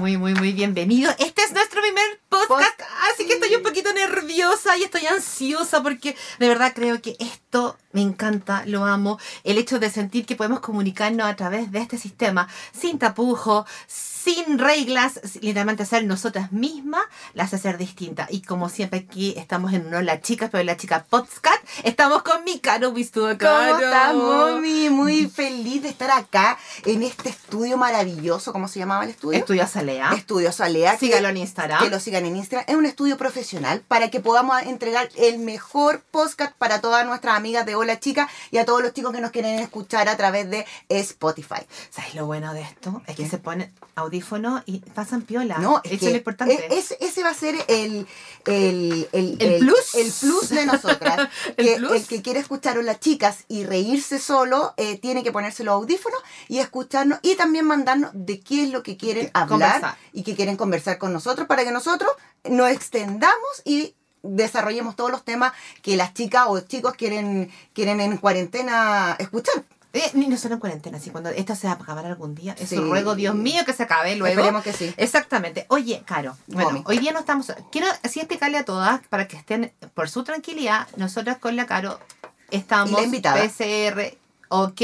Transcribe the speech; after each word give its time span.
muy, 0.00 0.16
muy, 0.16 0.34
muy 0.34 0.52
bienvenido. 0.54 1.10
Este 1.18 1.42
es 1.42 1.52
nuestro 1.52 1.82
primer 1.82 2.20
podcast, 2.30 2.80
así 3.12 3.26
que 3.26 3.34
estoy 3.34 3.54
un 3.54 3.62
poquito 3.62 3.92
nerviosa 3.92 4.74
y 4.78 4.84
estoy 4.84 5.06
ansiosa 5.06 5.82
porque 5.82 6.16
de 6.38 6.48
verdad 6.48 6.72
creo 6.74 7.02
que 7.02 7.16
esto 7.18 7.76
me 7.92 8.02
encanta, 8.02 8.62
lo 8.66 8.84
amo. 8.84 9.18
El 9.44 9.58
hecho 9.58 9.78
de 9.78 9.90
sentir 9.90 10.26
que 10.26 10.36
podemos 10.36 10.60
comunicarnos 10.60 11.26
a 11.26 11.36
través 11.36 11.72
de 11.72 11.80
este 11.80 11.98
sistema, 11.98 12.48
sin 12.72 12.98
tapujo, 12.98 13.66
sin 13.86 14.58
reglas, 14.58 15.20
literalmente 15.40 15.84
ser 15.84 16.04
nosotras 16.04 16.52
mismas, 16.52 17.02
las 17.34 17.52
hacer 17.54 17.78
distintas. 17.78 18.30
Y 18.30 18.42
como 18.42 18.68
siempre 18.68 19.00
aquí 19.00 19.34
estamos 19.36 19.72
en 19.72 19.86
uno 19.86 20.02
las 20.02 20.20
chicas, 20.20 20.50
pero 20.52 20.62
la 20.62 20.76
chica 20.76 21.04
podcast, 21.08 21.58
estamos 21.82 22.22
con 22.22 22.44
mi 22.44 22.60
Caro 22.60 22.92
Bistudo. 22.92 23.36
¿Cómo 23.38 23.78
estás, 23.78 24.14
mami? 24.14 24.90
Muy 24.90 25.26
feliz 25.28 25.82
de 25.82 25.88
estar 25.88 26.10
acá 26.10 26.58
en 26.84 27.02
este 27.02 27.30
estudio 27.30 27.76
maravilloso. 27.76 28.52
¿Cómo 28.52 28.68
se 28.68 28.78
llamaba 28.78 29.04
el 29.04 29.10
estudio? 29.10 29.38
Estudio 29.38 29.66
Salea. 29.66 30.12
Estudio 30.14 30.52
Salea. 30.52 30.96
Sígalo 30.98 31.28
en 31.28 31.38
Instagram. 31.38 31.82
Que 31.82 31.90
lo 31.90 31.98
sigan 31.98 32.26
en 32.26 32.36
Instagram. 32.36 32.66
Es 32.68 32.76
un 32.76 32.86
estudio 32.86 33.16
profesional 33.16 33.82
para 33.88 34.10
que 34.10 34.20
podamos 34.20 34.60
entregar 34.62 35.08
el 35.16 35.38
mejor 35.38 36.02
podcast 36.10 36.52
para 36.56 36.80
todas 36.80 37.06
nuestras 37.06 37.36
amigas 37.36 37.66
de 37.66 37.74
Hola 37.80 37.98
Chica 37.98 38.28
y 38.50 38.58
a 38.58 38.66
todos 38.66 38.82
los 38.82 38.92
chicos 38.92 39.10
que 39.10 39.22
nos 39.22 39.30
quieren 39.30 39.58
escuchar 39.58 40.10
a 40.10 40.16
través 40.18 40.50
de 40.50 40.66
Spotify. 40.90 41.62
¿Sabes 41.88 42.14
lo 42.14 42.26
bueno 42.26 42.52
de 42.52 42.60
esto? 42.60 43.00
Es 43.06 43.16
que 43.16 43.26
se 43.26 43.38
pone 43.38 43.72
audífono 43.94 44.62
y 44.66 44.80
pasan 44.80 45.22
piola. 45.22 45.56
No, 45.56 45.80
es 45.82 45.92
Eso 45.92 46.06
es 46.06 46.12
lo 46.12 46.18
importante. 46.18 46.68
ese 46.70 47.22
va 47.22 47.30
a 47.30 47.34
ser 47.34 47.54
el, 47.68 48.06
el, 48.44 49.08
el, 49.12 49.36
el, 49.40 49.60
plus. 49.60 49.94
El 49.94 50.12
plus 50.12 50.50
de 50.50 50.66
nosotras. 50.66 51.30
el, 51.56 51.88
que, 51.88 51.96
el 51.96 52.06
que 52.06 52.20
quiere 52.20 52.40
escuchar 52.40 52.76
a 52.76 52.82
las 52.82 53.00
chicas 53.00 53.44
y 53.48 53.64
reírse 53.64 54.18
solo, 54.18 54.74
eh, 54.76 54.98
tiene 54.98 55.22
que 55.22 55.32
ponerse 55.32 55.64
los 55.64 55.72
audífonos 55.72 56.20
y 56.48 56.58
escucharnos 56.58 57.18
y 57.22 57.34
también 57.36 57.64
mandarnos 57.64 58.10
de 58.12 58.40
qué 58.40 58.64
es 58.64 58.70
lo 58.70 58.82
que 58.82 58.98
quieren 58.98 59.30
hablar 59.32 59.96
y 60.12 60.22
que 60.22 60.36
quieren 60.36 60.58
conversar 60.58 60.98
con 60.98 61.14
nosotros 61.14 61.48
para 61.48 61.64
que 61.64 61.72
nosotros 61.72 62.12
nos 62.44 62.70
extendamos 62.70 63.62
y 63.64 63.94
desarrollemos 64.22 64.96
todos 64.96 65.10
los 65.10 65.24
temas 65.24 65.52
que 65.82 65.96
las 65.96 66.14
chicas 66.14 66.44
o 66.48 66.60
chicos 66.60 66.94
quieren, 66.94 67.50
quieren 67.72 68.00
en 68.00 68.16
cuarentena 68.16 69.16
escuchar. 69.18 69.64
Eh, 69.92 70.08
ni 70.14 70.28
nosotros 70.28 70.52
en 70.52 70.60
cuarentena, 70.60 70.98
así 70.98 71.10
cuando 71.10 71.30
esto 71.30 71.56
se 71.56 71.66
va 71.66 71.72
a 71.72 71.76
acabar 71.76 72.06
algún 72.06 72.36
día. 72.36 72.54
Eso 72.60 72.80
ruego, 72.80 73.16
Dios 73.16 73.34
mío, 73.34 73.64
que 73.66 73.72
se 73.72 73.82
acabe 73.82 74.14
luego. 74.14 74.38
Esperemos 74.38 74.62
que 74.62 74.72
sí. 74.72 74.94
Exactamente. 74.96 75.66
Oye, 75.68 76.04
Caro, 76.06 76.36
bueno, 76.46 76.84
hoy 76.86 76.98
día 76.98 77.10
no 77.12 77.18
estamos. 77.18 77.52
Quiero 77.72 77.88
así 78.04 78.20
explicarle 78.20 78.58
a 78.58 78.64
todas 78.64 79.00
para 79.08 79.26
que 79.26 79.36
estén 79.36 79.72
por 79.94 80.08
su 80.08 80.22
tranquilidad. 80.22 80.86
Nosotras 80.96 81.38
con 81.38 81.56
la 81.56 81.66
Caro 81.66 81.98
estamos 82.52 83.00
PCR, 83.00 84.16
ok, 84.46 84.80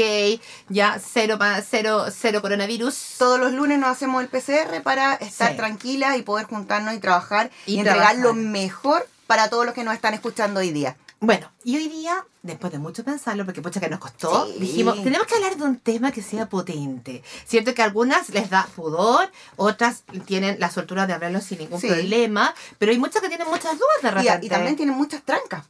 ya 0.67 0.99
cero, 0.99 1.39
cero, 1.65 2.05
cero 2.11 2.41
coronavirus. 2.41 3.15
Todos 3.17 3.39
los 3.39 3.53
lunes 3.53 3.79
nos 3.79 3.91
hacemos 3.91 4.21
el 4.21 4.27
PCR 4.27 4.81
para 4.83 5.13
estar 5.15 5.55
tranquilas 5.55 6.17
y 6.17 6.23
poder 6.23 6.47
juntarnos 6.47 6.93
y 6.93 6.99
trabajar 6.99 7.49
y, 7.65 7.79
entregar 7.79 8.17
lo 8.17 8.33
mejor 8.33 9.07
para 9.27 9.49
todos 9.49 9.65
los 9.65 9.75
que 9.75 9.83
nos 9.83 9.93
están 9.93 10.13
escuchando 10.13 10.61
hoy 10.61 10.71
día. 10.71 10.97
Bueno, 11.19 11.51
y 11.63 11.75
hoy 11.77 11.89
día 11.89 12.25
después 12.47 12.71
de 12.71 12.79
mucho 12.79 13.03
pensarlo, 13.03 13.45
porque 13.45 13.61
pucha 13.61 13.79
que 13.79 13.89
nos 13.89 13.99
costó, 13.99 14.45
dijimos, 14.57 15.03
tenemos 15.03 15.27
que 15.27 15.35
hablar 15.35 15.57
de 15.57 15.63
un 15.63 15.79
tema 15.79 16.11
que 16.11 16.21
sea 16.21 16.49
potente. 16.49 17.23
Cierto 17.45 17.73
que 17.73 17.81
a 17.81 17.85
algunas 17.85 18.29
les 18.29 18.49
da 18.49 18.67
pudor, 18.75 19.31
otras 19.55 20.03
tienen 20.25 20.59
la 20.59 20.71
soltura 20.71 21.05
de 21.05 21.13
hablarlo 21.13 21.41
sin 21.41 21.59
ningún 21.59 21.79
problema, 21.79 22.53
pero 22.79 22.91
hay 22.91 22.97
muchas 22.97 23.21
que 23.21 23.27
tienen 23.27 23.47
muchas 23.47 23.73
dudas 23.73 24.01
de 24.01 24.11
repente. 24.11 24.45
Y, 24.45 24.49
también 24.49 24.75
tienen 24.75 24.95
muchas 24.95 25.21
trancas. 25.21 25.65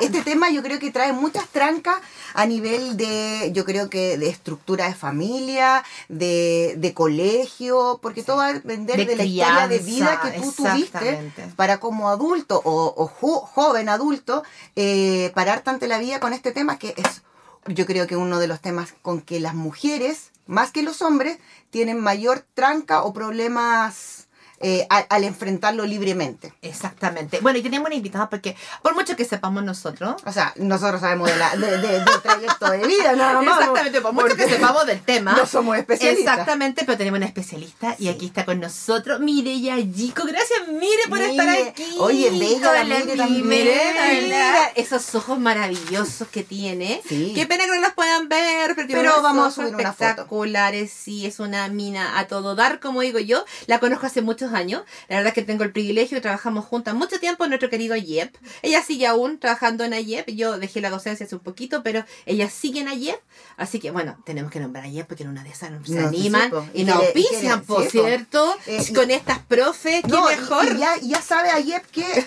Este 0.00 0.22
tema 0.22 0.50
yo 0.50 0.62
creo 0.62 0.78
que 0.78 0.90
trae 0.90 1.12
muchas 1.12 1.46
trancas 1.48 1.96
a 2.34 2.44
nivel 2.44 2.96
de, 2.96 3.50
yo 3.52 3.64
creo 3.64 3.88
que 3.88 4.18
de 4.18 4.28
estructura 4.28 4.88
de 4.88 4.94
familia, 4.94 5.84
de, 6.08 6.74
de 6.78 6.92
colegio, 6.92 7.98
porque 8.02 8.22
todo 8.22 8.38
va 8.38 8.48
a 8.48 8.52
depender 8.52 9.06
de, 9.06 9.16
la 9.16 9.24
historia 9.24 9.68
de 9.68 9.78
vida 9.78 10.20
que 10.20 10.40
tú 10.40 10.52
tuviste 10.52 11.32
para 11.56 11.78
como 11.78 12.08
adulto 12.08 12.60
o, 12.64 12.94
o 12.96 13.06
joven 13.06 13.88
adulto, 13.88 14.42
eh, 14.74 15.30
pararte 15.34 15.70
ante 15.70 15.86
la 15.86 15.98
vida 15.98 16.15
con 16.20 16.32
este 16.32 16.52
tema 16.52 16.78
que 16.78 16.94
es, 16.96 17.22
yo 17.66 17.86
creo 17.86 18.06
que 18.06 18.16
uno 18.16 18.38
de 18.38 18.46
los 18.46 18.60
temas 18.60 18.94
con 19.02 19.20
que 19.20 19.40
las 19.40 19.54
mujeres, 19.54 20.32
más 20.46 20.72
que 20.72 20.82
los 20.82 21.02
hombres, 21.02 21.38
tienen 21.70 22.00
mayor 22.00 22.44
tranca 22.54 23.02
o 23.02 23.12
problemas 23.12 24.15
eh, 24.60 24.86
al, 24.88 25.24
enfrentarlo 25.24 25.84
libremente. 25.84 26.52
Exactamente. 26.62 27.40
Bueno, 27.40 27.58
y 27.58 27.62
tenemos 27.62 27.86
una 27.86 27.94
invitada 27.94 28.28
porque, 28.30 28.56
por 28.82 28.94
mucho 28.94 29.16
que 29.16 29.24
sepamos 29.24 29.62
nosotros. 29.64 30.16
O 30.24 30.32
sea, 30.32 30.52
nosotros 30.56 31.00
sabemos 31.00 31.30
de, 31.30 31.36
la, 31.36 31.56
de, 31.56 31.78
de, 31.78 32.04
trayecto 32.22 32.70
de 32.70 32.86
vida, 32.86 33.14
nada 33.14 33.40
más. 33.42 33.60
Exactamente, 33.60 34.00
por 34.00 34.12
mucho 34.12 34.36
que 34.36 34.48
sepamos 34.48 34.86
del 34.86 35.00
tema. 35.02 35.32
No 35.32 35.46
somos 35.46 35.76
especialistas. 35.76 36.32
Exactamente, 36.34 36.84
pero 36.84 36.98
tenemos 36.98 37.18
una 37.18 37.26
especialista 37.26 37.96
y 37.98 38.08
aquí 38.08 38.26
está 38.26 38.44
con 38.44 38.60
nosotros 38.60 39.20
Mireya 39.20 39.78
Yico. 39.78 40.24
Gracias, 40.24 40.68
Mire, 40.68 41.02
por 41.08 41.20
estar 41.20 41.48
aquí. 41.48 41.84
Oye, 41.98 42.30
bella 42.30 42.84
la 42.84 42.96
Mire 42.96 43.16
también. 43.16 44.32
esos 44.74 45.14
ojos 45.14 45.38
maravillosos 45.38 46.28
que 46.28 46.42
tiene. 46.42 47.02
Qué 47.08 47.46
pena 47.48 47.64
que 47.64 47.74
no 47.74 47.80
los 47.80 47.92
puedan 47.92 48.28
ver, 48.28 48.74
pero, 48.74 49.22
vamos 49.22 49.48
a 49.48 49.50
subir 49.50 49.74
una 49.74 49.92
foto. 49.92 50.04
Espectaculares, 50.04 50.90
sí, 50.90 51.26
es 51.26 51.40
una 51.40 51.68
mina 51.68 52.18
a 52.18 52.26
todo 52.26 52.54
dar, 52.54 52.80
como 52.80 53.00
digo 53.00 53.18
yo. 53.18 53.44
La 53.66 53.78
conozco 53.78 54.06
hace 54.06 54.22
años. 54.52 54.82
La 55.08 55.16
verdad 55.16 55.28
es 55.28 55.34
que 55.34 55.42
tengo 55.42 55.64
el 55.64 55.72
privilegio, 55.72 56.20
trabajamos 56.20 56.64
juntas 56.64 56.94
mucho 56.94 57.18
tiempo 57.18 57.44
en 57.44 57.50
nuestro 57.50 57.70
querido 57.70 57.94
AYEP. 57.94 58.36
Ella 58.62 58.82
sigue 58.82 59.06
aún 59.06 59.38
trabajando 59.38 59.84
en 59.84 59.92
AYEP. 59.92 60.30
Yo 60.30 60.58
dejé 60.58 60.80
la 60.80 60.90
docencia 60.90 61.26
hace 61.26 61.34
un 61.34 61.42
poquito, 61.42 61.82
pero 61.82 62.04
ella 62.24 62.48
sigue 62.50 62.80
en 62.80 62.88
AYEP. 62.88 63.20
Así 63.56 63.78
que, 63.78 63.90
bueno, 63.90 64.18
tenemos 64.24 64.50
que 64.50 64.60
nombrar 64.60 64.84
a 64.84 64.88
AYEP 64.88 65.06
porque 65.06 65.24
en 65.24 65.30
una 65.30 65.42
de 65.42 65.50
esas 65.50 65.70
se 65.84 65.98
animan 65.98 66.50
y, 66.74 66.84
nos 66.84 66.96
auspician, 66.96 67.62
por 67.62 67.88
cierto, 67.90 68.56
eh, 68.66 68.82
con 68.94 69.10
estas 69.10 69.38
profes. 69.40 70.02
¿Qué 70.02 70.36
mejor? 70.36 70.66
Y 70.74 70.78
ya, 70.78 70.96
ya 71.02 71.20
sabe 71.20 71.50
AYEP 71.50 71.86
que... 71.86 72.04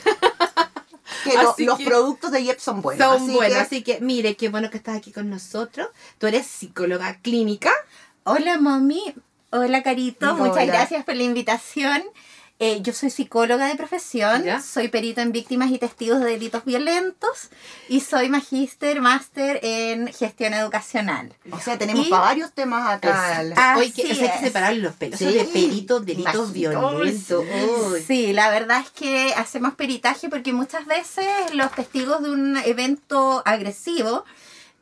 que 1.24 1.66
los 1.66 1.82
productos 1.82 2.32
de 2.32 2.38
AYEP 2.38 2.60
son 2.60 2.82
buenos. 2.82 3.06
Son 3.06 3.34
buenos, 3.34 3.58
así 3.58 3.82
que 3.84 4.00
mire, 4.00 4.36
qué 4.36 4.50
bueno 4.50 4.70
que 4.70 4.78
estás 4.78 4.96
aquí 4.98 5.12
con 5.12 5.30
nosotros. 5.30 5.88
Tú 6.18 6.28
eres 6.28 6.48
psicóloga 6.48 7.20
clínica. 7.22 7.72
Hola, 8.24 8.58
mami. 8.60 9.16
Hola, 9.52 9.82
Carito. 9.82 10.36
Muchas 10.36 10.68
gracias 10.68 11.04
por 11.04 11.16
la 11.16 11.24
invitación. 11.24 12.04
Eh, 12.62 12.82
yo 12.82 12.92
soy 12.92 13.10
psicóloga 13.10 13.68
de 13.68 13.76
profesión, 13.76 14.44
soy 14.62 14.90
perito 14.90 15.22
en 15.22 15.32
víctimas 15.32 15.72
y 15.72 15.78
testigos 15.78 16.20
de 16.20 16.32
delitos 16.32 16.66
violentos 16.66 17.50
y 17.88 18.02
soy 18.02 18.28
magíster, 18.28 19.00
máster 19.00 19.62
en 19.64 20.12
gestión 20.12 20.54
educacional. 20.54 21.34
O 21.52 21.60
sea, 21.60 21.78
tenemos 21.78 22.10
para 22.10 22.24
varios 22.24 22.52
temas 22.52 22.96
acá. 22.96 23.46
Hoy 23.78 23.92
que, 23.92 24.12
hay 24.12 24.18
que 24.18 24.40
separar 24.42 24.76
los 24.76 24.94
pelos 24.96 25.18
de 25.20 25.46
peritos, 25.46 26.06
delitos 26.06 26.52
violentos. 26.52 27.46
Sí, 28.06 28.34
la 28.34 28.50
verdad 28.50 28.82
es 28.82 28.92
que 28.92 29.34
hacemos 29.36 29.76
peritaje 29.76 30.28
porque 30.28 30.52
muchas 30.52 30.86
veces 30.86 31.26
los 31.54 31.72
testigos 31.72 32.22
de 32.22 32.32
un 32.32 32.58
evento 32.58 33.42
agresivo 33.46 34.26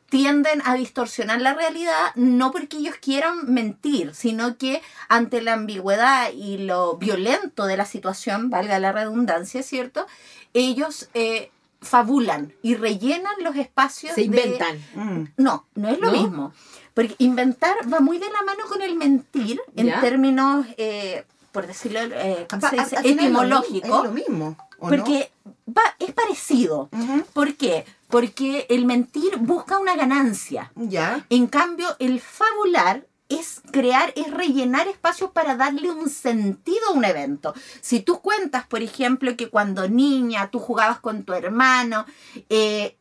tienden 0.08 0.62
a 0.64 0.74
distorsionar 0.74 1.40
la 1.40 1.54
realidad, 1.54 2.14
no 2.14 2.50
porque 2.50 2.78
ellos 2.78 2.96
quieran 3.00 3.52
mentir, 3.52 4.14
sino 4.14 4.56
que 4.56 4.80
ante 5.08 5.42
la 5.42 5.52
ambigüedad 5.52 6.30
y 6.32 6.58
lo 6.58 6.96
violento 6.96 7.66
de 7.66 7.76
la 7.76 7.84
situación, 7.84 8.48
valga 8.48 8.78
la 8.78 8.92
redundancia, 8.92 9.62
¿cierto? 9.62 10.06
Ellos 10.54 11.10
eh, 11.12 11.50
fabulan 11.80 12.54
y 12.62 12.74
rellenan 12.74 13.34
los 13.42 13.56
espacios. 13.56 14.14
Se 14.14 14.22
inventan. 14.22 14.78
Mm. 14.94 15.24
No, 15.36 15.66
no 15.74 15.88
es 15.88 16.00
lo 16.00 16.10
mismo. 16.10 16.52
Porque 16.94 17.14
inventar 17.18 17.76
va 17.92 18.00
muy 18.00 18.18
de 18.18 18.30
la 18.30 18.42
mano 18.42 18.64
con 18.66 18.80
el 18.80 18.96
mentir 18.96 19.60
en 19.76 20.00
términos, 20.00 20.66
eh, 20.78 21.24
por 21.52 21.66
decirlo, 21.66 22.00
eh, 22.00 22.46
¿cómo 22.48 22.68
se 22.68 22.76
dice? 22.76 22.96
Etimológico. 23.04 23.98
Es 23.98 24.04
lo 24.04 24.10
mismo. 24.10 24.56
porque 24.78 25.30
va, 25.68 25.82
es 25.98 26.12
parecido. 26.12 26.88
¿Por 27.34 27.54
qué? 27.56 27.84
porque 27.84 27.97
el 28.68 28.86
mentir 28.86 29.36
busca 29.38 29.78
una 29.78 29.96
ganancia. 29.96 30.72
Ya. 30.74 31.26
En 31.30 31.46
cambio, 31.46 31.88
el 31.98 32.20
fabular 32.20 33.06
es 33.28 33.60
crear, 33.70 34.12
es 34.16 34.30
rellenar 34.30 34.88
espacios 34.88 35.30
para 35.32 35.54
darle 35.54 35.90
un 35.90 36.08
sentido 36.08 36.88
a 36.88 36.92
un 36.92 37.04
evento. 37.04 37.54
Si 37.80 38.00
tú 38.00 38.20
cuentas, 38.20 38.66
por 38.66 38.82
ejemplo, 38.82 39.36
que 39.36 39.50
cuando 39.50 39.88
niña 39.88 40.50
tú 40.50 40.58
jugabas 40.58 41.00
con 41.00 41.24
tu 41.24 41.34
hermano, 41.34 42.06
eh, 42.48 42.96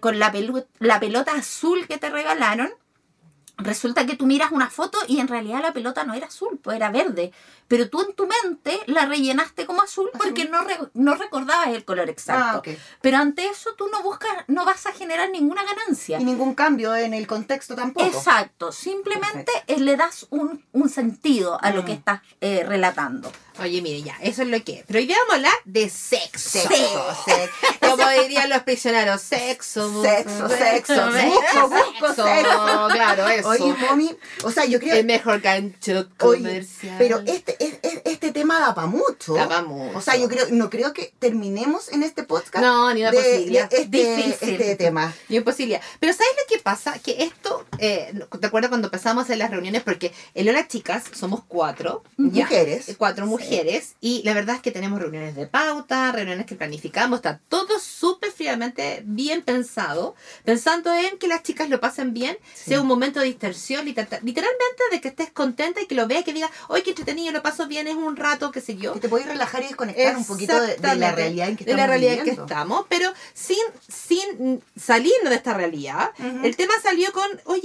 con 0.00 0.18
la, 0.18 0.32
la 0.80 1.00
pelota 1.00 1.32
azul 1.34 1.86
que 1.86 1.98
te 1.98 2.10
regalaron, 2.10 2.70
resulta 3.62 4.06
que 4.06 4.16
tú 4.16 4.26
miras 4.26 4.52
una 4.52 4.70
foto 4.70 4.98
y 5.08 5.20
en 5.20 5.28
realidad 5.28 5.62
la 5.62 5.72
pelota 5.72 6.04
no 6.04 6.14
era 6.14 6.26
azul, 6.26 6.58
pues 6.62 6.76
era 6.76 6.90
verde 6.90 7.32
pero 7.70 7.88
tú 7.88 8.00
en 8.00 8.12
tu 8.14 8.26
mente 8.26 8.80
la 8.86 9.06
rellenaste 9.06 9.64
como 9.64 9.82
azul 9.82 10.10
porque 10.18 10.46
no, 10.46 10.58
no 10.94 11.14
recordabas 11.14 11.68
el 11.68 11.84
color 11.84 12.10
exacto. 12.10 12.68
Ah, 12.68 12.74
pero 13.00 13.18
ante 13.18 13.46
eso 13.46 13.74
tú 13.78 13.86
no 13.92 14.02
buscas, 14.02 14.28
no 14.48 14.64
vas 14.64 14.86
a 14.86 14.92
generar 14.92 15.30
ninguna 15.30 15.62
ganancia. 15.62 16.18
Y 16.18 16.24
ningún 16.24 16.56
cambio 16.56 16.96
en 16.96 17.14
el 17.14 17.28
contexto 17.28 17.76
tampoco. 17.76 18.04
Exacto, 18.04 18.72
simplemente 18.72 19.52
le 19.78 19.96
das 19.96 20.26
un, 20.30 20.64
sentido 20.88 21.62
a 21.62 21.70
lo 21.70 21.84
que 21.84 21.92
mm. 21.92 21.94
estás 21.94 22.20
eh, 22.40 22.64
relatando. 22.66 23.30
Oye, 23.60 23.82
mire, 23.82 24.02
ya, 24.02 24.16
eso 24.22 24.42
es 24.42 24.48
lo 24.48 24.62
que 24.64 24.78
es. 24.78 24.84
Pero 24.86 24.98
hoy 25.00 25.06
vamos 25.06 25.30
a 25.30 25.34
hablar 25.34 25.52
de 25.64 25.88
sexo. 25.90 26.60
Sexo, 26.60 27.16
sexo. 27.26 27.50
Como 27.80 28.08
dirían 28.22 28.48
los 28.48 28.62
prisioneros, 28.62 29.20
sexo. 29.20 30.02
Sexo, 30.02 30.48
sexo. 30.48 30.94
Busco, 31.10 31.68
busco 31.68 32.06
sexo. 32.14 32.88
Claro, 32.90 33.28
eso. 33.28 33.48
Oye, 33.48 33.74
mami, 33.80 34.16
o 34.44 34.50
sea, 34.50 34.64
yo 34.64 34.78
creo... 34.80 34.94
El 34.94 35.04
mejor 35.06 35.40
gancho 35.40 36.08
comercial. 36.16 36.96
pero 36.98 37.20
este, 37.26 37.56
este 38.04 38.32
tema 38.32 38.58
da 38.60 38.74
para 38.74 38.86
mucho. 38.86 39.34
Da 39.34 39.48
pa' 39.48 39.62
mucho. 39.62 39.98
O 39.98 40.00
sea, 40.00 40.16
yo 40.16 40.28
creo, 40.28 40.46
no 40.50 40.70
creo 40.70 40.92
que 40.92 41.12
terminemos 41.18 41.90
en 41.92 42.02
este 42.02 42.22
podcast 42.22 42.64
No, 42.64 42.92
ni 42.94 43.00
una 43.02 43.10
de, 43.10 43.16
posibilidad. 43.18 43.68
de 43.68 43.76
este, 43.76 43.88
Difícil. 44.16 44.60
este 44.60 44.76
tema. 44.76 45.12
Ni 45.28 45.36
una 45.36 45.44
posibilidad. 45.44 45.80
Pero 45.98 46.12
¿sabes 46.12 46.32
lo 46.40 46.54
que 46.56 46.62
pasa? 46.62 46.98
Que 46.98 47.24
esto, 47.24 47.66
eh, 47.78 48.12
¿te 48.40 48.46
acuerdas 48.46 48.70
cuando 48.70 48.86
empezamos 48.86 49.28
en 49.30 49.38
las 49.38 49.50
reuniones? 49.50 49.82
Porque 49.82 50.12
en 50.34 50.48
Hola 50.48 50.66
Chicas 50.66 51.04
somos 51.12 51.42
cuatro. 51.46 52.02
¿ya? 52.16 52.44
Mujeres. 52.44 52.94
Cuatro 52.96 53.26
mujeres. 53.26 53.49
Y 54.00 54.22
la 54.24 54.34
verdad 54.34 54.56
es 54.56 54.62
que 54.62 54.70
tenemos 54.70 55.00
reuniones 55.00 55.34
de 55.34 55.46
pauta, 55.46 56.12
reuniones 56.12 56.46
que 56.46 56.54
planificamos. 56.54 57.18
Está 57.18 57.40
todo 57.48 57.78
súper 57.80 58.30
fríamente 58.32 59.02
bien 59.04 59.42
pensado. 59.42 60.14
Pensando 60.44 60.92
en 60.94 61.18
que 61.18 61.28
las 61.28 61.42
chicas 61.42 61.68
lo 61.68 61.80
pasen 61.80 62.12
bien. 62.14 62.36
Sí. 62.54 62.70
Sea 62.70 62.80
un 62.80 62.86
momento 62.86 63.20
de 63.20 63.26
distensión. 63.26 63.84
liter- 63.84 64.08
Literalmente 64.22 64.82
de 64.90 65.00
que 65.00 65.08
estés 65.08 65.30
contenta 65.30 65.80
y 65.80 65.86
que 65.86 65.94
lo 65.94 66.06
veas 66.06 66.22
y 66.22 66.24
que 66.24 66.32
digas, 66.32 66.50
hoy 66.68 66.82
qué 66.82 66.90
entretenido, 66.90 67.32
lo 67.32 67.42
paso 67.42 67.66
bien, 67.66 67.86
es 67.88 67.94
un 67.96 68.16
rato, 68.16 68.50
qué 68.50 68.60
sé 68.60 68.76
yo. 68.76 68.92
Que 68.94 69.00
te 69.00 69.08
puedes 69.08 69.26
relajar 69.26 69.62
y 69.62 69.66
desconectar 69.66 70.16
un 70.16 70.24
poquito 70.24 70.60
de, 70.60 70.76
de 70.76 70.94
la 70.96 71.12
realidad 71.12 71.48
en 71.48 71.56
que 71.56 71.64
de 71.64 71.70
estamos 71.72 71.80
la 71.80 71.86
realidad 71.86 72.14
en 72.18 72.24
que 72.24 72.30
estamos, 72.42 72.86
pero 72.88 73.12
sin, 73.34 73.56
sin 73.88 74.62
salirnos 74.80 75.30
de 75.30 75.36
esta 75.36 75.54
realidad. 75.54 76.10
Ujú. 76.18 76.44
El 76.44 76.56
tema 76.56 76.74
salió 76.82 77.12
con, 77.12 77.26
oye, 77.44 77.59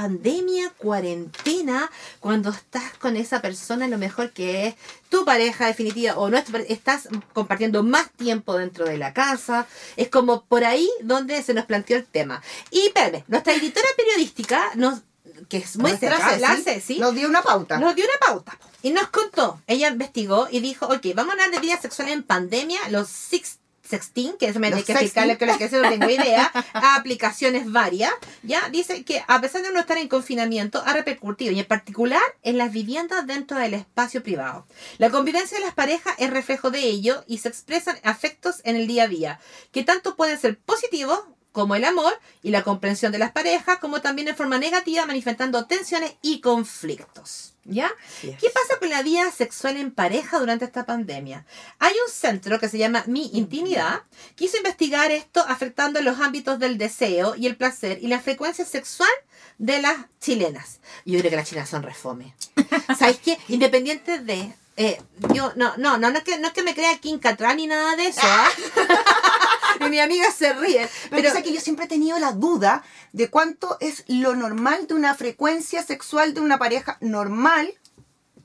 pandemia, 0.00 0.68
cuarentena, 0.76 1.90
cuando 2.20 2.50
estás 2.50 2.92
con 2.98 3.16
esa 3.16 3.40
persona, 3.40 3.88
lo 3.88 3.96
mejor 3.96 4.30
que 4.30 4.66
es 4.66 4.74
tu 5.08 5.24
pareja 5.24 5.68
definitiva 5.68 6.18
o 6.18 6.28
no 6.28 6.36
es 6.36 6.44
tu 6.44 6.52
pare- 6.52 6.70
estás 6.70 7.08
compartiendo 7.32 7.82
más 7.82 8.10
tiempo 8.10 8.58
dentro 8.58 8.84
de 8.84 8.98
la 8.98 9.14
casa. 9.14 9.66
Es 9.96 10.10
como 10.10 10.44
por 10.44 10.64
ahí 10.64 10.86
donde 11.02 11.42
se 11.42 11.54
nos 11.54 11.64
planteó 11.64 11.96
el 11.96 12.04
tema. 12.04 12.42
Y 12.70 12.88
espérame, 12.88 13.24
nuestra 13.26 13.54
editora 13.54 13.88
periodística 13.96 14.70
nos 14.74 15.00
que 15.48 15.56
es 15.58 15.76
muy 15.78 15.90
Nuestra 15.92 16.18
la 16.38 16.50
Ceci 16.56 16.62
Ceci, 16.62 16.98
Nos 16.98 17.14
dio 17.14 17.26
una 17.28 17.42
pauta. 17.42 17.78
nos 17.78 17.94
dio 17.94 18.04
una 18.04 18.18
pauta 18.26 18.58
y 18.82 18.90
nos 18.90 19.08
contó. 19.08 19.60
Ella 19.66 19.88
investigó 19.88 20.46
y 20.50 20.60
dijo, 20.60 20.86
ok, 20.86 21.06
vamos 21.14 21.30
a 21.30 21.32
hablar 21.32 21.50
de 21.52 21.60
vida 21.60 21.80
sexual 21.80 22.08
en 22.10 22.22
pandemia, 22.22 22.80
los 22.90 23.08
six, 23.08 23.58
16, 23.88 24.34
que 24.38 24.46
eso 24.46 24.60
me 24.60 24.70
que 24.70 24.92
explicarle 24.92 25.38
que 25.38 25.46
lo 25.46 25.56
que 25.58 25.64
es, 25.64 25.72
no 25.72 25.88
tengo 25.88 26.08
idea, 26.08 26.50
a 26.72 26.96
aplicaciones 26.96 27.70
varias, 27.70 28.12
ya 28.42 28.68
dice 28.70 29.04
que 29.04 29.22
a 29.26 29.40
pesar 29.40 29.62
de 29.62 29.72
no 29.72 29.80
estar 29.80 29.98
en 29.98 30.08
confinamiento, 30.08 30.82
ha 30.84 30.92
repercutido, 30.92 31.52
y 31.52 31.60
en 31.60 31.66
particular 31.66 32.22
en 32.42 32.58
las 32.58 32.72
viviendas 32.72 33.26
dentro 33.26 33.58
del 33.58 33.74
espacio 33.74 34.22
privado. 34.22 34.66
La 34.98 35.10
convivencia 35.10 35.58
de 35.58 35.64
las 35.64 35.74
parejas 35.74 36.14
es 36.18 36.30
reflejo 36.30 36.70
de 36.70 36.80
ello 36.80 37.24
y 37.26 37.38
se 37.38 37.48
expresan 37.48 37.98
afectos 38.02 38.60
en 38.64 38.76
el 38.76 38.86
día 38.86 39.04
a 39.04 39.08
día, 39.08 39.40
que 39.72 39.84
tanto 39.84 40.16
pueden 40.16 40.38
ser 40.38 40.58
positivos 40.58 41.20
como 41.56 41.74
el 41.74 41.84
amor 41.84 42.12
y 42.42 42.50
la 42.50 42.62
comprensión 42.62 43.12
de 43.12 43.18
las 43.18 43.32
parejas, 43.32 43.78
como 43.78 44.02
también 44.02 44.28
en 44.28 44.36
forma 44.36 44.58
negativa, 44.58 45.06
manifestando 45.06 45.64
tensiones 45.64 46.12
y 46.20 46.42
conflictos. 46.42 47.54
¿Ya? 47.64 47.90
¿Qué 48.20 48.50
pasa 48.52 48.78
con 48.78 48.90
la 48.90 49.02
vida 49.02 49.32
sexual 49.32 49.78
en 49.78 49.90
pareja 49.90 50.38
durante 50.38 50.66
esta 50.66 50.84
pandemia? 50.84 51.46
Hay 51.78 51.94
un 52.06 52.12
centro 52.12 52.60
que 52.60 52.68
se 52.68 52.76
llama 52.76 53.04
Mi 53.06 53.30
Intimidad, 53.32 54.02
que 54.36 54.44
hizo 54.44 54.58
investigar 54.58 55.10
esto 55.12 55.42
afectando 55.48 56.02
los 56.02 56.20
ámbitos 56.20 56.58
del 56.58 56.76
deseo 56.76 57.34
y 57.34 57.46
el 57.46 57.56
placer 57.56 58.00
y 58.02 58.08
la 58.08 58.20
frecuencia 58.20 58.66
sexual 58.66 59.08
de 59.56 59.80
las 59.80 59.96
chilenas. 60.20 60.80
Yo 61.06 61.18
creo 61.20 61.30
que 61.30 61.36
las 61.36 61.48
chilenas 61.48 61.70
son 61.70 61.82
refome. 61.82 62.34
¿Sabes 62.98 63.18
qué? 63.24 63.38
Independiente 63.48 64.18
de... 64.18 64.52
eh, 64.76 65.00
yo, 65.32 65.54
no, 65.56 65.74
no, 65.78 65.96
no, 65.96 66.10
no 66.10 66.18
es 66.18 66.22
que, 66.22 66.38
no 66.38 66.48
es 66.48 66.52
que 66.52 66.62
me 66.62 66.74
crea 66.74 66.98
Kim 66.98 67.18
Cattrall 67.18 67.56
ni 67.56 67.66
nada 67.66 67.96
de 67.96 68.08
eso, 68.08 68.20
¿ah? 68.22 68.50
Y 69.86 69.90
mi 69.90 70.00
amiga 70.00 70.30
se 70.30 70.52
ríe. 70.52 70.88
Pero, 71.10 71.22
Pero, 71.22 71.32
sé 71.32 71.42
que 71.42 71.52
yo 71.52 71.60
siempre 71.60 71.86
he 71.86 71.88
tenido 71.88 72.18
la 72.18 72.32
duda 72.32 72.84
de 73.12 73.28
cuánto 73.30 73.76
es 73.80 74.04
lo 74.08 74.34
normal 74.34 74.86
de 74.86 74.94
una 74.94 75.14
frecuencia 75.14 75.82
sexual 75.82 76.34
de 76.34 76.40
una 76.40 76.58
pareja 76.58 76.98
normal. 77.00 77.72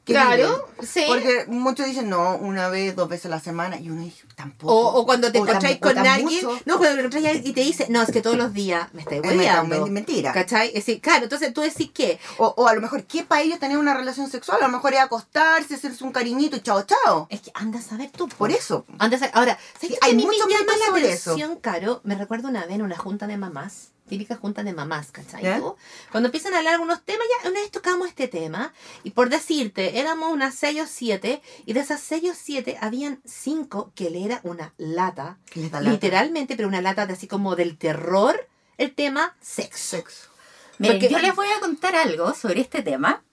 Que 0.04 0.14
claro, 0.14 0.68
sí. 0.82 1.04
Porque 1.08 1.46
muchos 1.48 1.86
dicen, 1.86 2.10
no, 2.10 2.36
una 2.38 2.70
vez, 2.70 2.96
dos 2.96 3.08
veces 3.08 3.28
a 3.28 3.30
la 3.30 3.40
semana, 3.40 3.80
y 3.80 3.90
uno 3.92 4.02
dice, 4.02 4.24
tampoco. 4.36 4.74
O, 4.74 5.00
o 5.02 5.06
cuando 5.06 5.32
te 5.32 5.38
encontráis 5.38 5.78
con 5.80 5.96
alguien, 5.98 6.44
mucho. 6.44 6.60
no, 6.66 6.78
cuando 6.80 6.96
te 6.96 7.06
encontráis 7.06 7.46
y 7.46 7.54
te 7.54 7.62
dice, 7.62 7.86
no, 7.90 8.02
es 8.02 8.12
que 8.12 8.22
todos 8.22 8.36
los 8.36 8.52
días 8.52 8.92
me 8.94 9.02
estáis 9.04 9.22
Es 9.24 9.30
hueveando. 9.30 9.86
mentira. 9.88 10.34
¿Cachai? 10.34 10.70
Es 10.70 10.74
decir, 10.74 11.00
claro, 11.02 11.24
entonces 11.26 11.54
tú 11.54 11.62
decís 11.62 11.92
que, 11.94 12.20
O, 12.40 12.48
o 12.58 12.68
a 12.68 12.74
lo 12.74 12.82
mejor, 12.82 13.04
¿qué 13.04 13.24
para 13.24 13.44
ellos 13.44 13.60
tener 13.60 13.78
una 13.78 13.94
relación 13.94 14.28
sexual? 14.30 14.58
A 14.62 14.66
lo 14.66 14.72
mejor 14.74 14.94
es 14.96 15.00
acostarse, 15.02 15.76
hacerse 15.76 16.04
un 16.04 16.12
cariñito 16.12 16.56
y 16.58 16.62
chao, 16.62 16.82
chao. 16.84 17.28
es 17.30 17.42
que 17.42 17.52
andas 17.54 17.92
a 17.92 17.98
ver 17.98 18.10
tú. 18.10 18.28
po. 18.28 18.36
Por 18.38 18.50
eso. 18.52 18.86
Andas 18.98 19.22
a- 19.22 19.28
ahora, 19.34 19.58
¿sabes 19.74 19.80
Sí, 19.82 19.88
qué 19.90 19.98
hay 20.02 20.12
a 20.14 20.16
mí 20.16 20.26
me 20.26 20.36
llama 20.36 20.56
la 20.94 21.08
eso. 21.08 21.38
Caro? 21.62 22.02
Me 22.04 22.16
recuerdo 22.16 22.48
una 22.50 22.66
vez 22.66 22.76
en 22.76 22.82
una 22.82 22.98
junta 22.98 23.28
de 23.28 23.38
mamás, 23.38 23.91
típica 24.12 24.36
junta 24.36 24.62
de 24.62 24.74
mamás, 24.74 25.10
¿cachai? 25.12 25.58
Tú? 25.60 25.78
Cuando 26.12 26.28
empiezan 26.28 26.54
a 26.54 26.58
hablar 26.58 26.74
algunos 26.74 27.02
temas, 27.06 27.26
ya 27.44 27.50
una 27.50 27.62
vez 27.62 27.72
tocamos 27.72 28.10
este 28.10 28.28
tema, 28.28 28.74
y 29.06 29.12
por 29.12 29.30
decirte, 29.30 30.00
éramos 30.00 30.32
unas 30.34 30.54
6 30.56 30.82
o 30.82 30.86
7, 30.86 31.42
y 31.66 31.72
de 31.74 31.80
esas 31.80 32.02
6 32.02 32.32
o 32.32 32.34
7 32.36 32.78
habían 32.82 33.22
5 33.26 33.94
que 33.96 34.10
le 34.10 34.26
era 34.26 34.42
una 34.44 34.74
lata, 34.78 35.38
lata. 35.56 35.80
literalmente, 35.80 36.58
pero 36.58 36.68
una 36.68 36.82
lata 36.82 37.06
de 37.06 37.14
así 37.14 37.26
como 37.28 37.56
del 37.56 37.78
terror, 37.78 38.50
el 38.78 38.94
tema 38.94 39.38
sexo. 39.40 39.96
Sexo. 39.96 40.30
Miren, 40.78 41.00
Porque- 41.00 41.14
yo 41.14 41.20
les 41.20 41.34
voy 41.34 41.48
a 41.56 41.62
contar 41.62 41.96
algo 41.96 42.34
sobre 42.34 42.60
este 42.60 42.82
tema. 42.84 43.24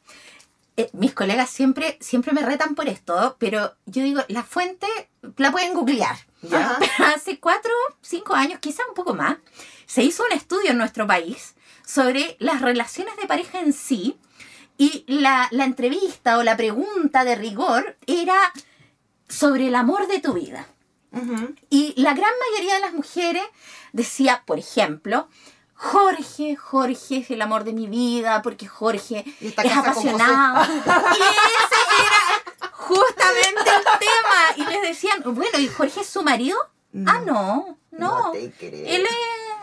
Eh, 0.78 0.90
mis 0.92 1.12
colegas 1.12 1.50
siempre, 1.50 1.98
siempre 2.00 2.32
me 2.32 2.40
retan 2.40 2.76
por 2.76 2.88
esto, 2.88 3.34
pero 3.40 3.75
yo 3.86 4.04
digo, 4.04 4.22
la 4.28 4.44
fuente 4.44 4.86
la 5.36 5.50
pueden 5.50 5.75
googlear. 5.75 6.16
¿Ya? 6.42 6.78
Hace 7.16 7.40
cuatro, 7.40 7.72
cinco 8.00 8.34
años, 8.34 8.60
quizá 8.60 8.84
un 8.88 8.94
poco 8.94 9.12
más, 9.12 9.38
se 9.86 10.04
hizo 10.04 10.22
un 10.25 10.30
estudio 10.30 10.70
en 10.70 10.78
nuestro 10.78 11.04
país 11.04 11.56
sobre 11.84 12.36
las 12.38 12.62
relaciones 12.62 13.16
de 13.16 13.26
pareja 13.26 13.58
en 13.58 13.72
sí 13.72 14.20
y 14.76 15.04
la, 15.08 15.48
la 15.50 15.64
entrevista 15.64 16.38
o 16.38 16.44
la 16.44 16.56
pregunta 16.56 17.25
de 17.25 17.34
rigor 17.34 17.96
era 18.06 18.38
sobre 19.28 19.66
el 19.66 19.75
amor 19.75 20.06
de 20.06 20.20
tu 20.20 20.32
vida. 20.34 20.69
Y 21.70 21.94
la 22.00 22.14
gran 22.14 22.30
mayoría 22.52 22.75
de 22.75 22.80
las 22.80 22.92
mujeres 22.92 23.42
decía, 23.92 24.44
por 24.46 24.60
ejemplo, 24.60 25.28
Jorge, 25.80 26.56
Jorge 26.56 27.19
es 27.19 27.30
el 27.30 27.40
amor 27.40 27.62
de 27.62 27.72
mi 27.72 27.86
vida, 27.86 28.42
porque 28.42 28.66
Jorge 28.66 29.25
es 29.40 29.54
apasionado. 29.76 30.64
Y 30.75 31.22
ese 31.22 31.78
era 32.00 32.72
justamente 32.72 33.60
el 33.70 33.84
tema. 33.98 34.56
Y 34.56 34.64
les 34.72 34.82
decían, 34.82 35.22
bueno, 35.25 35.58
¿y 35.58 35.69
Jorge 35.69 36.00
es 36.00 36.08
su 36.08 36.22
marido? 36.22 36.58
No. 36.92 37.10
Ah, 37.12 37.20
no, 37.25 37.78
no. 37.92 38.30
te 38.32 38.50
creo. 38.58 38.72
Él 38.86 39.02
es... 39.06 39.16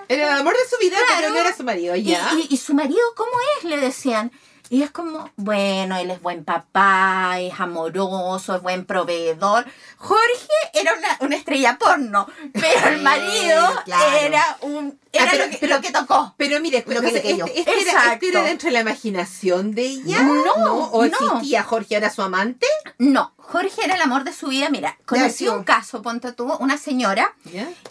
Era 0.08 0.36
el 0.36 0.40
amor 0.42 0.54
de 0.54 0.70
su 0.70 0.78
vida, 0.80 0.98
Claro. 1.06 1.14
pero 1.20 1.34
no 1.34 1.40
era 1.40 1.56
su 1.56 1.64
marido, 1.64 1.96
¿Y, 1.96 2.04
ya. 2.04 2.30
y, 2.36 2.48
y 2.54 2.58
su 2.58 2.74
marido 2.76 3.02
cómo 3.18 3.32
es? 3.58 3.64
Le 3.66 3.78
decían. 3.78 4.32
Y 4.70 4.82
es 4.82 4.90
como, 4.92 5.30
bueno, 5.36 5.96
él 5.98 6.10
es 6.10 6.22
buen 6.22 6.44
papá, 6.44 7.36
es 7.40 7.60
amoroso, 7.60 8.56
es 8.56 8.62
buen 8.64 8.86
proveedor. 8.86 9.64
Jorge 9.98 10.48
era 10.80 10.94
una, 10.94 11.18
una 11.22 11.36
estrella 11.36 11.78
porno, 11.78 12.28
pero 12.54 12.88
el 12.90 12.98
Sí, 12.98 13.02
marido 13.04 13.82
claro. 13.86 14.18
era 14.18 14.58
un 14.62 15.00
era 15.12 15.24
Ah, 15.26 15.28
pero- 15.32 15.46
lo, 15.46 15.52
que, 15.52 15.58
pero- 15.60 15.76
lo 15.76 15.82
que 15.82 15.92
tocó. 15.92 16.34
Pero 16.38 16.60
mire, 16.60 16.84
Lo 16.88 17.02
que 17.02 17.12
le 17.12 17.22
cayó. 17.22 17.46
este, 17.46 17.60
este 17.60 17.82
era, 17.90 18.14
este 18.14 18.28
era 18.30 18.42
dentro 18.44 18.68
de 18.68 18.74
la 18.74 18.82
imaginación 18.82 19.72
de 19.74 19.84
ella. 19.84 20.22
No, 20.24 20.52
¿O 20.92 21.06
no. 21.06 21.18
existía 21.18 21.64
Jorge, 21.64 21.96
era 21.96 22.10
su 22.10 22.22
amante? 22.22 22.68
No, 22.98 23.34
Jorge 23.38 23.86
era 23.86 23.96
el 23.96 24.02
amor 24.02 24.26
de 24.26 24.34
su 24.34 24.48
vida. 24.48 24.70
Mira, 24.70 24.98
conocí 25.06 25.48
un 25.48 25.64
caso, 25.64 26.02
ponte 26.02 26.34
tú, 26.34 26.52
una 26.60 26.78
señora, 26.78 27.34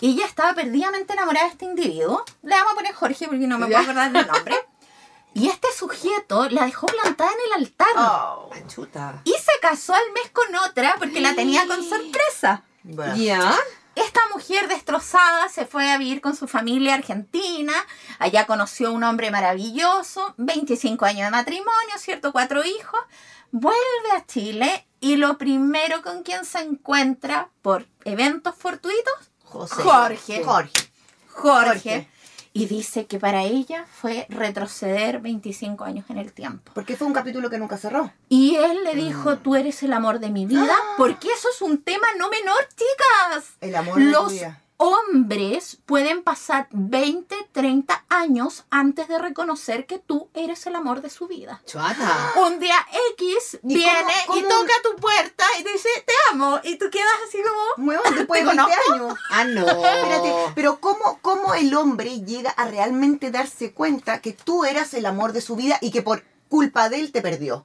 y 0.00 0.10
ella 0.10 0.26
estaba 0.26 0.52
perdidamente 0.52 1.14
enamorada 1.14 1.46
de 1.46 1.52
este 1.52 1.64
individuo. 1.64 2.24
Le 2.42 2.54
vamos 2.54 2.72
a 2.72 2.74
poner 2.76 2.92
Jorge 2.92 3.26
porque 3.26 3.46
no 3.46 3.58
me 3.58 3.66
puedo 3.66 3.78
acordar 3.78 4.12
del 4.12 4.26
nombre. 4.26 4.56
Y 5.36 5.48
este 5.48 5.66
sujeto 5.76 6.48
la 6.50 6.64
dejó 6.64 6.86
plantada 6.86 7.28
en 7.32 7.38
el 7.46 7.64
altar. 7.64 7.88
Oh. 7.96 8.50
Chuta. 8.68 9.20
Y 9.24 9.32
se 9.32 9.50
casó 9.60 9.92
al 9.92 10.12
mes 10.14 10.30
con 10.32 10.54
otra 10.54 10.94
porque 10.96 11.20
la 11.20 11.34
tenía 11.34 11.66
con 11.66 11.82
sorpresa. 11.82 12.62
Bueno. 12.84 13.16
¿Ya? 13.16 13.54
Esta 13.94 14.20
mujer 14.32 14.68
destrozada 14.68 15.48
se 15.48 15.66
fue 15.66 15.90
a 15.90 15.98
vivir 15.98 16.20
con 16.20 16.34
su 16.34 16.48
familia 16.48 16.94
argentina. 16.94 17.72
Allá 18.18 18.46
conoció 18.46 18.88
a 18.88 18.92
un 18.92 19.04
hombre 19.04 19.30
maravilloso, 19.30 20.34
25 20.36 21.04
años 21.04 21.26
de 21.26 21.30
matrimonio, 21.30 21.98
¿cierto? 21.98 22.32
Cuatro 22.32 22.64
hijos. 22.64 23.00
Vuelve 23.52 24.10
a 24.16 24.26
Chile 24.26 24.86
y 25.00 25.16
lo 25.16 25.38
primero 25.38 26.02
con 26.02 26.24
quien 26.24 26.44
se 26.44 26.58
encuentra 26.60 27.50
por 27.62 27.86
eventos 28.04 28.56
fortuitos, 28.56 29.14
José. 29.44 29.82
Jorge. 29.82 30.42
Jorge. 30.44 30.90
Jorge. 31.28 31.70
Jorge. 31.74 32.08
Y 32.56 32.66
dice 32.66 33.06
que 33.06 33.18
para 33.18 33.42
ella 33.42 33.84
fue 33.92 34.26
retroceder 34.28 35.20
25 35.20 35.82
años 35.82 36.04
en 36.08 36.18
el 36.18 36.32
tiempo. 36.32 36.70
Porque 36.72 36.96
fue 36.96 37.08
un 37.08 37.12
capítulo 37.12 37.50
que 37.50 37.58
nunca 37.58 37.76
cerró. 37.76 38.12
Y 38.28 38.54
él 38.54 38.84
le 38.84 38.94
dijo, 38.94 39.38
tú 39.38 39.56
eres 39.56 39.82
el 39.82 39.92
amor 39.92 40.20
de 40.20 40.30
mi 40.30 40.46
vida, 40.46 40.72
porque 40.96 41.26
eso 41.36 41.48
es 41.52 41.60
un 41.62 41.82
tema 41.82 42.06
no 42.16 42.30
menor, 42.30 42.68
chicas. 42.68 43.54
El 43.60 43.74
amor 43.74 43.98
de 43.98 44.04
tu 44.04 44.10
Los 44.12 44.32
vida. 44.32 44.63
Hombres 44.76 45.78
pueden 45.86 46.22
pasar 46.22 46.68
20, 46.72 47.34
30 47.52 48.04
años 48.08 48.64
antes 48.70 49.08
de 49.08 49.18
reconocer 49.18 49.86
que 49.86 49.98
tú 49.98 50.28
eres 50.34 50.66
el 50.66 50.74
amor 50.76 51.00
de 51.00 51.10
su 51.10 51.26
vida. 51.28 51.62
Chuata. 51.66 52.32
Un 52.46 52.58
día 52.58 52.76
X 53.18 53.58
¿Y 53.62 53.74
viene 53.74 54.12
cómo- 54.26 54.38
y 54.38 54.42
toca 54.42 54.72
tu 54.82 54.96
puerta 54.96 55.44
y 55.58 55.62
te 55.62 55.72
dice, 55.72 55.88
te 56.06 56.12
amo. 56.32 56.60
Y 56.64 56.76
tú 56.76 56.86
quedas 56.90 57.12
así 57.28 57.38
como... 57.42 57.88
Huevón, 57.88 58.14
después 58.16 58.44
de 58.44 58.50
¿Te 58.50 58.56
20 58.56 58.72
conozco? 58.74 58.92
años. 58.94 59.18
Ah, 59.30 59.44
no. 59.44 59.66
Espérate, 59.66 60.34
pero 60.54 60.80
¿cómo, 60.80 61.18
¿cómo 61.22 61.54
el 61.54 61.74
hombre 61.74 62.20
llega 62.22 62.50
a 62.50 62.66
realmente 62.66 63.30
darse 63.30 63.72
cuenta 63.72 64.20
que 64.20 64.32
tú 64.32 64.64
eras 64.64 64.92
el 64.94 65.06
amor 65.06 65.32
de 65.32 65.40
su 65.40 65.56
vida 65.56 65.78
y 65.80 65.90
que 65.90 66.02
por 66.02 66.24
culpa 66.48 66.88
de 66.88 67.00
él 67.00 67.12
te 67.12 67.22
perdió? 67.22 67.64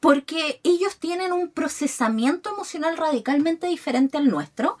porque 0.00 0.60
ellos 0.64 0.98
tienen 0.98 1.32
un 1.32 1.48
procesamiento 1.50 2.50
emocional 2.50 2.98
radicalmente 2.98 3.68
diferente 3.68 4.18
al 4.18 4.28
nuestro. 4.28 4.76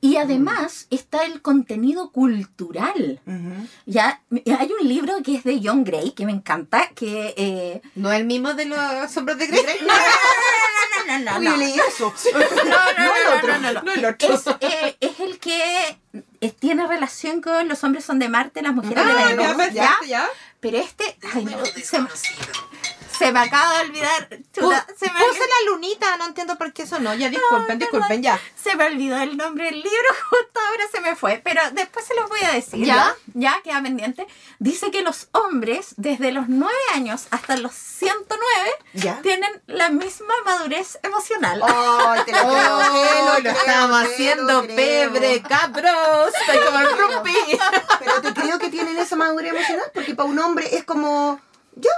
Y 0.00 0.16
además 0.16 0.86
está 0.90 1.24
el 1.24 1.42
contenido 1.42 2.12
cultural. 2.12 3.20
Ujú. 3.26 3.66
Ya, 3.86 4.22
hay 4.58 4.72
un 4.80 4.86
libro 4.88 5.16
que 5.24 5.34
es 5.36 5.44
de 5.44 5.60
John 5.62 5.82
Gray, 5.82 6.12
que 6.12 6.24
me 6.24 6.30
encanta, 6.32 6.88
que... 6.94 7.34
eh, 7.36 7.82
No 7.96 8.12
el 8.12 8.24
mismo 8.24 8.54
de 8.54 8.66
los 8.66 9.10
sombros 9.10 9.38
de 9.38 9.48
Grey. 9.48 9.64
no, 9.80 11.18
no, 11.18 11.18
no, 11.18 11.32
no, 11.32 11.38
Uy, 11.40 11.44
no. 11.46 11.56
leí 11.56 11.74
eso. 11.88 12.14
No, 12.32 12.38
no, 12.38 13.16
el 13.16 13.38
otro. 13.38 13.48
no, 13.54 13.58
no, 13.58 13.72
no, 13.72 13.72
no. 13.72 13.82
No 13.82 13.92
el 13.92 14.04
otro. 14.04 14.34
Es, 14.34 14.46
eh, 14.60 14.96
es 15.00 15.18
el 15.20 15.38
que 15.40 15.98
eh, 16.40 16.50
tiene 16.52 16.86
relación 16.86 17.40
con 17.40 17.66
los 17.68 17.82
hombres 17.82 18.04
son 18.04 18.18
de 18.20 18.28
Marte, 18.28 18.62
las 18.62 18.74
mujeres 18.74 19.04
de 19.04 19.10
Ah, 19.12 19.24
Venus. 19.28 19.46
ya, 19.46 19.56
perfecto, 19.56 20.04
ya. 20.06 20.28
Pero 20.60 20.78
este, 20.78 21.16
ay, 21.34 21.44
no, 21.44 21.64
se, 21.64 21.98
me- 22.00 22.08
se 23.18 23.32
me 23.32 23.40
acaba 23.40 23.74
de 23.78 23.80
olvidar. 23.88 24.28
chuta, 24.52 24.86
Pu- 24.86 24.96
se, 24.98 25.06
me, 25.12 25.18
Puse 25.20 25.40
la 25.40 25.70
lunita, 25.70 26.16
no 26.16 26.26
entiendo 26.26 26.56
por 26.56 26.72
qué 26.72 26.82
eso 26.82 26.98
no. 27.00 27.14
Ya 27.14 27.28
disculpen, 27.28 27.78
disculpen, 27.78 28.22
ya. 28.22 28.40
se 28.62 28.76
me 28.76 28.84
olvidó 28.86 29.18
el 29.18 29.36
nombre 29.36 29.64
del 29.66 29.76
libro, 29.82 30.08
justo 30.30 30.60
ahora 30.68 30.84
se 30.92 31.00
me 31.00 31.16
fue, 31.16 31.40
pero 31.44 31.60
después 31.72 32.04
se 32.06 32.14
los 32.14 32.28
voy 32.28 32.40
a 32.44 32.52
decir. 32.52 32.84
¿Ya? 32.84 33.14
Ya, 33.34 33.56
ya 33.56 33.62
queda 33.62 33.82
pendiente. 33.82 34.26
Dice 34.58 34.90
que 34.90 35.02
los 35.02 35.28
hombres, 35.32 35.94
desde 35.96 36.32
los 36.32 36.48
9 36.48 36.72
años 36.94 37.26
hasta 37.30 37.56
los 37.56 37.74
109, 37.74 38.70
¿Ya? 38.94 39.20
tienen 39.22 39.62
la 39.66 39.90
misma 39.90 40.34
madurez 40.44 40.98
emocional. 41.02 41.60
Ay, 41.64 42.20
te 42.24 42.32
lo 42.32 42.38
creo, 42.48 42.78
Oh, 42.78 43.34
te 43.36 43.42
lo 43.42 43.50
estamos 43.50 44.02
haciendo 44.02 44.62
pebre, 44.66 45.42
cabros. 45.42 46.32
Estoy 46.40 46.64
como 46.64 46.78
el 46.80 46.98
rumpi. 46.98 47.34
Pero 47.98 48.20
te 48.22 48.32
creo 48.34 48.58
que 48.58 48.68
tienen 48.70 48.96
esa 48.98 49.16
madurez 49.16 49.52
emocional 49.52 49.90
porque 49.94 50.14
para 50.14 50.28
un 50.28 50.38
hombre 50.38 50.68
es 50.76 50.84
como. 50.84 51.40
Yo. 51.76 51.90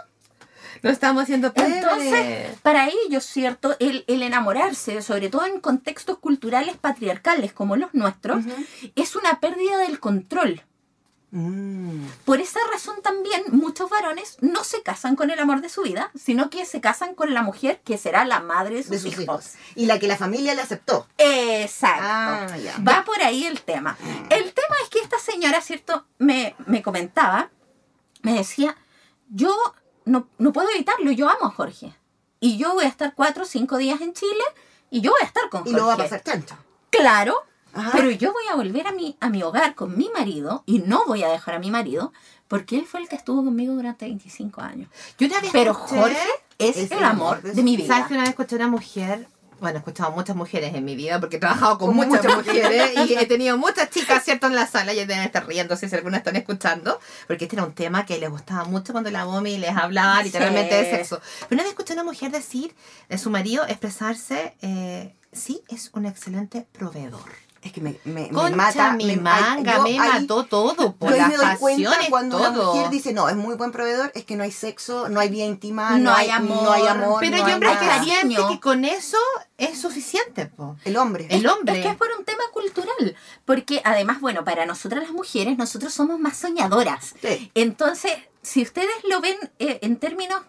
Lo 0.83 0.91
estamos 0.91 1.23
haciendo 1.25 1.53
pebre. 1.53 1.79
Entonces, 1.79 2.59
para 2.63 2.89
ellos, 3.07 3.25
¿cierto? 3.25 3.77
El, 3.79 4.05
el 4.07 4.23
enamorarse, 4.23 5.03
sobre 5.03 5.29
todo 5.29 5.47
en 5.47 5.61
contextos 5.61 6.19
culturales 6.19 6.77
patriarcales 6.77 7.53
como 7.53 7.77
los 7.77 7.95
nuestros, 7.95 8.45
es 8.97 9.17
una 9.17 9.41
pérdida 9.41 9.79
del 9.79 10.01
control. 10.01 10.63
Mm. 11.33 12.07
Por 12.25 12.41
esa 12.41 12.59
razón 12.73 12.97
también 13.03 13.45
muchos 13.53 13.89
varones 13.89 14.37
no 14.41 14.65
se 14.65 14.83
casan 14.83 15.15
con 15.15 15.31
el 15.31 15.39
amor 15.39 15.61
de 15.61 15.69
su 15.69 15.83
vida, 15.83 16.11
sino 16.19 16.51
que 16.51 16.65
se 16.65 16.81
casan 16.81 17.15
con 17.15 17.33
la 17.35 17.43
mujer 17.43 17.81
que 17.85 17.99
será 17.99 18.25
la 18.25 18.41
madre 18.41 18.77
de 18.77 18.83
sus, 18.83 18.91
De 18.91 18.99
sus 18.99 19.13
hijos. 19.13 19.23
hijos. 19.23 19.53
Y 19.77 19.87
la 19.87 20.01
que 20.01 20.09
la 20.09 20.17
familia 20.17 20.55
le 20.57 20.63
aceptó. 20.63 21.07
Exacto. 21.19 22.03
Ah. 22.05 22.49
Va 22.87 23.05
por 23.05 23.23
ahí 23.23 23.45
el 23.45 23.61
tema. 23.61 23.97
El 24.29 24.53
tema 24.53 24.75
es 24.83 24.89
que 24.91 24.99
esta 24.99 25.21
señora, 25.21 25.61
¿cierto? 25.61 26.05
Me, 26.19 26.57
me 26.67 26.83
comentaba, 26.83 27.51
me 28.23 28.35
decía, 28.35 28.77
yo 29.29 29.55
no, 30.05 30.29
no 30.39 30.53
puedo 30.53 30.69
evitarlo, 30.71 31.11
yo 31.13 31.29
amo 31.29 31.47
a 31.47 31.51
Jorge. 31.51 31.95
Y 32.41 32.57
yo 32.57 32.75
voy 32.75 32.85
a 32.85 32.89
estar 32.89 33.15
cuatro 33.15 33.43
o 33.43 33.47
cinco 33.47 33.77
días 33.77 34.01
en 34.01 34.13
Chile 34.15 34.45
y 34.91 35.01
yo 35.01 35.11
voy 35.11 35.21
a 35.23 35.27
estar 35.27 35.49
con 35.51 35.61
Y 35.63 35.65
Jorge. 35.71 35.79
lo 35.79 35.87
va 35.87 35.95
a 35.95 35.97
pasar 35.99 36.23
chancho. 36.23 36.57
Claro, 36.91 37.37
Ajá. 37.73 37.91
pero 37.93 38.11
yo 38.11 38.33
voy 38.33 38.45
a 38.51 38.57
volver 38.57 38.87
a 38.87 38.93
mi, 38.93 39.17
a 39.21 39.29
mi 39.29 39.43
hogar 39.43 39.75
con 39.75 39.97
mi 39.97 40.09
marido 40.11 40.63
y 40.67 40.81
no 40.81 41.05
voy 41.07 41.23
a 41.23 41.29
dejar 41.29 41.55
a 41.55 41.59
mi 41.59 41.71
marido 41.71 42.13
porque 42.49 42.77
él 42.79 42.87
fue 42.87 43.01
el 43.01 43.09
que 43.09 43.17
estuvo 43.17 43.45
conmigo 43.45 43.75
durante 43.75 44.07
25 44.07 44.61
años. 44.61 44.89
Yo 45.19 45.29
una 45.29 45.41
vez 45.41 45.51
Pero 45.53 45.75
Jorge 45.75 46.17
es, 46.59 46.77
es 46.77 46.91
el 46.91 47.05
amor 47.05 47.43
de, 47.43 47.63
mi 47.63 47.77
vida. 47.77 47.89
¿Sabes 47.95 48.09
que 48.09 48.15
una 48.15 48.23
vez 48.23 48.31
escuché 48.31 48.57
a 48.57 48.59
una 48.59 48.69
mujer? 48.69 49.29
Bueno, 49.61 49.77
he 49.77 49.81
escuchado 49.81 50.11
muchas 50.13 50.35
mujeres 50.35 50.75
en 50.75 50.85
mi 50.85 50.97
vida 50.97 51.21
porque 51.21 51.37
he 51.37 51.39
trabajado 51.39 51.79
con 51.79 51.89
Con 51.89 51.97
muchas 51.97 52.25
muchas 52.25 52.37
mujeres 52.37 52.93
y 53.09 53.15
he 53.15 53.27
tenido 53.27 53.59
muchas 53.59 53.91
chicas, 53.91 54.25
¿cierto? 54.25 54.47
En 54.47 54.55
la 54.55 54.67
sala 54.67 54.93
y 54.93 54.97
deben 54.97 55.21
estar 55.21 55.47
riéndose 55.47 55.89
si 55.89 55.95
algunas 55.95 56.19
están 56.19 56.37
escuchando, 56.37 56.99
porque 57.27 57.45
este 57.45 57.57
era 57.57 57.65
un 57.65 57.75
tema 57.75 58.07
que 58.07 58.19
les 58.19 58.31
gustaba 58.31 58.65
mucho 58.65 58.93
cuando 58.93 59.11
la 59.11 59.25
Bomi 59.25 59.59
les 59.59 59.77
hablaba 59.77 60.23
literalmente 60.23 60.75
de 60.75 60.91
sexo. 60.91 61.21
Pero 61.41 61.57
una 61.57 61.63
vez 61.63 61.73
escuché 61.73 61.93
a 61.93 61.97
una 61.97 62.05
mujer 62.05 62.31
decir 62.31 62.75
de 63.09 63.19
su 63.19 63.31
marido 63.31 63.65
expresarse, 63.67 64.55
eh, 64.63 65.15
sí, 65.33 65.63
es 65.69 65.91
un 65.93 66.07
excelente 66.07 66.67
proveedor. 66.73 67.50
Es 67.63 67.73
que 67.73 67.83
me, 67.83 67.99
me, 68.05 68.23
me 68.23 68.29
Concha, 68.31 68.57
mata. 68.57 68.93
mi 68.95 69.05
me, 69.05 69.17
manga, 69.19 69.77
yo 69.77 69.83
me 69.83 69.91
ahí- 70.01 70.23
mató 70.23 70.45
todo, 70.47 70.95
por 70.97 71.11
Yo 71.11 71.15
ahí 71.15 71.21
las 71.21 71.29
me 71.29 71.37
doy 71.37 71.57
cuenta 71.59 71.97
cuando 72.09 72.39
una 72.39 72.55
todo. 72.55 72.75
mujer 72.75 72.89
dice, 72.91 73.13
no, 73.13 73.29
es 73.29 73.37
muy 73.37 73.55
buen 73.57 73.71
proveedor, 73.71 74.11
es 74.15 74.25
que 74.25 74.35
no 74.35 74.45
hay 74.45 74.51
sexo, 74.51 75.11
no 75.11 75.21
hay 75.21 75.29
vida 75.29 75.45
íntima, 75.45 75.91
No 75.99 75.99
no, 76.11 76.15
hay 76.15 76.31
amor. 76.31 76.63
no 76.63 76.73
hay 76.73 76.87
amor. 76.87 77.21
Pero 77.21 77.37
no 77.37 77.47
yo 77.47 77.55
hombre 77.55 77.69
que 78.49 78.61
con 78.61 78.87
eso 78.87 79.19
es 79.59 79.79
suficiente, 79.79 80.47
po. 80.47 80.77
El 80.87 80.97
hombre. 80.97 81.27
El 81.29 81.45
Es- 81.45 81.53
hombre. 81.53 81.77
Es 81.79 81.85
que 81.85 81.91
es 81.93 81.97
por 81.99 82.09
un 82.19 82.25
tema 82.25 82.43
cultural. 82.51 83.15
Porque 83.45 83.83
además, 83.85 84.21
bueno, 84.23 84.43
para 84.43 84.65
nosotras 84.65 85.03
las 85.03 85.13
mujeres, 85.13 85.59
nosotros 85.59 85.93
somos 85.93 86.19
más 86.19 86.39
soñadoras. 86.39 87.15
Sí. 87.21 87.51
Entonces, 87.55 88.13
si 88.41 88.63
ustedes 88.63 88.89
lo 89.09 89.21
ven 89.21 89.37
eh, 89.59 89.81
en 89.83 89.97
términos, 89.99 90.41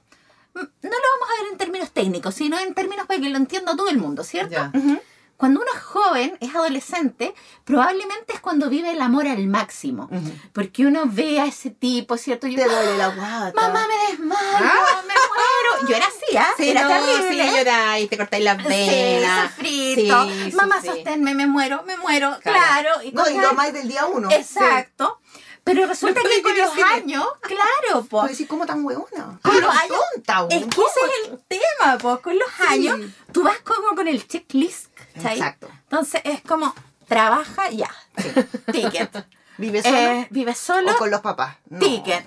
mm, 0.53 0.59
no 0.59 0.89
lo 0.89 0.89
vamos 1.19 1.29
a 1.37 1.43
ver 1.43 1.51
en 1.51 1.57
términos 1.57 1.91
técnicos, 1.91 2.35
sino 2.35 2.57
en 2.57 2.73
términos 2.73 3.05
para 3.05 3.19
que 3.19 3.27
lo 3.29 3.35
entienda 3.35 3.75
todo 3.75 3.89
el 3.89 3.97
mundo, 3.97 4.23
¿cierto? 4.23 4.53
Ya. 4.53 4.71
Ujú. 4.73 4.97
Cuando 5.41 5.59
uno 5.59 5.71
es 5.73 5.81
joven, 5.81 6.37
es 6.39 6.53
adolescente, 6.53 7.33
probablemente 7.65 8.31
es 8.31 8.39
cuando 8.41 8.69
vive 8.69 8.91
el 8.91 9.01
amor 9.01 9.25
al 9.27 9.47
máximo. 9.47 10.07
Porque 10.53 10.85
uno 10.85 11.01
ve 11.07 11.39
a 11.39 11.45
ese 11.45 11.71
tipo, 11.71 12.15
¿cierto? 12.15 12.45
Y 12.45 12.55
Te 12.55 12.63
duele 12.63 12.95
la 12.95 13.07
guata. 13.07 13.51
mamá, 13.55 13.87
me 13.87 14.11
desmayo, 14.11 14.37
me 15.07 15.15
muero. 15.15 15.89
Yo 15.89 15.95
era 15.95 16.05
así, 16.05 16.37
¿ah? 16.37 16.53
Sí, 16.57 16.69
era 16.69 16.83
no, 16.83 16.89
terrible. 16.89 17.43
sí, 17.49 17.57
lloráis, 17.57 18.07
te 18.11 18.17
cortáis 18.17 18.43
las 18.43 18.63
venas. 18.63 19.51
Sí, 19.57 19.63
sofrito. 19.63 20.29
Sí, 20.29 20.51
Mamá, 20.53 20.79
sosténme, 20.79 21.33
me 21.33 21.47
muero, 21.47 21.81
me 21.87 21.97
muero. 21.97 22.37
Claro. 22.43 22.59
Claro. 22.59 23.03
y 23.03 23.11
No, 23.11 23.27
y 23.27 23.41
lo 23.41 23.53
más 23.53 23.73
del 23.73 23.87
día 23.87 24.05
uno. 24.05 24.29
Exacto. 24.29 25.20
Pero 25.63 25.85
resulta 25.85 26.19
que 26.21 26.41
con 26.41 26.57
los 26.57 26.71
años, 26.91 27.25
claro, 27.41 28.05
pues. 28.09 28.29
decir, 28.29 28.47
¿cómo 28.47 28.65
tan 28.65 28.83
hueona? 28.83 29.39
Con 29.43 29.61
los 29.61 29.69
¿Cómo 29.69 29.79
años- 29.79 30.49
Es 30.49 30.65
que 30.65 30.81
ese 30.81 30.99
es 30.99 31.29
el 31.29 31.39
tema, 31.47 31.97
pues. 31.99 32.19
Con 32.19 32.37
los 32.39 32.49
años, 32.67 32.99
tú 33.31 33.43
vas 33.43 33.59
como 33.59 33.95
con 33.95 34.07
el 34.07 34.27
checklist. 34.27 34.87
¿cachai? 35.15 35.37
Exacto. 35.37 35.69
Entonces 35.83 36.21
es 36.23 36.41
como, 36.41 36.73
trabaja 37.07 37.69
ya. 37.69 37.89
Ticket. 38.71 39.25
¿Vive 39.57 39.83
solo 39.83 39.95
Eh, 39.97 40.27
vive 40.31 40.55
solo, 40.55 40.91
o 40.91 40.97
con 40.97 41.11
los 41.11 41.21
papás? 41.21 41.57
No. 41.69 41.77
ticket. 41.79 42.25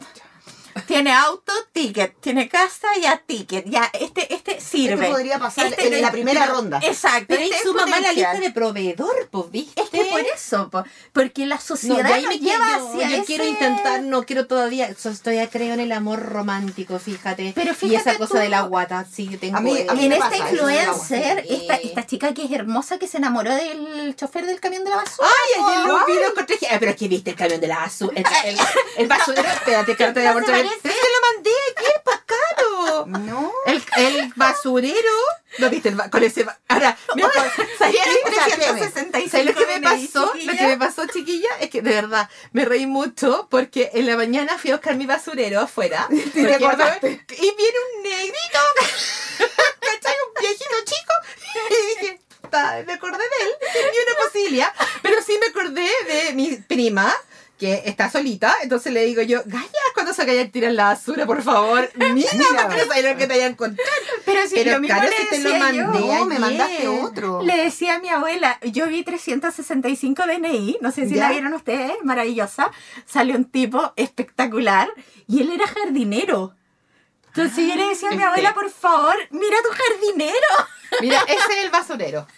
Tiene 0.87 1.13
auto, 1.13 1.53
ticket. 1.73 2.15
Tiene 2.21 2.49
casa, 2.49 2.89
ya 3.01 3.19
ticket. 3.25 3.65
Ya, 3.69 3.91
este, 3.93 4.33
este 4.35 4.61
sirve. 4.61 4.95
Este 4.95 5.07
podría 5.09 5.39
pasar 5.39 5.67
Este 5.67 5.87
en 5.87 5.93
no- 5.95 5.99
la 6.01 6.11
primera 6.13 6.47
ronda. 6.47 6.81
Exacto. 6.83 7.27
Pero 7.29 7.43
este 7.43 7.55
y 7.55 7.59
es 7.59 7.63
su 7.63 7.75
mamá 7.75 8.01
la 8.01 8.13
lista 8.13 8.35
de 8.41 8.51
proveedor, 8.51 9.29
pues, 9.31 9.51
¿viste? 9.51 9.81
Es 9.83 9.91
que 9.91 10.05
por 10.07 10.21
eso, 10.21 10.71
po, 10.71 10.85
porque 11.13 11.47
la 11.47 11.57
No, 11.57 11.61
sociedad 11.61 12.05
de 12.05 12.13
ahí 12.15 12.27
me 12.27 12.39
lleva 12.39 12.65
quiero, 12.67 12.89
hacia 12.89 13.09
yo 13.09 13.17
ese- 13.17 13.25
quiero 13.25 13.45
intentar, 13.45 14.03
no 14.03 14.25
quiero 14.25 14.47
todavía, 14.47 14.95
so- 14.99 15.11
estoy 15.11 15.39
creo 15.49 15.75
en 15.75 15.81
el 15.81 15.93
amor 15.93 16.21
romántico, 16.21 16.99
fíjate. 16.99 17.53
Pero 17.55 17.73
y 17.73 17.75
fíjate 17.75 18.11
esa 18.11 18.19
cosa 18.19 18.35
tú- 18.35 18.39
de 18.41 18.49
la 18.49 18.63
guata, 18.63 19.05
sí 19.11 19.29
que 19.29 19.39
tengo. 19.39 19.57
A 19.57 19.61
mí- 19.61 19.87
a 19.89 19.95
mí 19.95 20.07
en 20.07 20.13
esta 20.13 20.29
pasa 20.31 20.45
de 20.45 20.45
la 20.45 20.51
influencer, 20.53 21.45
esta, 21.49 21.75
esta 21.77 22.07
chica 22.07 22.35
que 22.35 22.45
es 22.45 22.51
hermosa 22.53 22.99
que 22.99 23.07
se 23.07 23.19
enamoró 23.19 23.55
del 23.55 24.15
chofer 24.17 24.47
del 24.47 24.61
camión 24.61 24.85
de 24.85 24.91
la 24.91 24.97
basura. 24.97 25.29
Ay, 25.29 25.63
ayer 25.65 25.87
lo 25.87 26.07
vi, 26.07 26.13
lo 26.15 26.27
encontré. 26.31 26.59
Ah, 26.71 26.77
pero 26.81 26.91
es 26.93 26.97
que 26.97 27.09
viste 27.09 27.31
el 27.31 27.37
camión 27.37 27.61
de 27.61 27.67
la 27.69 27.79
basura. 27.79 28.13
El, 28.17 28.25
el, 28.51 28.59
el 28.99 29.07
basurero. 29.09 29.49
Espérate, 29.49 29.97
que 29.97 30.07
no 30.07 30.13
te 30.13 30.21
voy 30.21 30.29
a 30.29 30.33
¿No 30.65 30.71
se 30.71 30.75
mostrar. 30.77 30.83
parece? 30.83 30.83
Pero 30.83 30.95
es 30.95 31.01
que 31.01 31.09
lo 31.13 31.35
mandé 31.35 31.51
ayer, 31.79 32.03
pues 32.05 32.19
caro. 32.27 33.07
No. 33.07 33.53
El, 33.67 33.83
el 33.97 34.33
basurero. 34.37 35.11
¿No 35.59 35.71
viste? 35.71 35.89
El, 35.91 35.95
ba- 35.95 36.11
con 36.11 36.23
ese. 36.25 36.43
ba- 36.45 36.59
Ahora, 36.69 36.97
mira, 37.15 37.31
¿sabes 37.79 37.97
qué? 37.97 38.11
O 38.29 38.33
sea, 38.33 38.45
¿qué? 38.47 38.53
365 38.57 39.31
¿Sabes 39.31 39.47
lo 39.47 39.55
que 39.55 39.67
me 39.67 39.81
pasó? 39.81 40.27
Lo 40.27 40.33
chiquilla. 40.33 40.57
que 40.59 40.67
me 40.67 40.77
pasó, 40.79 41.07
chiquilla, 41.07 41.49
es 41.61 41.71
que 41.71 41.81
de 41.83 41.91
verdad 41.95 42.29
me 42.53 42.65
reí 42.65 42.87
mucho 42.87 43.47
porque 43.51 43.91
en 43.95 44.07
la 44.07 44.17
mañana 44.17 44.59
fui 44.59 44.71
a 44.73 44.75
buscar 44.77 44.97
mi 44.97 45.07
basurero 45.07 45.61
afuera. 45.61 46.09
te 46.35 46.59
porque-. 46.59 47.21
Y 47.37 47.55
viene 47.57 47.79
un 47.97 48.03
negrito, 48.03 48.59
¿cachai? 49.81 50.15
Un 50.29 50.41
viejito 50.41 50.75
chico. 50.85 51.13
Y 51.71 52.01
dije, 52.01 52.21
me 52.87 52.93
acordé 52.93 53.19
de 53.19 53.45
él, 53.47 53.53
tenía 53.73 54.01
una 54.07 54.25
posibilidad. 54.27 54.73
Pero 55.03 55.23
sí 55.23 55.39
me 55.41 55.47
acordé 55.47 55.89
de 56.07 56.33
mi 56.35 56.57
prima. 56.57 57.15
Que 57.65 57.83
está 57.87 58.11
solita, 58.11 58.55
entonces 58.63 58.93
le 58.93 59.07
digo 59.07 59.23
yo, 59.23 59.41
Gaya, 59.47 59.69
cuando 59.95 60.13
se 60.13 60.27
vaya 60.27 60.43
a 60.43 60.49
tirar 60.49 60.73
la 60.73 60.85
basura, 60.85 61.25
por 61.25 61.41
favor, 61.43 61.91
mira, 61.95 62.31
Mira. 62.35 62.61
saber 62.61 63.05
lo 63.13 63.17
que 63.17 63.27
te 63.27 63.33
vayan 63.33 63.47
a 63.47 63.51
encontrar. 63.53 63.89
Pero 64.27 64.47
si 64.47 64.55
Pero 64.57 64.79
lo 64.81 64.87
claro, 64.87 65.09
si 65.19 65.29
te 65.31 65.39
lo 65.39 65.51
yo. 65.51 65.59
mandé. 65.59 66.25
Me 66.27 66.39
mandaste 66.39 66.89
otro. 66.89 67.41
Le 67.43 67.57
decía 67.57 67.95
a 67.95 67.99
mi 68.01 68.11
abuela, 68.11 68.59
yo 68.65 68.87
vi 68.89 69.03
365 69.03 70.25
DNI, 70.27 70.77
no 70.83 70.91
sé 70.93 71.09
si 71.09 71.15
¿Ya? 71.15 71.23
la 71.23 71.31
vieron 71.31 71.55
ustedes, 71.55 71.95
maravillosa. 72.03 72.71
Salió 73.07 73.35
un 73.35 73.47
tipo 73.47 73.95
espectacular 73.97 74.91
y 75.27 75.41
él 75.41 75.51
era 75.51 75.67
jardinero. 75.67 76.55
Entonces 77.29 77.67
yo 77.67 77.77
le 77.77 77.87
decía 77.89 78.09
a 78.09 78.11
mi 78.11 78.19
este. 78.19 78.27
abuela, 78.29 78.53
por 78.53 78.71
favor, 78.71 79.17
mira 79.31 79.57
tu 79.63 79.71
jardinero. 79.71 80.37
Mira, 81.01 81.23
ese 81.27 81.59
es 81.59 81.65
el 81.65 81.71
basurero. 81.79 82.27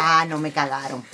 Ah, 0.00 0.24
no 0.28 0.38
me 0.38 0.52
cagaron. 0.52 1.04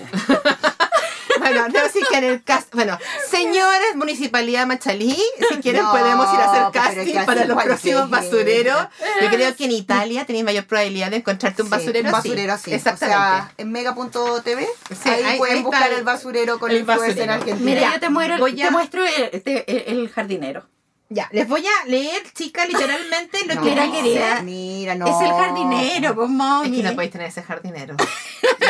Bueno, 1.45 1.69
no, 1.69 1.81
sí 1.93 2.01
que 2.11 2.17
en 2.19 2.25
el 2.25 2.43
cast, 2.43 2.75
bueno, 2.75 2.99
señores, 3.31 3.95
Municipalidad 3.97 4.61
de 4.61 4.67
Machalí, 4.67 5.17
si 5.49 5.57
quieren 5.59 5.83
No, 5.83 5.91
podemos 5.93 6.33
ir 6.33 6.41
a 6.41 6.51
hacer 6.51 6.63
casting 6.73 7.25
para 7.27 7.45
los 7.45 7.63
próximos 7.63 8.09
basureros. 8.11 8.87
Yo 9.23 9.29
creo 9.29 9.55
que 9.57 9.65
en 9.67 9.73
Italia 9.73 10.25
tenéis 10.25 10.45
mayor 10.45 10.65
probabilidad 10.67 11.11
de 11.11 11.17
encontrarte 11.19 11.63
un 11.63 11.69
Sí, 11.69 11.71
basurero 11.73 12.09
un 12.09 12.15
así. 12.15 12.29
basurero 12.29 12.53
así. 12.55 12.73
Exactamente. 12.75 13.19
O 13.19 13.21
sea, 13.21 13.53
en 13.59 13.73
mega.tv, 13.73 14.69
Sí, 14.91 15.09
ahí, 15.11 15.23
ahí- 15.25 15.39
pueden 15.39 15.57
ahí 15.59 15.63
buscar 15.63 15.93
el- 15.93 16.03
basurero 16.05 16.59
con 16.59 16.71
el 16.71 16.79
influencer 16.79 17.09
basurero. 17.11 17.33
argentino. 17.35 17.71
Mira, 17.71 17.93
yo 17.95 18.01
te, 18.01 18.09
muero, 18.09 18.39
voy 18.39 18.55
te 18.55 18.63
a- 18.65 18.71
muestro 18.71 19.05
el, 19.05 19.43
te- 19.43 19.65
el- 19.71 19.99
el 19.99 20.09
jardinero. 20.11 20.65
Ya, 21.15 21.29
les 21.31 21.47
voy 21.49 21.65
a 21.65 21.87
leer, 21.87 22.23
chicas, 22.33 22.67
literalmente 22.69 23.47
lo 23.47 23.55
No, 23.55 23.63
que 23.63 23.71
dice- 23.71 23.91
querida. 23.93 24.43
Mira, 24.43 24.95
no. 24.97 25.07
Es 25.07 25.29
el 25.29 25.33
jardinero, 25.35 26.15
pues 26.17 26.29
mami. 26.29 26.67
Es 26.79 26.83
que 26.83 26.89
no 26.89 26.95
podéis 26.97 27.13
tener 27.13 27.29
ese 27.29 27.43
jardinero. 27.43 27.97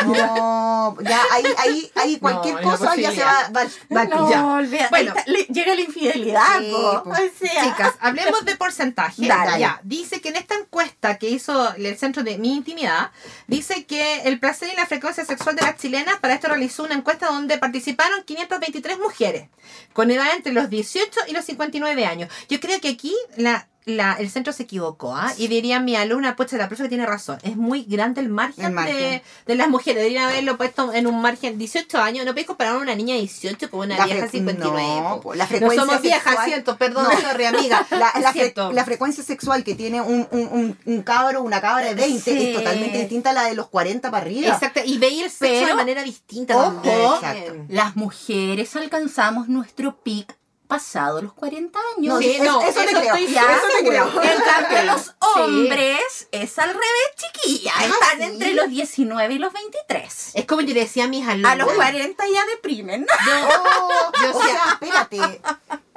No, 0.05 0.95
ya 1.01 1.21
ahí, 1.31 1.43
ahí, 1.57 1.91
ahí 1.95 2.17
cualquier 2.19 2.55
No, 2.55 2.61
cosa 2.77 2.95
ya 2.95 3.11
se 3.11 3.23
va, 3.23 3.49
va, 3.55 3.63
va 3.95 4.05
No, 4.05 4.55
olvida- 4.57 4.87
Bueno. 4.89 5.13
está, 5.15 5.23
le- 5.31 5.45
llega 5.45 5.73
la 5.75 5.81
infidelidad, 5.81 6.59
Sí, 6.59 6.71
po. 6.71 7.03
po. 7.03 7.09
O 7.11 7.15
sea, 7.15 7.63
Chicas, 7.63 7.93
hablemos 7.99 8.45
de 8.45 8.55
porcentaje. 8.55 9.15
Dale. 9.27 9.59
Ya, 9.59 9.79
dice 9.83 10.21
que 10.21 10.29
en 10.29 10.35
esta 10.35 10.55
encuesta 10.55 11.17
que 11.17 11.29
hizo 11.29 11.73
el 11.75 11.97
Centro 11.97 12.23
de 12.23 12.37
Mi 12.37 12.55
Intimidad, 12.55 13.11
dice 13.47 13.85
que 13.85 14.21
el 14.23 14.39
placer 14.39 14.69
y 14.71 14.75
la 14.75 14.85
frecuencia 14.85 15.25
sexual 15.25 15.55
de 15.55 15.63
las 15.63 15.77
chilenas, 15.77 16.15
para 16.19 16.33
esto 16.35 16.47
realizó 16.47 16.83
una 16.83 16.95
encuesta 16.95 17.27
donde 17.27 17.57
participaron 17.57 18.23
523 18.23 18.99
mujeres, 18.99 19.49
con 19.93 20.11
edad 20.11 20.27
entre 20.35 20.53
los 20.53 20.69
18 20.69 21.21
y 21.27 21.31
los 21.31 21.45
59 21.45 22.05
años. 22.05 22.29
Yo 22.49 22.59
creo 22.59 22.79
que 22.81 22.89
aquí 22.89 23.13
la, 23.37 23.67
la- 23.85 24.13
el 24.13 24.29
centro 24.31 24.51
se 24.51 24.63
equivocó, 24.63 25.15
¿ah? 25.15 25.31
Y 25.37 25.47
diría 25.47 25.79
mi 25.79 25.95
alumna, 25.95 26.35
pues 26.35 26.51
la 26.53 26.67
profe 26.67 26.89
tiene 26.89 27.05
razón, 27.05 27.37
es 27.43 27.55
muy 27.55 27.83
grande 27.83 28.19
el 28.21 28.29
margen, 28.29 28.65
El 28.65 28.71
margen. 28.71 28.95
De, 28.97 29.23
de 29.45 29.55
las 29.55 29.69
mujeres, 29.69 29.97
deberían 30.01 30.27
haberlo 30.29 30.57
puesto 30.57 30.91
en 30.91 31.05
un 31.05 31.21
margen 31.21 31.59
18 31.59 31.99
años, 31.99 32.25
no 32.25 32.31
podéis 32.31 32.47
comparar 32.47 32.75
a 32.75 32.79
una 32.79 32.95
niña 32.95 33.13
de 33.13 33.21
18 33.21 33.69
con 33.69 33.81
una 33.81 33.97
La 33.97 34.05
vieja 34.05 34.25
fre- 34.25 34.31
59. 34.31 34.81
no, 35.01 35.21
po. 35.21 35.35
la 35.35 35.43
No 35.43 35.47
frecuencia 35.49 35.85
somos 35.85 36.01
viejas, 36.01 36.23
sexual- 36.23 36.45
siento, 36.47 36.77
perdón, 36.77 37.03
No. 37.13 37.21
sorry, 37.21 37.45
amiga. 37.45 37.85
La, 37.91 38.11
la, 38.19 38.33
fre- 38.33 38.73
la 38.73 38.85
frecuencia 38.85 39.23
sexual 39.23 39.63
que 39.63 39.75
tiene 39.75 40.01
un, 40.01 40.27
un, 40.31 40.47
un, 40.51 40.77
un 40.85 41.01
cabro, 41.03 41.43
una 41.43 41.61
cabra 41.61 41.85
de 41.85 41.93
20, 41.93 42.19
Sí. 42.21 42.47
es 42.47 42.57
totalmente 42.57 42.97
distinta 42.97 43.29
a 43.29 43.33
la 43.33 43.43
de 43.43 43.53
los 43.53 43.67
40 43.67 44.09
para 44.09 44.25
arriba. 44.25 44.47
Exacto, 44.51 44.79
y 44.83 44.97
veía 44.97 45.25
el 45.25 45.29
sexo 45.31 45.45
Pero, 45.53 45.67
de 45.67 45.73
manera 45.75 46.01
distinta 46.03 46.57
ojo, 46.57 47.19
las 47.69 47.95
mujeres 47.95 48.75
alcanzamos 48.75 49.47
nuestro 49.47 49.97
pic 50.01 50.35
pasado 50.65 51.21
los 51.21 51.33
40 51.33 51.79
años. 51.97 52.13
No, 52.15 52.19
Sí, 52.19 52.37
no, 52.41 52.61
eso 52.61 52.79
te 52.81 52.85
eso 52.85 52.99
creo. 52.99 53.13
estoy 53.15 53.27
Ya, 53.33 53.41
eso 53.43 53.67
te 53.77 53.87
creo. 53.87 54.05
En 54.23 54.41
cambio, 54.41 54.83
los 54.93 55.01
Sí. 55.03 55.11
hombres 55.39 56.27
es 56.31 56.59
al 56.59 56.69
revés, 56.69 56.83
chiquilla. 57.17 57.73
Ah, 57.75 57.85
Están 57.85 58.17
¿sí? 58.17 58.23
entre 58.23 58.53
los 58.53 58.69
19 58.69 59.33
y 59.33 59.37
los 59.39 59.53
23. 59.53 60.31
Es 60.33 60.45
como 60.45 60.61
yo 60.61 60.73
decía 60.73 61.05
a 61.05 61.07
mis 61.07 61.27
alumnos. 61.27 61.51
A 61.51 61.55
los 61.55 61.71
40 61.73 62.23
ya 62.27 62.45
deprimen. 62.45 63.05
Oh, 63.09 64.11
Yo 64.21 64.31
o 64.37 64.41
sé- 64.41 64.47
sea, 64.49 64.79
espérate. 64.81 65.41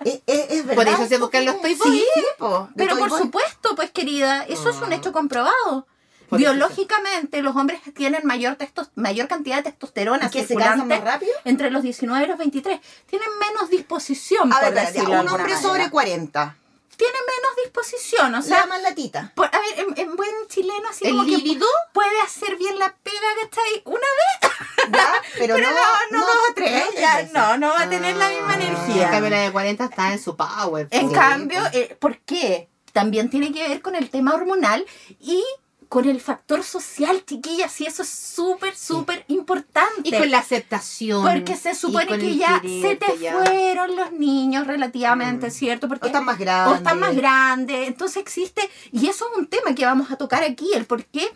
Es, 0.05 0.21
es, 0.27 0.51
es 0.51 0.67
verdad. 0.67 0.75
Por 0.85 0.89
eso 0.95 1.07
se 1.09 1.19
buscan 1.19 1.45
los 1.45 1.61
Toy 1.61 1.75
Boy. 1.75 1.91
Sí, 1.99 2.07
po, 2.39 2.69
Pero 2.77 2.97
por 2.99 3.09
Boy. 3.11 3.21
supuesto, 3.21 3.75
pues 3.75 3.91
querida, 3.91 4.45
eso 4.45 4.71
es 4.71 4.77
un 4.77 4.93
Ah. 4.93 4.97
hecho 4.97 5.13
comprobado. 5.13 5.87
Por 6.29 6.41
eso 6.41 6.51
Biológicamente, 6.53 7.43
los 7.43 7.57
hombres 7.57 7.81
tienen 7.95 8.21
mayor, 8.25 8.57
testos, 8.57 8.91
mayor 8.95 9.29
cantidad 9.29 9.57
de 9.57 9.63
testosterona 9.65 10.27
¿Y 10.27 10.31
que 10.31 10.47
se 10.47 10.55
cansan 10.57 10.87
más 10.89 11.01
rápido? 11.03 11.33
entre 11.45 11.71
los 11.71 11.83
19 11.83 12.25
y 12.25 12.29
los 12.29 12.39
23. 12.39 12.81
Tienen 13.07 13.29
menos 13.39 13.71
disposición, 13.71 14.53
A 14.53 14.61
por 14.61 14.75
ver, 14.75 14.87
decirlo 14.87 15.15
de 15.15 15.21
un 15.21 15.29
hombre 15.29 15.43
manera. 15.45 15.61
sobre 15.61 15.91
40. 15.91 16.57
Tiene 16.97 17.13
menos 17.15 17.57
disposición, 17.65 18.35
o 18.35 18.43
sea, 18.43 18.57
sea, 18.57 18.67
más 18.67 18.83
latita. 18.83 19.31
por- 19.37 19.47
a 19.47 19.59
ver, 19.61 19.87
en, 19.87 19.99
en 19.99 20.17
buen 20.17 20.31
chileno, 20.49 20.89
así 20.91 21.05
¿El 21.07 21.13
como 21.13 21.25
que 21.25 21.37
líbido? 21.37 21.67
puede 21.93 22.21
hacer 22.23 22.57
bien 22.57 22.77
la 22.79 22.93
pega, 23.05 23.29
¿cachai? 23.43 23.83
Una 23.85 24.01
vez, 24.01 24.53
¿Ya? 24.93 25.13
Pero, 25.39 25.55
pero 25.55 25.71
no, 25.71 25.77
no, 26.19 26.27
dos 26.27 26.37
o 26.51 26.55
tres, 26.55 26.85
no 26.95 27.01
ya, 27.01 27.23
no, 27.33 27.57
no 27.57 27.69
va 27.69 27.83
a 27.83 27.89
tener 27.89 28.17
la 28.17 28.29
misma 28.31 28.53
Ah. 28.55 28.55
energía. 28.57 29.05
En 29.07 29.11
cambio, 29.13 29.31
la 29.31 29.41
de 29.43 29.53
40 29.53 29.85
está 29.85 30.13
en 30.13 30.19
su 30.21 30.37
power. 30.37 30.89
En 30.91 31.11
cambio, 31.13 31.61
eh, 31.73 31.97
¿por 32.01 32.19
qué? 32.19 32.69
También 32.93 33.31
tiene 33.31 33.53
que 33.53 33.69
ver 33.69 33.81
con 33.81 33.95
el 33.95 34.11
tema 34.11 34.35
hormonal 34.35 34.85
y 35.21 35.45
con 35.89 36.07
el 36.07 36.21
factor 36.21 36.63
social, 36.63 37.25
chiquillas, 37.25 37.81
y 37.81 37.87
eso 37.87 38.03
es 38.03 38.09
súper, 38.11 38.77
súper 38.77 39.25
importante. 39.29 40.03
Y 40.05 40.11
con 40.13 40.31
la 40.31 40.39
aceptación. 40.39 41.23
Porque 41.25 41.57
se 41.57 41.75
supone 41.75 42.19
que 42.19 42.37
ya 42.37 42.61
se 42.63 42.97
te 42.97 43.19
ya. 43.19 43.33
fueron 43.43 43.97
los 43.97 44.13
niños 44.13 44.67
relativamente, 44.67 45.47
Mm. 45.47 45.51
¿cierto? 45.51 45.89
Porque 45.89 46.05
O 46.05 46.09
están 46.09 46.25
más 46.27 46.37
o 46.37 46.39
grandes. 46.41 46.77
están 46.79 47.01
más 47.01 47.17
grandes. 47.17 47.89
Entonces 47.89 48.19
existe, 48.19 48.69
y 48.93 49.09
eso 49.09 49.27
es 49.33 49.39
un 49.39 49.47
tema 49.47 49.75
que 49.75 49.87
vamos 49.87 50.11
a 50.11 50.17
tocar 50.17 50.43
aquí, 50.43 50.71
el 50.75 50.85
por 50.85 51.05
qué 51.07 51.27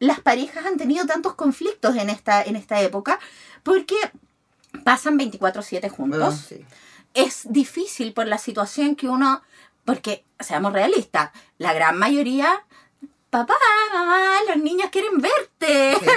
las 0.00 0.18
parejas 0.20 0.66
han 0.66 0.76
tenido 0.76 1.06
tantos 1.06 1.34
conflictos 1.34 1.94
en 1.96 2.10
esta, 2.10 2.42
en 2.42 2.56
esta 2.56 2.80
época, 2.80 3.20
porque 3.62 3.94
pasan 4.82 5.16
24/7 5.16 5.88
juntos 5.88 6.34
Ah, 6.34 6.46
sí. 6.48 6.64
es 7.14 7.42
difícil 7.48 8.12
por 8.12 8.26
la 8.26 8.38
situación 8.38 8.96
que 8.96 9.08
uno, 9.08 9.40
porque 9.84 10.24
seamos 10.40 10.72
realistas, 10.72 11.30
la 11.58 11.72
gran 11.72 11.96
mayoría, 11.96 12.64
papá, 13.38 13.54
mamá, 13.92 14.36
los 14.48 14.56
niños 14.58 14.88
quieren 14.90 15.18
verte. 15.20 15.96
Sí. 16.00 16.06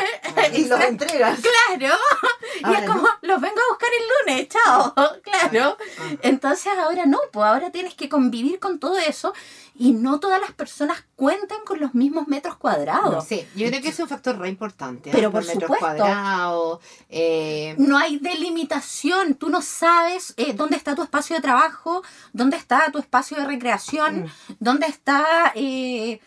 Y 0.54 0.66
los 0.66 0.80
entregas. 0.80 1.40
Claro, 1.40 1.96
y 2.62 2.64
Ahora 2.66 2.80
es 2.80 2.86
como, 2.90 3.02
no. 3.02 3.10
los 3.22 3.42
vengo 3.42 3.56
a 3.60 3.70
buscar 3.72 3.90
el 4.00 4.34
lunes, 4.36 4.50
chao, 4.50 4.94
claro. 5.24 5.78
Ah. 6.00 6.04
Entonces 6.22 6.72
ahora 6.78 7.06
no, 7.06 7.20
pues 7.34 7.46
ahora 7.46 7.72
tienes 7.72 7.96
que 7.96 8.08
convivir 8.08 8.60
con 8.60 8.80
todo 8.80 8.98
eso 8.98 9.34
y 9.76 9.92
no 9.94 10.20
todas 10.20 10.40
las 10.40 10.52
personas 10.54 11.04
cuentan 11.16 11.60
con 11.66 11.80
los 11.80 11.94
mismos 11.96 12.28
metros 12.28 12.56
cuadrados. 12.58 13.26
Sí, 13.26 13.46
yo 13.56 13.68
creo 13.68 13.82
que 13.82 13.90
es 13.90 14.00
un 14.00 14.08
factor 14.08 14.38
re 14.38 14.48
importante. 14.50 15.10
¿eh? 15.10 15.14
Pero 15.14 15.32
por 15.32 15.42
metros 15.46 15.64
supuesto. 15.64 15.86
cuadrados, 15.86 16.80
eh, 17.10 17.76
No 17.78 17.98
hay 17.98 18.18
delimitación, 18.20 19.36
tú 19.36 19.50
no 19.50 19.62
sabes 19.62 20.34
eh, 20.38 20.54
dónde 20.54 20.78
está 20.78 20.96
tu 20.96 21.04
espacio 21.04 21.36
de 21.36 21.42
trabajo, 21.42 22.04
dónde 22.34 22.58
está 22.58 22.90
tu 22.92 23.00
espacio 23.00 23.38
de 23.38 23.46
recreación, 23.46 24.24
Mm. 24.24 24.54
dónde 24.60 24.88
está 24.88 25.52
eh, 25.56 26.22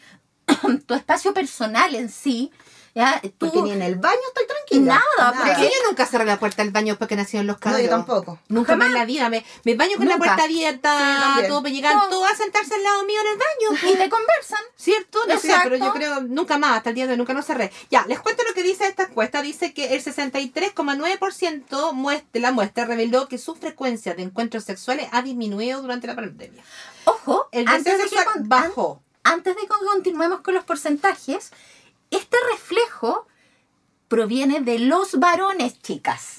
tu 0.87 0.95
espacio 0.95 1.33
personal 1.35 1.95
en 1.95 2.09
sí. 2.09 2.51
¿ya? 2.93 3.21
Tú, 3.21 3.31
Porque 3.39 3.63
ni 3.63 3.71
en 3.71 3.83
el 3.83 3.95
baño 3.95 4.19
estoy 4.27 4.47
tranquila. 4.49 5.01
Nada, 5.19 5.33
Pero 5.33 5.45
porque- 5.55 5.63
yo 5.73 5.89
nunca 5.89 6.07
cerré 6.07 6.25
la 6.25 6.41
puerta 6.41 6.65
del 6.65 6.73
baño 6.73 6.97
porque 6.99 7.15
nacieron 7.15 7.47
los 7.47 7.55
No, 7.57 7.61
cabros. 7.61 7.83
yo 7.83 7.89
tampoco. 7.89 8.41
Nunca 8.49 8.75
más 8.75 8.89
en 8.89 8.95
la 8.95 9.05
vida. 9.05 9.29
Me, 9.31 9.45
me 9.65 9.77
baño 9.77 9.97
con 9.97 10.09
la 10.09 10.17
puerta 10.19 10.43
abierta, 10.43 11.37
todo, 11.47 11.61
pues 11.61 11.73
llegan 11.73 11.97
No. 11.97 12.09
todos 12.09 12.29
a 12.29 12.35
sentarse 12.35 12.75
al 12.75 12.83
lado 12.83 13.05
mío 13.05 13.21
en 13.21 13.27
el 13.29 13.39
baño. 13.39 13.93
y 13.95 13.97
te 13.97 14.09
conversan. 14.11 14.59
¿Cierto? 14.77 15.21
No 15.29 15.39
sé, 15.39 15.47
Exacto. 15.47 15.71
pero 15.71 15.85
yo 15.85 15.93
creo 15.93 16.21
nunca 16.23 16.59
más, 16.59 16.79
hasta 16.79 16.89
el 16.91 16.97
día 16.97 17.07
de 17.07 17.13
hoy 17.13 17.19
nunca 17.19 17.33
no 17.33 17.43
cerré. 17.43 17.71
Ya, 17.93 18.05
les 18.09 18.19
cuento 18.19 18.43
lo 18.43 18.55
que 18.55 18.65
dice 18.65 18.89
esta 18.89 19.05
encuesta. 19.05 19.41
Dice 19.41 19.73
que 19.73 19.95
el 19.95 20.03
63,9% 20.03 21.93
muest- 21.93 22.25
de 22.33 22.41
la 22.41 22.51
muestra 22.53 22.85
reveló 22.87 23.29
que 23.29 23.39
su 23.39 23.55
frecuencia 23.55 24.15
de 24.15 24.23
encuentros 24.25 24.65
sexuales 24.65 25.09
ha 25.13 25.23
disminuido 25.23 25.81
durante 25.81 26.07
la 26.09 26.17
pandemia. 26.17 26.63
Ojo, 27.05 27.49
El 27.53 27.69
antes 27.69 27.85
deseo 27.99 28.09
sexual 28.09 28.35
bajó. 28.47 29.03
An- 29.25 29.33
antes 29.35 29.55
de 29.57 29.63
que 29.63 29.69
continuemos 29.69 30.41
con 30.41 30.55
los 30.55 30.65
porcentajes, 30.65 31.53
este 32.11 32.37
reflejo 32.53 33.27
proviene 34.09 34.61
de 34.61 34.79
los 34.79 35.19
varones, 35.19 35.81
chicas. 35.83 36.39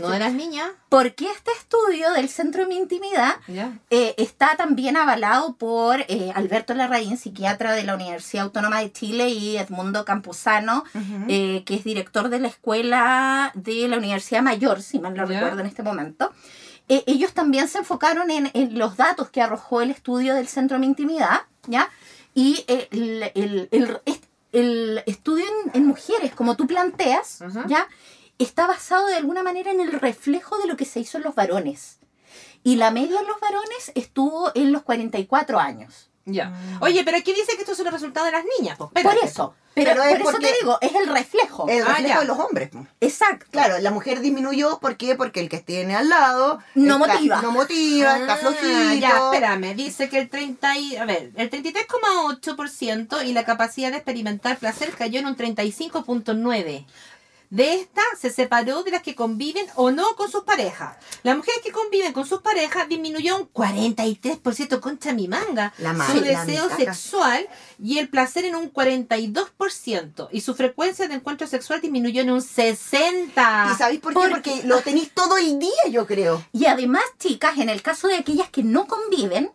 ¿No 0.00 0.12
eras 0.12 0.34
niña? 0.34 0.72
Porque 0.90 1.30
este 1.30 1.50
estudio 1.52 2.12
del 2.12 2.28
Centro 2.28 2.62
de 2.62 2.68
Mi 2.68 2.76
Intimidad 2.76 3.36
Ya. 3.48 3.78
eh, 3.88 4.14
está 4.18 4.54
también 4.56 4.94
avalado 4.96 5.56
por 5.56 6.00
eh, 6.08 6.32
Alberto 6.34 6.74
Larraín, 6.74 7.16
psiquiatra 7.16 7.72
de 7.72 7.82
la 7.84 7.94
Universidad 7.94 8.44
Autónoma 8.44 8.80
de 8.80 8.92
Chile, 8.92 9.30
y 9.30 9.56
Edmundo 9.56 10.04
Campuzano, 10.04 10.84
Ujú. 10.94 11.24
eh, 11.28 11.62
que 11.64 11.76
es 11.76 11.84
director 11.84 12.28
de 12.28 12.40
la 12.40 12.48
escuela 12.48 13.52
de 13.54 13.88
la 13.88 13.96
Universidad 13.96 14.42
Mayor, 14.42 14.82
si 14.82 14.98
mal 14.98 15.14
no 15.14 15.26
Ya. 15.26 15.40
recuerdo 15.40 15.60
en 15.60 15.66
este 15.66 15.82
momento. 15.82 16.30
Eh, 16.88 17.02
ellos 17.06 17.32
también 17.32 17.66
se 17.66 17.78
enfocaron 17.78 18.30
en, 18.30 18.50
en 18.52 18.78
los 18.78 18.96
datos 18.98 19.30
que 19.30 19.40
arrojó 19.40 19.80
el 19.80 19.90
estudio 19.90 20.34
del 20.34 20.46
Centro 20.46 20.76
de 20.76 20.80
Mi 20.80 20.86
Intimidad, 20.88 21.40
¿ya? 21.66 21.90
Y 22.34 22.64
eh, 22.68 22.88
el, 22.90 23.22
el- 23.34 23.68
el- 23.70 24.00
est- 24.04 24.24
el 24.52 25.02
estudio 25.06 25.44
en, 25.66 25.70
en 25.74 25.86
mujeres, 25.86 26.34
como 26.34 26.56
tú 26.56 26.66
planteas. 26.66 27.40
¿ya? 27.68 27.88
Está 28.38 28.66
basado 28.66 29.06
de 29.06 29.14
alguna 29.16 29.42
manera 29.42 29.70
en 29.70 29.80
el 29.80 29.92
reflejo 29.92 30.58
de 30.58 30.66
lo 30.66 30.76
que 30.76 30.84
se 30.84 31.00
hizo 31.00 31.18
en 31.18 31.24
los 31.24 31.34
varones. 31.34 31.98
Y 32.62 32.76
la 32.76 32.90
media 32.90 33.20
en 33.20 33.26
los 33.26 33.40
varones 33.40 33.92
estuvo 33.94 34.50
en 34.54 34.72
los 34.72 34.82
44 34.82 35.58
años. 35.58 36.10
Ya. 36.28 36.52
Oye, 36.80 37.04
pero 37.04 37.16
aquí 37.18 37.32
dice 37.32 37.54
que 37.54 37.60
estos 37.62 37.76
son 37.76 37.84
los 37.84 37.94
resultados 37.94 38.26
de 38.26 38.32
las 38.32 38.44
niñas. 38.58 38.76
Pues, 38.76 39.04
Por 39.04 39.16
eso. 39.22 39.54
Pero, 39.74 39.90
Pero 39.92 40.02
es 40.04 40.18
por 40.22 40.32
eso 40.34 40.38
te 40.40 40.54
digo, 40.60 40.78
es 40.80 40.94
el 40.94 41.06
reflejo. 41.06 41.68
El 41.68 41.82
Ah, 41.84 41.88
reflejo 41.96 42.20
de 42.20 42.26
los 42.26 42.38
hombres. 42.38 42.70
Exacto. 43.00 43.46
Claro, 43.50 43.78
la 43.78 43.90
mujer 43.90 44.20
disminuyó, 44.20 44.78
¿por 44.80 44.96
qué? 44.96 45.14
Porque 45.14 45.38
el 45.40 45.48
que 45.50 45.58
tiene 45.60 45.94
al 45.94 46.08
lado 46.08 46.58
No 46.74 46.96
está- 46.96 47.14
motiva. 47.14 47.42
No 47.42 47.52
motiva, 47.52 48.16
está 48.18 48.32
Ah, 48.32 48.36
flojito. 48.38 48.94
Ya, 48.98 49.18
espérame. 49.30 49.74
Dice 49.76 50.08
que 50.08 50.18
el 50.18 50.28
30 50.30 50.76
y, 50.78 50.96
a 50.96 51.04
ver, 51.04 51.30
el 51.36 51.50
33,8% 51.50 53.22
y 53.22 53.32
la 53.32 53.44
capacidad 53.44 53.90
de 53.90 53.98
experimentar 53.98 54.56
placer 54.58 54.90
cayó 54.96 55.20
en 55.20 55.26
un 55.26 55.36
35,9%. 55.36 56.86
De 57.48 57.74
esta 57.74 58.02
se 58.18 58.30
separó 58.30 58.82
de 58.82 58.90
las 58.90 59.02
que 59.02 59.14
conviven 59.14 59.66
o 59.76 59.90
no 59.92 60.04
con 60.16 60.30
sus 60.30 60.42
parejas. 60.42 60.96
Las 61.22 61.36
mujeres 61.36 61.60
que 61.62 61.70
conviven 61.70 62.12
con 62.12 62.26
sus 62.26 62.40
parejas 62.42 62.88
disminuyó 62.88 63.36
un 63.36 63.48
43%, 63.52 64.80
concha 64.80 65.12
mi 65.12 65.28
manga. 65.28 65.72
La 65.78 65.92
su 65.92 66.20
la 66.20 66.44
deseo 66.44 66.64
sexual 66.76 67.48
y 67.82 67.98
el 67.98 68.08
placer 68.08 68.44
en 68.46 68.56
un 68.56 68.72
42%. 68.72 70.28
Y 70.32 70.40
su 70.40 70.54
frecuencia 70.54 71.08
de 71.08 71.14
encuentro 71.14 71.46
sexual 71.46 71.80
disminuyó 71.80 72.22
en 72.22 72.30
un 72.30 72.40
60%. 72.40 73.72
¿Y 73.72 73.76
sabéis 73.76 74.00
por 74.00 74.12
qué? 74.12 74.18
Porque- 74.18 74.30
Porque 74.36 74.62
lo 74.66 74.80
tenéis 74.82 75.12
todo 75.14 75.36
el 75.36 75.58
día, 75.58 75.70
yo 75.90 76.06
creo. 76.06 76.44
Y 76.52 76.66
además, 76.66 77.04
chicas, 77.18 77.58
en 77.58 77.68
el 77.68 77.82
caso 77.82 78.08
de 78.08 78.16
aquellas 78.16 78.50
que 78.50 78.62
no 78.62 78.86
conviven, 78.86 79.50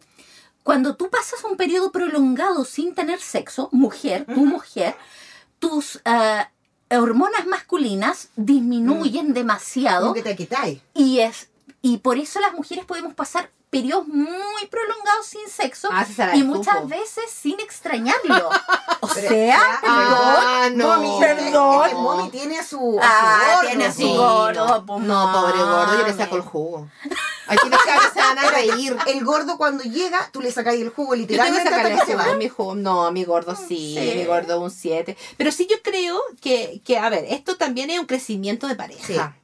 cuando 0.63 0.95
tú 0.95 1.09
pasas 1.09 1.43
un 1.43 1.57
periodo 1.57 1.91
prolongado 1.91 2.65
sin 2.65 2.93
tener 2.95 3.19
sexo, 3.19 3.69
mujer, 3.71 4.25
tu 4.25 4.45
mujer, 4.45 4.95
tus 5.59 5.97
eh, 6.05 6.45
hormonas 6.97 7.45
masculinas 7.47 8.29
disminuyen 8.35 9.33
demasiado 9.33 10.01
Como 10.01 10.13
que 10.13 10.21
te 10.23 10.35
quitáis. 10.35 10.79
y 10.93 11.19
es 11.19 11.49
y 11.81 11.97
por 11.97 12.17
eso 12.17 12.39
las 12.39 12.53
mujeres 12.53 12.85
podemos 12.85 13.13
pasar 13.13 13.49
periodos 13.71 14.05
muy 14.07 14.65
prolongados 14.69 15.25
sin 15.25 15.47
sexo 15.49 15.89
Ah, 15.91 16.05
sí, 16.05 16.13
y 16.35 16.39
el 16.41 16.45
muchas 16.45 16.75
cupo. 16.75 16.89
veces 16.89 17.23
sin 17.31 17.59
extrañarlo. 17.59 18.49
O 19.03 19.07
Pero- 19.07 19.29
sea, 19.29 19.79
Ah, 19.83 20.69
no. 20.75 20.89
Mami, 20.89 21.17
Perdón. 21.19 21.83
es 21.85 21.89
que 21.89 21.95
Mami 21.95 22.29
tiene 22.29 22.59
a 22.59 22.63
su, 22.63 22.99
a 23.01 23.03
Ah, 23.03 23.39
su 23.41 23.55
gordo. 23.55 23.67
tiene 23.69 23.85
a 23.85 23.91
su 23.91 23.97
Sí, 23.97 24.15
gordo, 24.15 24.67
no, 24.67 24.85
pues, 24.85 24.99
no, 25.01 25.31
pobre 25.33 25.57
gordo, 25.57 25.97
yo 25.99 26.05
le 26.07 26.13
saco 26.13 26.35
el 26.35 26.41
jugo. 26.43 26.87
Aquí 27.47 27.67
los 27.67 27.81
cabros 27.81 28.13
se 28.13 28.19
van 28.19 28.37
a 28.37 28.51
reír. 28.51 28.95
El 29.07 29.25
gordo 29.25 29.57
cuando 29.57 29.83
llega, 29.83 30.29
tú 30.31 30.39
le 30.41 30.51
sacas 30.51 30.75
el 30.75 30.89
jugo 30.89 31.15
Yo 31.15 31.25
tengo 31.25 31.27
que 31.27 31.33
literalmente 31.33 31.67
hasta 31.69 31.77
sacarle 31.77 31.99
que 31.99 32.05
se 32.05 32.13
jugo 32.13 32.25
va. 32.27 32.31
a 32.31 32.35
mi 32.37 32.47
jugo. 32.49 32.75
No, 32.75 33.11
mi 33.11 33.23
gordo 33.23 33.55
sí, 33.55 33.95
Sí. 33.99 34.13
mi 34.17 34.25
gordo 34.25 34.61
un 34.61 34.69
7. 34.69 35.17
Pero 35.35 35.51
sí 35.51 35.67
yo 35.69 35.77
creo 35.81 36.21
que, 36.39 36.81
que, 36.85 36.99
a 36.99 37.09
ver, 37.09 37.25
esto 37.29 37.57
también 37.57 37.89
es 37.89 37.99
un 37.99 38.05
crecimiento 38.05 38.67
de 38.67 38.75
pareja. 38.75 39.35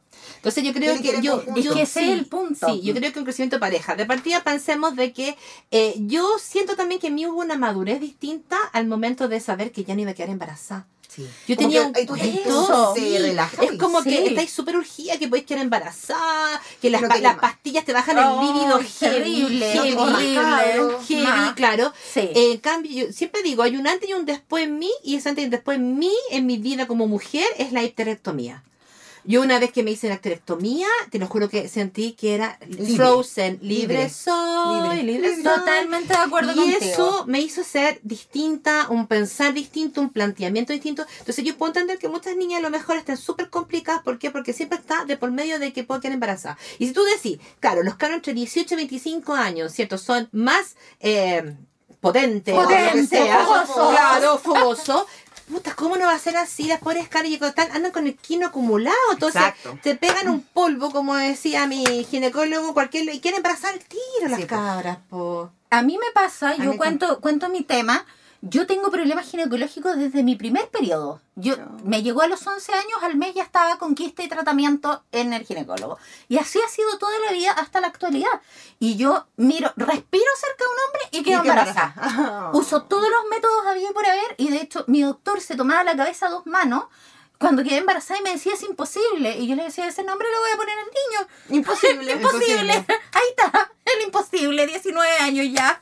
Entonces 0.48 0.64
yo 0.64 0.74
creo 0.74 1.02
que 1.02 1.22
yo. 1.22 1.44
Es 1.56 1.68
que 1.70 1.82
ese 1.82 2.00
sí, 2.00 2.06
es 2.12 2.18
el 2.20 2.26
punto. 2.26 2.68
Sí, 2.68 2.82
yo 2.82 2.94
creo 2.96 3.12
que 3.12 3.20
un 3.20 3.26
crecimiento 3.26 3.58
de 3.58 3.60
pareja. 3.60 3.96
De 3.96 4.06
partida 4.06 4.44
pensemos 4.44 4.96
de 4.96 5.12
que 5.14 5.36
eh, 5.72 5.94
yo 5.98 6.38
siento 6.42 6.76
también 6.76 7.02
que 7.02 7.08
en 7.08 7.16
mí 7.16 7.26
hubo 7.26 7.42
una 7.42 7.58
madurez 7.58 8.00
distinta 8.00 8.58
al 8.74 8.88
momento 8.88 9.28
de 9.28 9.40
saber 9.40 9.72
que 9.72 9.84
ya 9.84 9.94
no 9.96 10.02
iba 10.02 10.12
a 10.12 10.14
quedar 10.14 10.30
embarazada. 10.30 10.86
Sí. 11.10 11.26
Yo 11.48 11.56
Como 11.56 11.68
tenía 11.70 11.92
que 11.94 12.12
un 12.12 12.96
sí. 12.96 13.18
relaja. 13.18 13.64
Es 13.64 13.72
como 13.80 14.04
Sí. 14.04 14.10
que 14.10 14.26
estáis 14.28 14.52
súper 14.52 14.76
urgida, 14.78 15.18
que 15.18 15.28
podéis 15.28 15.48
quedar 15.48 15.64
embarazada, 15.64 16.62
que 16.82 16.90
las, 16.92 17.02
pa- 17.02 17.18
las 17.18 17.38
pastillas 17.40 17.86
te 17.86 17.94
bajan 17.94 18.18
el 18.20 18.24
Ay, 18.24 18.46
líbido 18.48 18.80
terrible, 19.00 19.72
heavy, 19.72 19.90
heavy, 19.96 21.16
Ma. 21.24 21.54
claro. 21.56 21.92
Sí. 22.14 22.20
Eh, 22.20 22.52
en 22.52 22.58
cambio, 22.60 23.08
yo 23.08 23.12
siempre 23.14 23.42
digo, 23.42 23.64
hay 23.64 23.78
un 23.78 23.88
antes 23.88 24.08
y 24.10 24.14
un 24.14 24.26
después 24.26 24.66
en 24.66 24.78
mí, 24.80 24.92
y 25.04 25.16
ese 25.16 25.30
antes 25.30 25.42
y 25.44 25.46
un 25.46 25.52
después 25.52 25.78
en 25.78 25.98
mí, 25.98 26.14
en 26.30 26.46
mi 26.46 26.58
vida 26.58 26.86
como 26.88 27.08
mujer, 27.08 27.48
es 27.58 27.72
la 27.72 27.84
histerectomía. 27.84 28.64
Yo 29.28 29.42
una 29.42 29.60
vez 29.60 29.72
que 29.74 29.84
me 29.84 29.92
hice 29.92 30.08
la 30.08 30.16
histerectomía, 30.16 30.88
te 31.12 31.20
lo 31.20 31.28
juro 31.28 31.50
que 31.50 31.68
sentí 31.68 32.14
que 32.14 32.34
era 32.34 32.58
Libre. 32.68 32.96
frozen, 32.96 33.60
libre, 33.62 33.96
Libre. 33.96 34.10
soy, 34.10 34.82
Libre. 34.98 35.04
libre, 35.04 35.34
soy. 35.36 35.44
Totalmente 35.44 36.14
de 36.14 36.20
acuerdo 36.20 36.54
y 36.54 36.56
contigo. 36.56 36.78
eso 36.80 37.24
me 37.28 37.42
hizo 37.42 37.64
ser 37.64 38.00
distinta, 38.04 38.88
un 38.90 39.06
pensar 39.08 39.54
distinto, 39.54 40.00
un 40.00 40.12
planteamiento 40.12 40.72
distinto. 40.72 41.06
Entonces 41.20 41.44
yo 41.44 41.58
puedo 41.58 41.72
entender 41.72 41.98
que 42.00 42.08
muchas 42.08 42.38
niñas 42.38 42.60
a 42.60 42.62
lo 42.64 42.70
mejor 42.70 42.96
están 42.96 43.18
súper 43.18 43.50
complicadas. 43.50 44.02
¿Por 44.02 44.18
qué? 44.18 44.32
Porque 44.32 44.54
siempre 44.54 44.80
está 44.80 45.04
de 45.06 45.18
por 45.18 45.30
medio 45.32 45.60
de 45.60 45.74
que 45.74 45.84
puedo 45.84 46.00
quedar 46.00 46.14
embarazada. 46.14 46.58
Y 46.80 46.88
si 46.88 46.94
tú 46.94 47.04
decís, 47.04 47.38
claro, 47.60 47.84
los 47.84 47.96
caros 47.96 48.16
entre 48.16 48.34
18 48.34 48.74
y 48.74 48.78
25 48.78 49.34
años, 49.34 49.74
¿cierto? 49.74 49.98
Son 49.98 50.30
más 50.32 50.78
eh, 51.02 51.54
potentes, 52.00 52.56
o 52.56 52.62
lo 52.62 52.68
que 52.68 52.76
Potentes, 52.76 53.10
sea. 53.10 53.44
fogosos. 53.46 53.90
Claro, 53.92 54.38
fogoso. 54.38 55.06
Puta, 55.50 55.74
¿cómo 55.76 55.96
no 55.96 56.06
va 56.06 56.14
a 56.14 56.20
ser 56.20 56.36
así? 56.36 56.64
Las 56.68 56.80
pobres 56.80 57.08
caras 57.08 57.30
y 57.32 57.36
están- 57.36 57.72
andan 57.72 57.92
con 57.92 58.06
el 58.06 58.16
quino 58.18 58.48
acumulado. 58.48 58.96
Entonces, 59.14 59.42
Exacto. 59.42 59.80
te 59.82 59.96
pegan 59.96 60.28
un 60.30 60.42
polvo, 60.42 60.92
como 60.92 61.16
decía 61.16 61.66
mi 61.68 61.86
ginecólogo, 62.04 62.74
cualquier 62.74 63.06
y 63.14 63.22
quieren 63.22 63.38
embarazar 63.38 63.74
al 63.74 63.80
tiro 63.80 64.28
las 64.30 64.40
Sí, 64.42 64.46
po. 64.46 64.50
cabras, 64.56 64.98
po. 65.10 65.52
A 65.70 65.82
mí 65.82 65.98
me 65.98 66.12
pasa, 66.14 66.54
mí 66.58 66.66
yo 66.66 66.78
cuento, 66.78 67.20
cuento 67.22 67.50
mi 67.50 67.62
tema. 67.62 68.06
Yo 68.42 68.68
tengo 68.68 68.92
problemas 68.92 69.26
ginecológicos 69.30 69.98
desde 69.98 70.22
mi 70.24 70.36
primer 70.36 70.70
periodo. 70.70 71.22
Yo 71.36 71.56
me 71.84 72.04
llegó 72.04 72.22
a 72.22 72.28
los 72.28 72.46
11 72.46 72.72
años, 72.74 73.02
al 73.02 73.16
mes 73.16 73.34
ya 73.34 73.44
estaba 73.44 73.78
con 73.78 73.96
quiste 73.96 74.24
y 74.24 74.28
tratamiento 74.30 75.04
en 75.12 75.34
el 75.34 75.44
ginecólogo. 75.46 75.98
Y 76.30 76.38
así 76.38 76.60
ha 76.64 76.70
sido 76.70 76.98
toda 77.00 77.18
la 77.26 77.32
vida 77.32 77.52
hasta 77.52 77.82
la 77.82 77.88
actualidad. 77.88 78.30
Y 78.80 78.96
yo 78.96 79.26
miro, 79.38 79.72
respiro 79.76 80.26
cerca 80.40 80.64
de 80.64 80.70
un 80.70 80.78
hombre 80.86 81.02
y 81.12 81.24
quedo 81.24 81.44
Y 81.44 81.48
embarazada. 81.50 81.94
embarazada. 81.96 82.52
Uso 82.54 82.84
todos 82.84 83.10
los 83.10 83.30
métodos 83.30 83.66
había 83.66 83.92
por 83.92 84.06
haber 84.06 84.36
y 84.38 84.50
de 84.50 84.62
hecho 84.62 84.84
mi 84.88 85.02
doctor 85.02 85.42
se 85.42 85.56
tomaba 85.56 85.84
la 85.84 85.96
cabeza 85.98 86.28
a 86.28 86.30
dos 86.30 86.46
manos 86.46 86.86
cuando 87.38 87.64
quedé 87.64 87.78
embarazada 87.78 88.20
y 88.20 88.24
me 88.24 88.32
decía 88.32 88.54
es 88.54 88.64
imposible. 88.64 89.38
Y 89.38 89.48
yo 89.48 89.56
le 89.56 89.64
decía 89.64 89.88
ese 89.88 90.04
nombre 90.04 90.28
lo 90.32 90.40
voy 90.40 90.52
a 90.52 90.58
poner 90.58 90.78
al 90.78 90.86
niño. 90.86 91.60
Imposible. 91.60 92.12
Imposible. 92.14 92.74
Ahí 92.74 93.30
está, 93.36 93.72
el 93.86 94.06
imposible, 94.06 94.68
19 94.68 95.18
años 95.20 95.46
ya. 95.52 95.82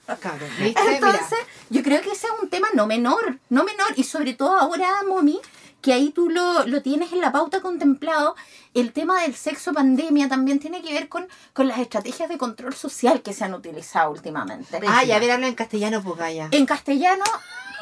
Mira. 0.59 0.81
Entonces, 0.93 1.39
yo 1.69 1.83
creo 1.83 2.01
que 2.01 2.11
ese 2.11 2.27
es 2.27 2.33
un 2.41 2.49
tema 2.49 2.67
no 2.73 2.87
menor, 2.87 3.39
no 3.49 3.63
menor, 3.63 3.87
y 3.95 4.03
sobre 4.03 4.33
todo 4.33 4.55
ahora, 4.55 5.03
Momi, 5.07 5.39
que 5.81 5.93
ahí 5.93 6.09
tú 6.09 6.29
lo, 6.29 6.65
lo 6.65 6.81
tienes 6.81 7.13
en 7.13 7.21
la 7.21 7.31
pauta 7.31 7.61
contemplado, 7.61 8.35
el 8.73 8.91
tema 8.91 9.21
del 9.21 9.35
sexo 9.35 9.71
pandemia 9.71 10.27
también 10.27 10.59
tiene 10.59 10.81
que 10.81 10.91
ver 10.93 11.07
con, 11.07 11.27
con 11.53 11.67
las 11.67 11.79
estrategias 11.79 12.27
de 12.27 12.37
control 12.37 12.73
social 12.73 13.21
que 13.21 13.33
se 13.33 13.43
han 13.43 13.53
utilizado 13.53 14.11
últimamente. 14.11 14.79
Ay, 14.87 15.11
a 15.11 15.19
ver, 15.19 15.31
habla 15.31 15.47
en 15.47 15.55
castellano, 15.55 16.01
pues 16.03 16.17
Gaya. 16.17 16.49
En 16.51 16.65
castellano, 16.65 17.23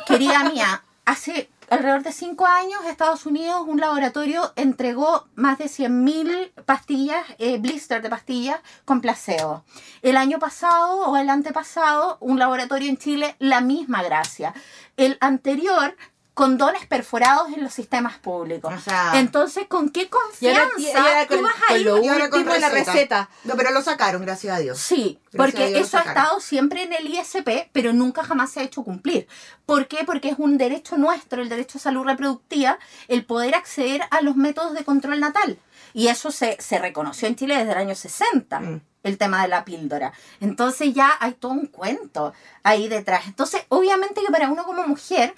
querida 0.05 0.43
mía, 0.43 0.83
hace 1.05 1.49
alrededor 1.69 2.03
de 2.03 2.11
cinco 2.11 2.45
años 2.45 2.85
Estados 2.85 3.25
Unidos, 3.25 3.63
un 3.67 3.79
laboratorio 3.79 4.53
entregó 4.55 5.27
más 5.35 5.57
de 5.57 5.65
100.000 5.65 6.51
pastillas, 6.65 7.25
eh, 7.39 7.57
blister 7.57 8.01
de 8.01 8.09
pastillas 8.09 8.59
con 8.85 9.01
placebo. 9.01 9.63
El 10.01 10.17
año 10.17 10.39
pasado 10.39 11.07
o 11.07 11.17
el 11.17 11.29
antepasado, 11.29 12.17
un 12.19 12.39
laboratorio 12.39 12.89
en 12.89 12.97
Chile, 12.97 13.35
la 13.39 13.61
misma 13.61 14.03
gracia. 14.03 14.53
El 14.97 15.17
anterior, 15.21 15.95
condones 16.33 16.85
perforados 16.87 17.53
en 17.53 17.63
los 17.63 17.73
sistemas 17.73 18.17
públicos. 18.17 18.73
O 18.73 18.79
sea, 18.79 19.19
Entonces, 19.19 19.67
¿con 19.67 19.89
qué 19.89 20.09
Y 20.39 20.47
ahora, 20.47 20.63
confianza 20.69 20.79
y 20.79 21.01
ahora 21.07 21.27
tú 21.27 21.35
con, 21.35 21.43
vas 21.43 21.55
a 21.55 21.67
con 21.67 21.79
ir 21.79 21.85
lo 21.85 21.91
con 21.91 22.39
último 22.39 22.55
en 22.55 22.61
la 22.61 22.69
receta. 22.69 23.29
No, 23.43 23.55
pero 23.55 23.71
lo 23.71 23.81
sacaron, 23.81 24.21
gracias 24.23 24.55
a 24.55 24.59
Dios. 24.59 24.79
Sí, 24.79 25.19
Gracias 25.31 25.37
porque 25.37 25.67
Dios 25.69 25.79
lo 25.79 25.85
eso 25.85 25.97
ha 25.97 26.01
estado 26.01 26.39
siempre 26.39 26.83
en 26.83 26.93
el 26.93 27.07
ISP, 27.07 27.69
pero 27.71 27.93
nunca 27.93 28.23
jamás 28.23 28.51
se 28.51 28.61
ha 28.61 28.63
hecho 28.63 28.83
cumplir. 28.83 29.27
¿Por 29.65 29.87
qué? 29.87 30.03
Porque 30.05 30.29
es 30.29 30.39
un 30.39 30.57
derecho 30.57 30.97
nuestro, 30.97 31.41
el 31.41 31.49
derecho 31.49 31.77
a 31.77 31.81
salud 31.81 32.03
reproductiva, 32.03 32.79
el 33.07 33.25
poder 33.25 33.53
acceder 33.55 34.01
a 34.09 34.21
los 34.21 34.35
métodos 34.35 34.73
de 34.73 34.83
control 34.83 35.19
natal. 35.19 35.59
Y 35.93 36.07
eso 36.07 36.31
se, 36.31 36.57
se 36.59 36.79
reconoció 36.79 37.27
en 37.27 37.35
Chile 37.35 37.55
desde 37.57 37.71
el 37.73 37.77
año 37.77 37.95
60, 37.95 38.59
Mm. 38.59 38.81
el 39.03 39.17
tema 39.17 39.43
de 39.43 39.49
la 39.49 39.63
píldora. 39.65 40.13
Entonces 40.39 40.93
ya 40.93 41.15
hay 41.19 41.33
todo 41.33 41.51
un 41.51 41.67
cuento 41.67 42.33
ahí 42.63 42.87
detrás. 42.87 43.27
Entonces, 43.27 43.61
obviamente 43.69 44.21
que 44.25 44.31
para 44.31 44.49
uno 44.49 44.63
como 44.63 44.87
mujer 44.87 45.35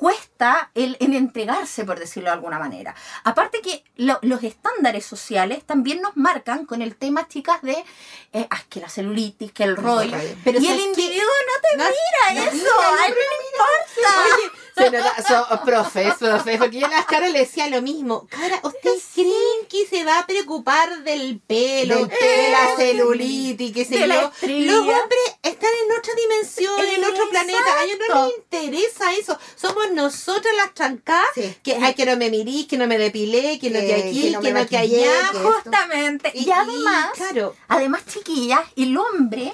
cuesta 0.00 0.70
el, 0.74 0.96
el 0.98 1.12
entregarse, 1.14 1.84
por 1.84 1.98
decirlo 1.98 2.30
de 2.30 2.34
alguna 2.36 2.58
manera. 2.58 2.94
Aparte 3.22 3.60
que 3.60 3.84
lo- 3.96 4.18
los 4.22 4.42
estándares 4.42 5.04
sociales 5.04 5.62
también 5.66 6.00
nos 6.00 6.16
marcan 6.16 6.64
con 6.64 6.80
el 6.80 6.96
tema, 6.96 7.28
chicas, 7.28 7.60
de 7.60 7.84
eh, 8.32 8.46
ah, 8.50 8.62
que 8.70 8.80
la 8.80 8.88
celulitis, 8.88 9.52
que 9.52 9.64
el 9.64 9.76
rollo. 9.76 10.16
Pero 10.42 10.58
y 10.58 10.66
el 10.68 10.78
individuo 10.80 11.22
no 11.48 11.60
te 11.60 11.76
No- 11.76 11.84
mira 11.84 12.40
no 12.46 12.50
eso. 12.50 12.64
no, 12.64 13.04
él 13.04 13.14
no 13.14 13.36
le 13.36 13.46
importa. 13.50 14.36
Oye, 14.36 14.50
se 14.84 14.90
nota, 14.90 15.14
so, 15.26 15.64
profes, 15.64 16.14
profes, 16.14 16.58
porque 16.58 16.80
yo 16.80 16.86
a 16.86 16.90
las 16.90 17.06
caras 17.06 17.30
le 17.32 17.40
decía 17.40 17.68
lo 17.68 17.82
mismo. 17.82 18.26
Cara, 18.30 18.60
¿ustedes 18.62 19.02
creen 19.14 19.66
que 19.68 19.86
se 19.86 20.04
va 20.04 20.18
a 20.20 20.26
preocupar 20.26 21.02
del 21.04 21.40
pelo, 21.46 21.96
Del 21.96 22.08
de 22.08 22.48
la 22.50 22.76
pelo, 22.76 23.06
celulitis, 23.08 23.88
de 23.90 24.06
la 24.06 24.22
estría. 24.24 24.66
Los 24.66 24.80
hombres 24.80 25.20
están 25.42 25.70
en 25.84 25.98
otra 25.98 26.12
dimensión, 26.14 26.80
en 26.80 27.04
otro 27.04 27.28
planeta. 27.30 27.58
A 27.80 27.84
ellos 27.84 27.98
no 28.08 28.26
les 28.26 28.36
interesa 28.36 29.12
eso. 29.14 29.38
Somos 29.56 29.90
nosotras 29.92 30.54
las 30.56 30.74
trancadas 30.74 31.26
Sí. 31.34 31.54
que, 31.62 31.76
ay, 31.76 31.94
que 31.94 32.06
no 32.06 32.16
me 32.16 32.30
mirís, 32.30 32.66
que 32.66 32.76
no 32.76 32.86
me 32.86 32.98
depilé, 32.98 33.58
que, 33.58 33.70
no 33.70 33.80
Que- 33.80 33.94
aquí, 33.94 34.22
que 34.32 34.40
que 34.40 34.52
no 34.52 34.66
que, 34.66 34.76
allá. 34.76 34.88
que 34.98 35.36
esto. 35.36 35.52
Justamente. 35.52 36.32
Y, 36.34 36.48
Y- 36.48 36.50
además, 36.52 37.10
y, 37.14 37.16
claro. 37.18 37.56
además, 37.68 38.02
chiquillas, 38.06 38.60
el 38.76 38.96
hombre, 38.96 39.52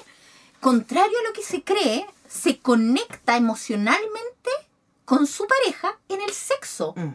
contrario 0.59 1.17
a 1.19 1.27
lo 1.27 1.33
que 1.33 1.43
se 1.43 1.63
cree, 1.63 2.05
se 2.27 2.59
conecta 2.59 3.37
emocionalmente 3.37 4.49
con 5.07 5.25
su 5.25 5.47
pareja 5.47 5.97
en 6.09 6.19
el 6.19 6.31
sexo. 6.31 6.93
Mm. 6.97 7.13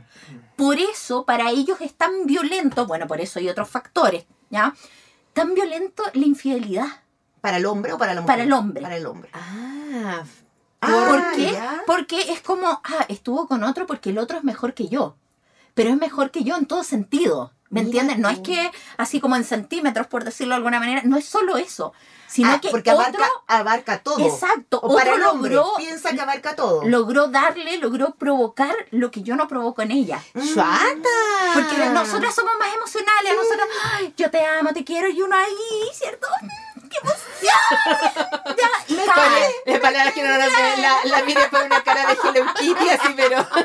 Por 0.56 0.78
eso, 0.78 1.26
para 1.26 1.50
ellos 1.50 1.78
es 1.82 1.92
tan 1.92 2.24
violento, 2.24 2.86
bueno, 2.86 3.06
por 3.06 3.20
eso 3.20 3.38
hay 3.38 3.50
otros 3.50 3.68
factores, 3.68 4.24
¿ya? 4.48 4.74
Tan 5.34 5.52
violento 5.52 6.02
la 6.14 6.24
infidelidad. 6.24 6.86
¿Para 7.42 7.58
el 7.58 7.66
hombre 7.66 7.92
o 7.92 7.98
para 7.98 8.14
la 8.14 8.22
mujer? 8.22 8.32
Para 8.34 8.42
el 8.44 8.52
hombre. 8.54 8.80
Para 8.82 8.96
el 8.96 9.04
hombre. 9.04 9.28
Ah, 9.34 10.24
Ah, 10.80 11.06
¿Por 11.10 11.36
qué? 11.36 11.52
ya. 11.52 11.82
Porque 11.86 12.32
es 12.32 12.40
como, 12.40 12.66
ah, 12.66 13.04
estuvo 13.08 13.46
con 13.46 13.62
otro 13.62 13.86
porque 13.86 14.08
el 14.08 14.16
otro 14.18 14.38
es 14.38 14.44
mejor 14.44 14.72
que 14.72 14.88
yo. 14.88 15.16
Pero 15.74 15.90
es 15.90 15.96
mejor 15.98 16.30
que 16.30 16.44
yo 16.44 16.56
en 16.56 16.64
todo 16.64 16.84
sentido. 16.84 17.52
¿Me 17.72 17.80
entiendes? 17.80 18.18
No 18.18 18.28
es 18.28 18.38
que 18.40 18.70
así 18.98 19.18
como 19.20 19.34
en 19.34 19.44
centímetros, 19.44 20.06
por 20.06 20.22
decirlo 20.24 20.52
de 20.52 20.56
alguna 20.58 20.78
manera, 20.78 21.02
no 21.04 21.16
es 21.16 21.24
solo 21.24 21.56
eso, 21.56 21.92
sino 22.28 22.52
Ah, 22.52 22.60
que 22.60 22.68
porque 22.70 22.90
otro 22.92 23.02
abarca, 23.02 23.28
abarca 23.48 23.98
todo. 23.98 24.20
Exacto, 24.26 24.78
O 24.82 24.94
para 24.94 25.12
otro 25.12 25.14
el 25.16 25.28
hombre, 25.30 25.54
logró- 25.56 25.76
piensa 25.78 26.12
que 26.12 26.20
abarca 26.20 26.54
todo. 26.54 26.84
logró 26.84 27.28
darle, 27.28 27.78
logró 27.78 28.14
provocar 28.14 28.74
lo 28.90 29.10
que 29.10 29.22
yo 29.22 29.36
no 29.36 29.48
provoco 29.48 29.80
en 29.82 29.90
ella. 29.90 30.22
¡Chuata! 30.34 31.08
Porque 31.54 31.76
nosotras 31.92 32.34
somos 32.34 32.52
más 32.58 32.74
emocionales, 32.74 33.32
nosotras, 33.36 33.68
ay, 33.94 34.14
yo 34.16 34.30
te 34.30 34.44
amo, 34.44 34.72
te 34.74 34.84
quiero, 34.84 35.08
y 35.08 35.20
uno 35.22 35.34
ahí, 35.34 35.88
¿cierto? 35.94 36.26
Mm, 36.42 36.88
¡Qué 36.88 36.98
emoción! 37.02 38.32
Ya, 38.62 38.94
me 38.94 39.04
cae. 39.06 39.54
Las 39.66 39.80
palabras 39.80 40.12
que 40.14 40.22
no 40.22 40.28
ven, 40.28 40.82
la, 40.82 41.04
la 41.06 41.22
mire 41.24 41.48
por 41.50 41.62
una 41.64 41.82
cara 41.82 42.06
de 42.06 42.12
Hello 42.22 42.46
Kitty, 42.54 42.88
así, 42.90 43.08
pero. 43.16 43.46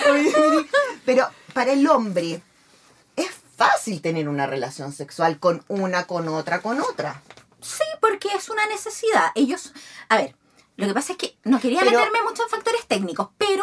Pero 1.04 1.28
para 1.54 1.72
el 1.72 1.86
hombre 1.88 2.40
fácil 3.60 4.00
tener 4.00 4.26
una 4.30 4.46
relación 4.46 4.90
sexual 4.94 5.38
con 5.38 5.62
una, 5.68 6.06
con 6.06 6.26
otra, 6.28 6.62
con 6.62 6.80
otra. 6.80 7.20
Sí, 7.60 7.84
porque 8.00 8.28
es 8.34 8.48
una 8.48 8.64
necesidad. 8.66 9.32
Ellos, 9.34 9.74
a 10.08 10.16
ver, 10.16 10.34
lo 10.76 10.86
que 10.86 10.94
pasa 10.94 11.12
es 11.12 11.18
que 11.18 11.36
no 11.44 11.60
quería 11.60 11.80
Pero- 11.80 11.98
meterme 11.98 12.22
mucho 12.22 12.42
en 12.42 12.48
factores 12.48 12.86
técnicos, 12.86 13.28
pero 13.36 13.62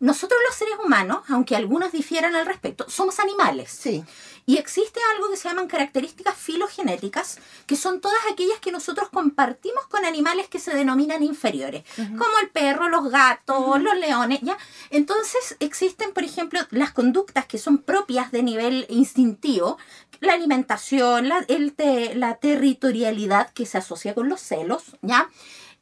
nosotros 0.00 0.40
los 0.48 0.56
seres 0.56 0.74
humanos, 0.84 1.22
aunque 1.28 1.54
algunos 1.54 1.92
difieran 1.92 2.34
al 2.34 2.44
respecto, 2.44 2.90
somos 2.90 3.20
animales. 3.20 3.70
Sí. 3.70 4.04
Y 4.48 4.58
existe 4.58 5.00
algo 5.12 5.28
que 5.28 5.36
se 5.36 5.48
llaman 5.48 5.66
características 5.66 6.36
filogenéticas, 6.36 7.40
que 7.66 7.74
son 7.74 8.00
todas 8.00 8.20
aquellas 8.32 8.60
que 8.60 8.70
nosotros 8.70 9.08
compartimos 9.08 9.88
con 9.88 10.04
animales 10.04 10.46
que 10.46 10.60
se 10.60 10.72
denominan 10.72 11.24
inferiores, 11.24 11.82
como 11.96 12.38
el 12.40 12.50
perro, 12.50 12.88
los 12.88 13.10
gatos, 13.10 13.82
los 13.82 13.96
leones, 13.96 14.40
¿ya? 14.42 14.56
Entonces 14.90 15.56
existen, 15.58 16.12
por 16.12 16.22
ejemplo, 16.22 16.60
las 16.70 16.92
conductas 16.92 17.46
que 17.46 17.58
son 17.58 17.78
propias 17.78 18.30
de 18.30 18.44
nivel 18.44 18.86
instintivo, 18.88 19.78
la 20.20 20.34
alimentación, 20.34 21.28
la, 21.28 21.44
el 21.48 21.74
la 22.14 22.36
territorialidad 22.36 23.50
que 23.50 23.66
se 23.66 23.78
asocia 23.78 24.14
con 24.14 24.28
los 24.28 24.40
celos, 24.40 24.84
¿ya? 25.02 25.28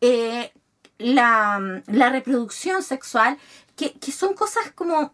Eh, 0.01 0.55
la, 0.97 1.83
la, 1.87 2.09
reproducción 2.09 2.83
sexual, 2.83 3.37
que, 3.77 3.93
que 3.93 4.11
son 4.11 4.33
cosas 4.33 4.73
como 4.75 5.13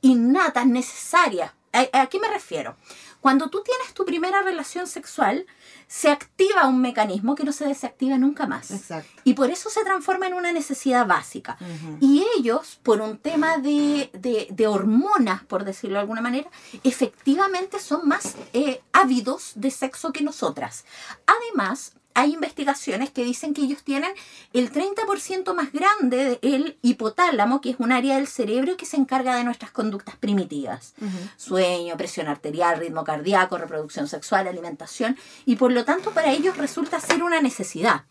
innatas, 0.00 0.66
necesarias 0.66 1.50
¿A, 1.74 2.06
qué 2.06 2.20
me 2.20 2.28
refiero? 2.28 2.76
Cuando 3.20 3.50
tú 3.50 3.62
tienes 3.62 3.92
tu 3.94 4.04
primera 4.04 4.42
relación 4.42 4.86
sexual, 4.86 5.46
se 5.88 6.08
activa 6.08 6.68
un 6.68 6.80
mecanismo 6.80 7.34
que 7.34 7.42
no 7.42 7.52
se 7.52 7.66
desactiva 7.66 8.16
nunca 8.16 8.46
más. 8.46 8.70
Exacto. 8.70 9.22
Y 9.24 9.34
por 9.34 9.50
eso 9.50 9.70
se 9.70 9.82
transforma 9.82 10.26
en 10.26 10.34
una 10.34 10.52
necesidad 10.52 11.06
básica. 11.06 11.56
Y 12.00 12.24
ellos, 12.38 12.78
por 12.82 13.00
un 13.00 13.18
tema 13.18 13.58
de, 13.58 14.10
de, 14.12 14.66
hormonas, 14.66 15.42
por 15.44 15.64
decirlo 15.64 15.96
de 15.96 16.02
alguna 16.02 16.20
manera, 16.20 16.50
efectivamente 16.84 17.80
son 17.80 18.06
más 18.06 18.36
eh, 18.52 18.82
ávidos 18.92 19.52
de 19.56 19.70
sexo 19.70 20.12
que 20.12 20.22
nosotras. 20.22 20.84
Además, 21.26 21.94
hay 22.14 22.32
investigaciones 22.32 23.10
que 23.10 23.24
dicen 23.24 23.54
que 23.54 23.62
ellos 23.62 23.82
tienen 23.82 24.12
el 24.52 24.72
30% 24.72 25.52
más 25.52 25.72
grande 25.72 26.38
del 26.40 26.78
hipotálamo, 26.80 27.60
que 27.60 27.70
es 27.70 27.76
un 27.80 27.90
área 27.90 28.16
del 28.16 28.28
cerebro 28.28 28.76
que 28.76 28.86
se 28.86 28.96
encarga 28.96 29.34
de 29.36 29.42
nuestras 29.42 29.72
conductas 29.72 30.16
primitivas. 30.16 30.94
Sueño, 31.36 31.96
presión 31.96 32.28
arterial, 32.28 32.78
ritmo 32.78 33.02
cardíaco, 33.02 33.58
reproducción 33.58 34.06
sexual, 34.06 34.46
alimentación, 34.46 35.18
y 35.44 35.56
por 35.56 35.72
lo 35.72 35.84
tanto 35.84 36.12
para 36.12 36.32
ellos 36.32 36.56
resulta 36.56 37.00
ser 37.00 37.22
una 37.22 37.40
necesidad. 37.40 38.04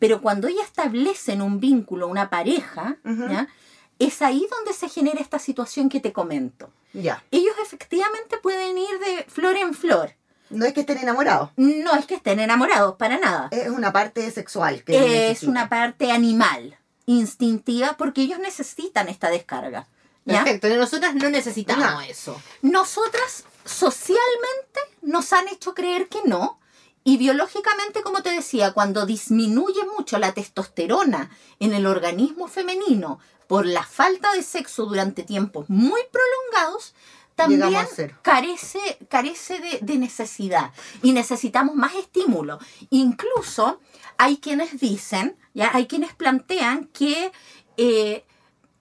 Pero 0.00 0.20
cuando 0.20 0.48
ellos 0.48 0.64
establecen 0.64 1.40
un 1.40 1.60
vínculo, 1.60 2.08
una 2.08 2.28
pareja, 2.28 2.98
es 4.00 4.20
ahí 4.20 4.46
donde 4.50 4.72
se 4.72 4.88
genera 4.88 5.20
esta 5.20 5.38
situación 5.38 5.88
que 5.88 6.00
te 6.00 6.12
comento. 6.12 6.70
Ya. 6.92 7.22
Ellos 7.30 7.54
efectivamente 7.62 8.38
pueden 8.38 8.76
ir 8.78 8.98
de 8.98 9.24
flor 9.28 9.56
en 9.56 9.74
flor 9.74 10.14
no 10.50 10.66
es 10.66 10.72
que 10.72 10.80
estén 10.80 10.98
enamorados. 10.98 11.50
No 11.56 11.94
es 11.94 12.06
que 12.06 12.14
estén 12.14 12.40
enamorados, 12.40 12.96
para 12.96 13.18
nada. 13.18 13.48
Es 13.50 13.68
una 13.68 13.92
parte 13.92 14.30
sexual. 14.30 14.82
Que 14.84 15.30
es 15.30 15.42
una 15.42 15.68
parte 15.68 16.12
animal, 16.12 16.78
instintiva, 17.06 17.96
porque 17.96 18.22
ellos 18.22 18.38
necesitan 18.38 19.08
esta 19.08 19.30
descarga. 19.30 19.86
Perfecto, 20.24 20.68
nosotras 20.68 21.14
no 21.14 21.28
necesitamos 21.28 22.04
eso. 22.08 22.40
Nosotras 22.62 23.44
socialmente 23.64 24.80
nos 25.02 25.32
han 25.32 25.48
hecho 25.48 25.74
creer 25.74 26.08
que 26.08 26.20
no. 26.24 26.58
Y 27.06 27.18
biológicamente, 27.18 28.02
como 28.02 28.22
te 28.22 28.30
decía, 28.30 28.72
cuando 28.72 29.04
disminuye 29.04 29.84
mucho 29.96 30.18
la 30.18 30.32
testosterona 30.32 31.30
en 31.60 31.74
el 31.74 31.86
organismo 31.86 32.48
femenino 32.48 33.18
por 33.46 33.66
la 33.66 33.82
falta 33.82 34.32
de 34.32 34.42
sexo 34.42 34.86
durante 34.86 35.22
tiempos 35.22 35.68
muy 35.68 36.00
prolongados, 36.10 36.94
también 37.34 37.60
carece, 38.22 38.98
carece 39.08 39.80
de, 39.80 39.98
necesidad 39.98 40.72
y 41.02 41.12
necesitamos 41.12 41.74
más 41.74 41.94
estímulo. 41.94 42.58
Incluso 42.90 43.80
hay 44.18 44.38
quienes 44.38 44.78
dicen, 44.78 45.36
ya 45.52 45.70
hay 45.72 45.86
quienes 45.86 46.14
plantean 46.14 46.86
que 46.86 47.32
eh, 47.76 48.24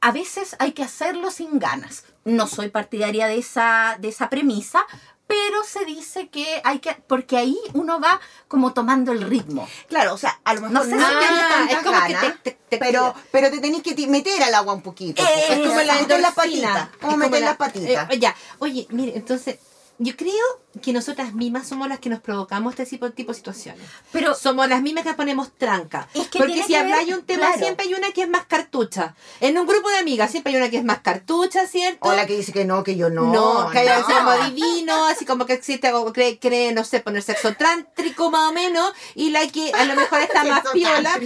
a 0.02 0.12
veces 0.12 0.56
hay 0.60 0.74
que 0.74 0.84
hacerlo 0.84 1.32
sin 1.32 1.60
ganas. 1.60 2.06
No 2.26 2.48
soy 2.48 2.70
partidaria 2.70 3.28
de 3.28 3.38
esa, 3.38 3.98
de 4.00 4.10
esa 4.10 4.30
premisa, 4.30 4.86
pero 5.34 5.64
se 5.64 5.84
dice 5.86 6.28
que 6.28 6.62
hay 6.64 6.78
que, 6.78 6.96
porque 7.08 7.38
ahí 7.38 7.58
uno 7.74 8.00
va 8.00 8.22
como 8.48 8.72
tomando 8.72 9.12
el 9.12 9.22
ritmo. 9.22 9.68
Claro, 9.88 10.14
o 10.14 10.18
sea, 10.18 10.40
a 10.44 10.54
lo 10.54 10.62
mejor 10.62 10.74
no, 10.74 10.84
sé 10.84 10.96
ah, 10.96 11.68
es 11.68 11.78
como 11.78 12.00
que 12.06 12.52
te, 12.70 12.78
pero, 12.78 13.16
pero 13.32 13.50
te 13.50 13.60
tenés 13.60 13.82
que 13.82 13.96
meter 14.08 14.44
al 14.44 14.54
agua 14.54 14.74
un 14.74 14.84
poquito. 14.84 15.24
es 15.24 15.68
como 15.68 15.82
la, 15.82 15.96
meter 15.96 16.22
las 16.22 16.36
patitas. 16.36 16.90
Como 17.02 17.18
meter 17.18 17.42
las 17.42 17.58
patitas. 17.58 18.12
Eh, 18.12 18.20
ya, 18.20 18.36
oye, 18.60 18.86
mire, 18.92 19.14
entonces 19.16 19.58
yo 20.00 20.16
creo 20.18 20.64
que 20.82 20.92
nosotras 20.92 21.34
mismas 21.34 21.68
somos 21.68 21.88
las 21.88 22.00
que 22.00 22.10
nos 22.10 22.20
provocamos 22.20 22.74
este 22.74 22.86
tipo, 22.86 23.12
tipo 23.12 23.32
de 23.32 23.38
situaciones. 23.38 23.82
Pero 24.12 24.34
somos 24.34 24.68
las 24.68 24.82
mismas 24.82 25.04
que 25.04 25.14
ponemos 25.14 25.52
tranca. 25.56 26.08
Porque 26.14 26.64
si 26.64 26.74
habla 26.74 27.00
un 27.16 27.24
tema, 27.24 27.54
siempre 27.58 27.86
hay 27.86 27.94
una 27.94 28.12
que 28.12 28.24
es 28.24 28.30
más 28.30 28.46
cartucha. 28.46 29.16
En 29.40 29.58
un 29.58 29.68
grupo 29.68 29.90
de 29.90 29.98
amigas 29.98 30.32
siempre 30.32 30.52
hay 30.52 30.58
una 30.58 30.70
que 30.70 30.78
es 30.78 30.84
más 30.84 31.00
cartucha, 31.00 31.68
¿cierto? 31.68 32.10
O 32.10 32.14
la 32.14 32.26
que 32.26 32.36
dice 32.36 32.52
que 32.52 32.66
no, 32.66 32.84
que 32.84 32.96
yo 32.96 33.10
no. 33.10 33.32
No, 33.32 33.70
que 33.70 33.80
hay 33.80 33.88
algo 33.88 34.46
divino, 34.46 35.06
así 35.06 35.26
como 35.26 35.46
que 35.46 35.54
existe, 35.54 35.94
o 35.94 36.12
cree, 36.12 36.40
cree, 36.40 36.74
no 36.74 36.84
sé, 36.84 37.00
poner 37.00 37.22
sexo 37.22 37.54
trántrico 37.54 38.32
más 38.32 38.50
o 38.50 38.54
menos, 38.54 38.92
y 39.14 39.30
la 39.30 39.48
que 39.48 39.72
a 39.74 39.86
lo 39.86 39.96
mejor 39.96 40.22
está 40.22 40.44
más 40.44 40.64
piola. 40.74 41.20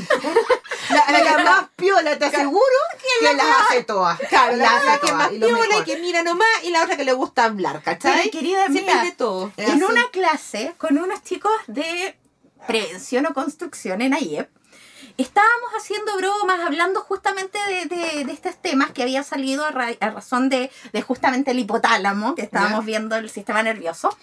La, 0.89 1.11
la, 1.11 1.23
que 1.23 1.43
más 1.43 1.69
piola, 1.75 2.17
te 2.17 2.25
aseguro 2.25 2.77
que, 3.21 3.33
las 3.33 3.45
hace 3.61 3.83
todas. 3.83 4.19
Claro, 4.19 4.55
la, 4.55 4.99
que 5.01 5.11
más 5.11 5.29
piola 5.29 5.77
y 5.79 5.83
que 5.83 5.97
mira 5.97 6.23
nomás, 6.23 6.47
y 6.63 6.71
la 6.71 6.83
otra 6.83 6.97
que 6.97 7.05
le 7.05 7.13
gusta 7.13 7.45
hablar, 7.45 7.81
¿cachai? 7.81 8.29
querida 8.29 8.67
mía, 8.69 9.03
de 9.03 9.11
todo 9.11 9.51
en 9.57 9.83
una 9.83 10.09
clase 10.11 10.73
con 10.77 10.97
unos 10.97 11.23
chicos 11.23 11.51
de 11.67 12.17
prevención 12.67 13.25
o 13.25 13.33
construcción 13.33 14.01
en 14.01 14.13
AIEP, 14.13 14.49
estábamos 15.17 15.71
haciendo 15.75 16.15
bromas, 16.17 16.59
hablando 16.61 17.01
justamente 17.01 17.57
de, 17.89 18.21
estos 18.31 18.55
temas 18.61 18.91
que 18.91 19.03
había 19.03 19.23
salido 19.23 19.65
a, 19.65 19.71
razón 19.71 20.49
de, 20.49 20.71
justamente 21.05 21.51
el 21.51 21.59
hipotálamo, 21.59 22.35
que 22.35 22.43
estábamos 22.43 22.85
viendo 22.85 23.15
el 23.15 23.29
sistema 23.29 23.63
nervioso. 23.63 24.15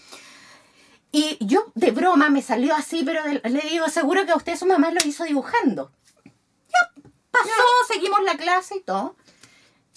Y 1.10 1.38
yo 1.40 1.70
de 1.74 1.92
broma 1.92 2.28
me 2.28 2.42
salió 2.42 2.74
así, 2.74 3.04
pero 3.04 3.22
le 3.26 3.60
digo, 3.70 3.88
seguro 3.88 4.26
que 4.26 4.32
a 4.32 4.36
usted 4.36 4.56
su 4.56 4.66
mamá 4.66 4.90
lo 4.90 5.00
hizo 5.04 5.24
dibujando. 5.24 5.92
Ya 7.34 7.50
pasó, 7.50 7.92
seguimos 7.92 8.22
la 8.22 8.36
clase 8.36 8.76
y 8.76 8.80
todo. 8.80 9.16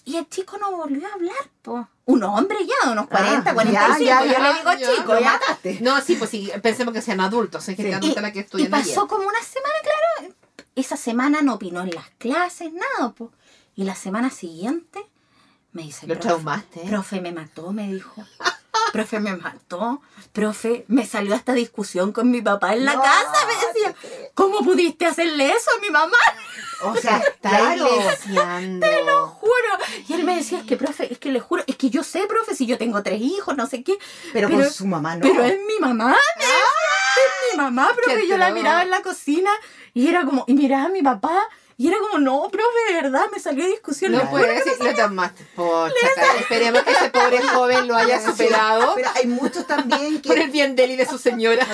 Y 0.06 0.15
el 0.15 0.30
chico 0.30 0.58
no 0.58 0.71
volvió 0.71 1.06
a 1.06 1.13
hablar, 1.13 1.50
po. 1.62 1.88
Un 2.06 2.23
hombre 2.23 2.58
ya, 2.65 2.91
unos 2.91 3.08
40, 3.08 3.54
45. 3.54 4.00
Ya, 4.00 4.23
ya, 4.23 4.26
yo 4.26 4.41
le 4.41 4.54
digo 4.54 4.95
chico, 4.95 5.13
lo 5.13 5.21
mataste. 5.21 5.80
No, 5.82 6.00
sí, 6.00 6.15
pues 6.15 6.30
sí, 6.30 6.50
pensemos 6.63 6.93
que 6.93 7.02
sean 7.02 7.19
adultos, 7.19 7.67
es 7.67 7.76
que 7.76 7.84
sí. 7.84 8.15
la 8.15 8.32
que 8.32 8.47
Y 8.54 8.67
pasó 8.69 9.06
como 9.08 9.28
una 9.28 9.43
semana, 9.43 9.76
claro. 9.84 10.34
Esa 10.76 10.95
semana 10.95 11.41
no 11.41 11.56
opinó 11.56 11.82
en 11.82 11.89
las 11.89 12.10
clases, 12.17 12.71
nada, 12.71 13.12
po. 13.12 13.34
Y 13.76 13.84
la 13.84 13.95
semana 13.95 14.30
siguiente 14.30 15.06
me 15.73 15.84
dice, 15.84 16.08
Lo 16.08 16.17
traumaste. 16.17 16.80
Profe, 16.88 17.19
me 17.19 17.34
mató, 17.34 17.73
me 17.73 17.91
dijo. 17.91 18.23
profe, 18.93 19.19
me 19.19 19.36
mató. 19.36 20.02
Profe, 20.32 20.86
me 20.88 21.06
salió 21.06 21.36
esta 21.36 21.54
discusión 21.54 22.12
con 22.12 22.32
mi 22.32 22.41
papá 22.41 22.73
en 22.73 22.86
la 22.86 22.93
casa. 22.93 23.45
Me 23.45 23.54
decía, 23.54 24.30
¿cómo 24.34 24.60
pudiste 24.60 25.06
hacerle 25.06 25.52
eso 25.52 25.69
a 25.78 25.82
mi 25.82 25.89
mamá? 25.89 26.17
O 26.84 26.96
sea, 26.96 27.18
está. 27.28 27.76
Te 27.76 29.04
lo 29.04 29.28
juro. 29.28 29.54
Y 30.08 30.13
él 30.13 30.24
me 30.24 30.36
decía, 30.36 30.60
es 30.60 30.66
que, 30.66 30.78
profe, 30.78 31.12
es 31.12 31.20
que 31.20 31.32
le 31.32 31.40
juro, 31.40 31.63
es 31.68 31.76
que 31.76 31.90
yo 31.90 32.04
sé, 32.04 32.26
profe, 32.28 32.56
si 32.56 32.66
yo 32.66 32.78
tengo 32.78 33.04
tres 33.04 33.22
hijos, 33.22 33.56
no 33.56 33.68
sé 33.68 33.84
qué. 33.84 33.98
Pero, 34.34 34.50
con 34.50 34.70
su 34.70 34.86
mamá 34.86 35.16
no. 35.16 35.22
Pero 35.22 35.44
es 35.44 35.58
mi 35.68 35.80
mamá. 35.80 36.12
¡Ah! 36.13 37.18
Es 37.18 37.52
mi 37.52 37.58
mamá, 37.58 37.92
profe. 37.96 38.28
Yo 38.28 38.38
la 38.38 38.52
miraba 38.52 38.84
en 38.84 38.92
la 38.92 39.02
cocina 39.02 39.52
y 39.94 40.08
era 40.08 40.26
como, 40.26 40.44
y 40.48 40.54
miraba 40.54 40.86
a 40.86 40.90
mi 40.90 41.02
papá. 41.02 41.48
Y 41.80 41.88
era 41.88 41.98
como, 42.00 42.18
no, 42.18 42.50
profe, 42.50 42.94
de 42.94 43.02
verdad, 43.04 43.26
me 43.32 43.40
salió 43.40 43.63
discusión. 43.68 44.12
No 44.12 44.28
puede 44.32 44.56
decir, 44.56 44.74
lo 44.80 44.92
llamaste. 44.92 45.46
Pocha, 45.56 45.94
esperemos 46.40 46.82
que 46.82 46.92
ese 46.92 47.10
pobre 47.12 47.40
joven 47.44 47.88
lo 47.88 47.96
haya 47.96 48.20
superado. 48.26 48.96
Pero 48.96 49.10
hay 49.13 49.28
muchos 49.28 49.68
también 49.68 50.20
que... 50.20 50.28
Por 50.28 50.40
el 50.40 50.50
bien 50.50 50.76
de 50.76 50.86
él 50.86 50.92
y 50.92 50.96
de 50.96 51.06
su 51.06 51.20
señora. 51.20 51.68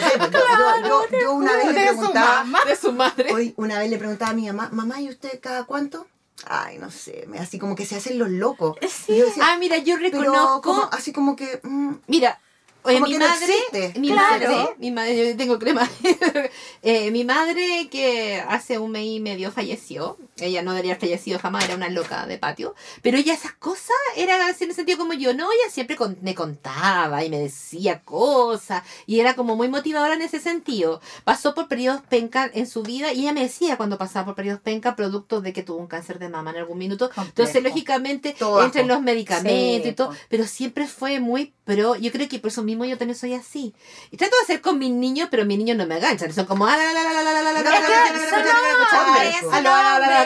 yo, 0.86 1.06
yo, 1.22 1.34
una 1.34 1.56
vez 1.56 1.68
le 1.68 1.74
preguntaba... 1.74 2.46
de 2.68 2.76
su 2.76 2.92
madre. 2.92 3.34
Hoy, 3.34 3.54
una 3.56 3.80
vez 3.80 3.90
le 3.90 3.98
preguntaba 3.98 4.32
a 4.32 4.34
mi 4.34 4.46
mamá, 4.48 4.70
mamá, 4.74 5.00
¿y 5.00 5.08
usted 5.10 5.40
cada 5.40 5.64
cuánto? 5.64 6.06
Ay, 6.48 6.80
no 6.80 6.92
sé, 6.92 7.26
así 7.40 7.58
como 7.58 7.76
que 7.76 7.86
se 7.86 7.96
hacen 7.96 8.20
los 8.20 8.30
locos. 8.30 8.76
Sí. 8.90 9.24
ah, 9.42 9.56
mira, 9.58 9.78
yo 9.78 9.96
reconozco... 9.96 10.90
así 10.92 11.14
como 11.14 11.38
que... 11.38 11.62
Mm, 11.64 11.94
mira, 12.08 12.42
Oye, 12.86 13.00
mi 13.00 13.18
madre, 13.18 13.94
mi 13.96 14.12
madre, 14.12 14.76
mi 14.78 14.92
madre, 14.92 15.30
yo 15.30 15.38
tengo 15.38 15.58
crema. 15.58 15.90
eh, 16.82 17.12
mi 17.12 17.24
madre 17.24 17.88
que 17.90 18.44
hace 18.48 18.78
un 18.78 18.92
mes 18.92 19.06
y 19.06 19.20
medio 19.22 19.52
falleció. 19.52 20.18
Ella 20.38 20.64
no 20.64 20.72
debería 20.72 20.94
haber 20.94 21.02
fallecido 21.02 21.40
jamás, 21.40 21.64
era 21.64 21.76
una 21.76 21.90
loca 21.90 22.26
de 22.26 22.38
patio. 22.38 22.76
Pero 23.02 23.18
ella 23.18 23.34
esas 23.34 23.54
cosas 23.54 23.96
era 24.18 24.36
en 24.50 24.70
el 24.70 24.76
sentido 24.76 24.98
como 24.98 25.14
yo, 25.14 25.34
no, 25.34 25.50
ella 25.52 25.72
siempre 25.72 25.98
me 26.22 26.36
contaba 26.36 27.24
y 27.24 27.30
me 27.30 27.40
decía 27.40 28.02
cosas 28.02 28.84
y 29.06 29.20
era 29.20 29.36
como 29.36 29.56
muy 29.56 29.70
motivadora 29.70 30.16
en 30.16 30.22
ese 30.22 30.40
sentido. 30.40 31.00
Pasó 31.24 31.54
por 31.54 31.68
periodos 31.68 32.02
penca 32.10 32.50
en 32.54 32.68
su 32.68 32.84
vida 32.84 33.14
y 33.14 33.22
ella 33.22 33.34
me 33.34 33.42
decía 33.42 33.78
cuando 33.78 33.98
pasaba 33.98 34.26
por 34.26 34.36
periodos 34.36 34.62
penca 34.62 34.96
producto 34.96 35.40
de 35.40 35.54
que 35.54 35.64
tuvo 35.64 35.78
un 35.78 35.88
cáncer 35.88 36.20
de 36.20 36.30
mama 36.30 36.52
en 36.52 36.58
algún 36.58 36.78
minuto. 36.78 37.10
Entonces, 37.18 37.64
lógicamente, 37.64 38.36
entre 38.64 38.84
los 38.84 39.02
medicamentos 39.02 39.90
y 39.90 39.94
todo, 39.94 40.14
pero 40.30 40.46
siempre 40.46 40.88
fue 40.88 41.20
muy 41.20 41.54
pro. 41.64 41.96
Yo 41.96 42.12
creo 42.12 42.28
que 42.28 42.40
por 42.40 42.50
eso 42.50 42.64
mismo 42.76 42.86
yo 42.86 42.98
también 42.98 43.18
soy 43.18 43.34
así. 43.34 43.74
Y 44.12 44.18
trato 44.18 44.36
de 44.38 44.44
hacer 44.44 44.62
con 44.62 44.78
mis 44.80 44.92
niños, 44.92 45.28
pero 45.32 45.46
mis 45.46 45.58
niños 45.58 45.78
no 45.78 45.86
me 45.86 45.96
aganchan. 45.96 46.34
Son 46.34 46.46
como. 46.46 46.68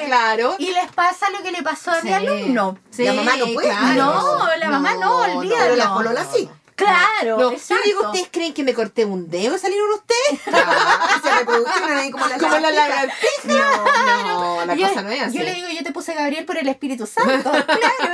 claro. 0.05 0.55
Y 0.59 0.71
les 0.71 0.91
pasa 0.91 1.29
lo 1.29 1.41
que 1.43 1.51
le 1.51 1.61
pasó 1.63 1.91
a 1.91 2.01
mi 2.01 2.11
alumno. 2.11 2.77
La 2.97 3.13
mamá 3.13 3.37
no 3.37 3.45
puede. 3.53 3.73
No, 3.95 4.47
la 4.57 4.69
mamá 4.69 4.95
no, 4.95 5.17
olvídalo. 5.17 5.75
La 5.75 5.93
polola 5.93 6.25
sí. 6.33 6.49
Claro, 6.77 7.37
No, 7.37 7.49
yo 7.49 7.57
exacto. 7.57 7.83
digo, 7.85 8.05
¿ustedes 8.05 8.27
creen 8.31 8.53
que 8.53 8.63
me 8.63 8.75
corté 8.75 9.03
un 9.03 9.29
dedo 9.31 9.55
y 9.55 9.59
salieron 9.59 9.89
ustedes? 9.93 10.41
Ah, 10.53 11.19
se 11.23 11.29
ahí 11.29 12.11
como 12.11 12.23
Como 12.39 12.59
la 12.59 12.71
lagartija. 12.71 13.23
No, 13.45 14.63
la 14.65 14.75
yo, 14.75 14.87
cosa 14.87 15.01
no 15.01 15.09
es 15.09 15.21
así. 15.23 15.37
yo 15.39 15.43
le 15.43 15.53
digo, 15.55 15.67
yo 15.69 15.83
te 15.83 15.91
puse 15.91 16.13
Gabriel 16.13 16.45
por 16.45 16.57
el 16.57 16.67
Espíritu 16.67 17.07
Santo. 17.07 17.49
claro, 17.51 17.65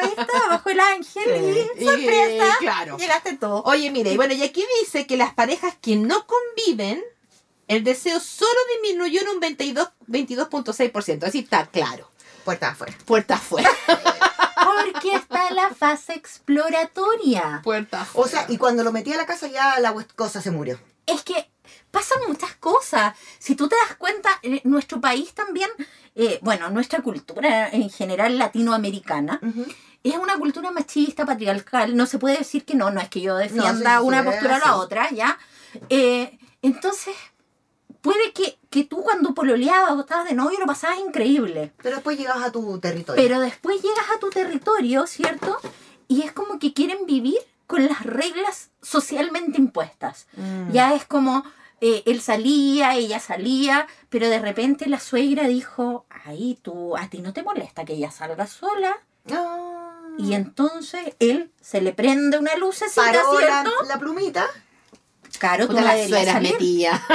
ahí 0.02 0.13
está, 0.17 0.47
bajo 0.49 0.69
el 0.69 0.80
ángel 0.80 1.23
Sí, 1.26 1.69
y 1.78 1.84
y- 1.84 1.86
sorpresa. 1.86 2.56
claro. 2.60 2.97
Llegaste 2.97 3.34
tú. 3.38 3.47
Oye, 3.65 3.91
mire, 3.91 4.13
y 4.13 4.15
bueno, 4.15 4.34
y 4.34 4.43
aquí 4.43 4.65
dice 4.82 5.06
que 5.08 5.17
las 5.17 5.34
parejas 5.34 5.76
que 5.82 5.97
no 5.97 6.26
conviven, 6.26 7.04
el 7.67 7.84
deseo 7.84 8.19
solo 8.21 8.49
disminuyó 8.82 9.21
en 9.21 9.28
un 9.30 9.39
22 9.41 9.89
22.6%. 10.08 11.23
Así 11.26 11.39
está 11.39 11.65
claro. 11.65 12.10
Puerta 12.45 12.69
afuera. 12.69 12.93
Puerta 13.06 13.36
afuera. 13.36 13.69
Porque 14.81 15.15
está 15.15 15.51
la 15.51 15.69
fase 15.73 16.13
exploratoria. 16.13 17.62
Puerta. 17.63 18.07
O 18.13 18.27
sea, 18.27 18.45
y 18.49 18.57
cuando 18.57 18.83
lo 18.83 18.91
metí 18.91 19.13
a 19.13 19.17
la 19.17 19.25
casa 19.25 19.47
ya 19.47 19.79
la 19.79 19.93
cosa 20.15 20.41
se 20.41 20.51
murió. 20.51 20.79
Es 21.05 21.23
que 21.23 21.49
pasan 21.91 22.19
muchas 22.27 22.55
cosas. 22.55 23.15
Si 23.39 23.55
tú 23.55 23.67
te 23.67 23.75
das 23.88 23.95
cuenta, 23.97 24.29
eh, 24.41 24.62
nuestro 24.63 24.99
país 24.99 25.33
también, 25.33 25.69
eh, 26.15 26.39
bueno, 26.41 26.69
nuestra 26.69 27.01
cultura 27.01 27.69
en 27.69 27.89
general 27.89 28.38
latinoamericana, 28.38 29.39
es 30.03 30.15
una 30.15 30.38
cultura 30.38 30.71
machista, 30.71 31.25
patriarcal. 31.25 31.95
No 31.95 32.05
se 32.05 32.19
puede 32.19 32.38
decir 32.38 32.65
que 32.65 32.75
no, 32.75 32.91
no 32.91 32.99
es 32.99 33.09
que 33.09 33.21
yo 33.21 33.36
defienda 33.38 33.95
No, 33.95 34.01
sí, 34.01 34.07
una 34.07 34.21
sí, 34.21 34.25
postura 34.25 34.55
o 34.57 34.59
la 34.59 34.75
otra, 34.77 35.09
¿ya? 35.12 35.38
Eh, 35.89 36.38
entonces, 36.62 37.15
puede 38.03 38.33
que, 38.33 38.59
que 38.69 38.83
tú 38.83 39.01
cuando 39.01 39.33
pololeabas 39.33 39.93
o 39.93 40.01
estabas 40.01 40.25
de 40.25 40.35
novio 40.35 40.59
lo 40.59 40.67
pasabas 40.67 40.99
increíble. 40.99 41.71
Pero 41.81 41.95
después 41.95 42.17
llegabas 42.19 42.43
a 42.43 42.51
tu 42.51 42.77
territorio. 42.79 43.23
Pero 43.23 43.39
después 43.39 43.81
llegas 43.81 44.05
a 44.15 44.19
tu 44.19 44.29
territorio, 44.29 45.07
¿cierto? 45.07 45.57
Y 46.07 46.21
es 46.21 46.33
como 46.33 46.59
que 46.59 46.73
quieren 46.73 47.05
vivir 47.07 47.39
con 47.65 47.87
las 47.87 48.03
reglas 48.05 48.69
socialmente 48.81 49.57
impuestas. 49.57 50.27
Mm. 50.35 50.71
Ya 50.73 50.93
es 50.93 51.05
como 51.05 51.43
eh, 51.79 52.03
él 52.05 52.21
salía, 52.21 52.95
ella 52.95 53.19
salía, 53.19 53.87
pero 54.09 54.29
de 54.29 54.39
repente 54.39 54.87
la 54.87 54.99
suegra 54.99 55.47
dijo, 55.47 56.05
ay, 56.09 56.59
tú, 56.61 56.97
a 56.97 57.09
ti 57.09 57.19
no 57.19 57.31
te 57.31 57.41
molesta 57.41 57.85
que 57.85 57.93
ella 57.93 58.11
salga 58.11 58.47
sola. 58.47 58.97
Ah. 59.31 60.09
Y 60.17 60.33
entonces 60.33 61.15
él 61.19 61.51
se 61.61 61.79
le 61.79 61.93
prende 61.93 62.37
una 62.37 62.55
lucecita, 62.57 63.01
Paró 63.01 63.39
la, 63.39 63.63
¿cierto? 63.63 63.83
la 63.87 63.97
plumita. 63.97 64.45
Claro, 65.39 65.67
tú 65.67 65.73
no 65.73 65.81
las 65.81 65.95
deberías 65.95 66.41
metía. 66.41 67.01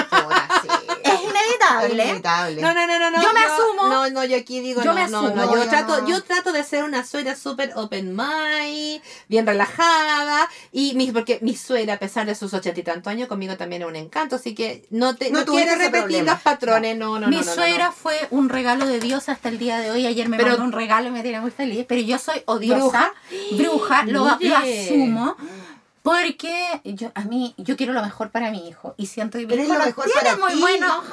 Sí. 0.61 0.68
Es 1.04 1.20
inevitable. 1.22 2.02
Es 2.02 2.09
inevitable. 2.09 2.61
No, 2.62 2.74
no, 2.74 2.87
no, 2.87 2.98
no, 2.98 3.11
no. 3.11 3.22
Yo 3.22 3.33
me 3.33 3.40
asumo. 3.40 3.87
No, 3.88 4.11
no, 4.11 4.24
yo 4.24 4.37
aquí 4.37 4.61
digo, 4.61 4.83
Yo 4.83 4.92
no, 4.92 4.94
me 4.94 5.09
no, 5.09 5.18
asumo. 5.20 5.35
no, 5.37 5.54
yo 5.54 5.62
Yo 5.64 5.68
trato, 5.68 6.00
no. 6.02 6.09
yo 6.09 6.22
trato 6.24 6.52
de 6.52 6.64
ser 6.64 6.83
una 6.85 7.04
suegra 7.07 7.37
súper 7.37 7.72
open 7.76 8.14
mind, 8.16 9.00
bien 9.28 9.46
relajada, 9.46 10.48
y 10.72 10.94
mi, 10.94 11.11
porque 11.12 11.38
mi 11.42 11.54
suegra, 11.57 11.94
a 11.94 11.98
pesar 11.98 12.26
de 12.26 12.35
sus 12.35 12.52
ochenta 12.54 12.81
y 12.81 12.83
tantos 12.83 13.11
años, 13.11 13.28
conmigo 13.28 13.57
también 13.57 13.83
es 13.83 13.88
un 13.88 13.96
encanto, 13.96 14.37
así 14.37 14.54
que 14.54 14.85
no 14.90 15.14
te, 15.16 15.31
No 15.31 15.40
no, 15.40 15.46
quiero 15.52 15.72
repetir 15.76 16.00
problema. 16.00 16.33
los 16.33 16.40
patrones, 16.42 16.96
no, 16.98 17.18
no, 17.20 17.28
Mi 17.28 17.37
no, 17.37 17.42
no, 17.42 17.46
no, 17.48 17.54
suegra 17.54 17.87
no. 17.87 17.92
fue 17.92 18.18
un 18.31 18.48
regalo 18.48 18.87
de 18.87 18.98
Dios 19.00 19.28
hasta 19.28 19.48
el 19.48 19.59
día 19.59 19.78
de 19.78 19.90
hoy. 19.92 20.07
Ayer 20.07 20.28
me 20.28 20.37
Pero- 20.37 20.50
mandó 20.50 20.64
un 20.64 20.72
regalo 20.72 21.09
y 21.09 21.12
me 21.12 21.22
tiene 21.22 21.40
muy 21.40 21.50
feliz. 21.52 21.87
Pero 21.88 22.00
yo 22.02 22.18
soy 22.18 22.42
odiosa, 22.46 23.12
Bruja. 23.52 24.02
bruja, 24.02 24.02
lo, 24.07 24.24
lo 24.40 24.57
asumo. 24.57 25.37
Porque 26.03 26.81
yo, 26.85 27.11
a 27.15 27.23
mí, 27.23 27.55
yo 27.59 27.77
quiero 27.77 27.93
lo 27.93 28.03
mejor 28.03 28.31
para 28.31 28.51
mi 28.51 28.69
hijo. 28.69 28.95
Y 28.97 29.07
siento 29.07 29.39
que 29.39 29.47
mi 29.47 29.55
hijo 29.55 29.75
lo 29.75 29.85
mejor 29.85 30.05
tiene 30.05 30.21
para 30.21 30.37
muy 30.37 30.53
ti. 30.55 30.61
bueno. 30.61 31.03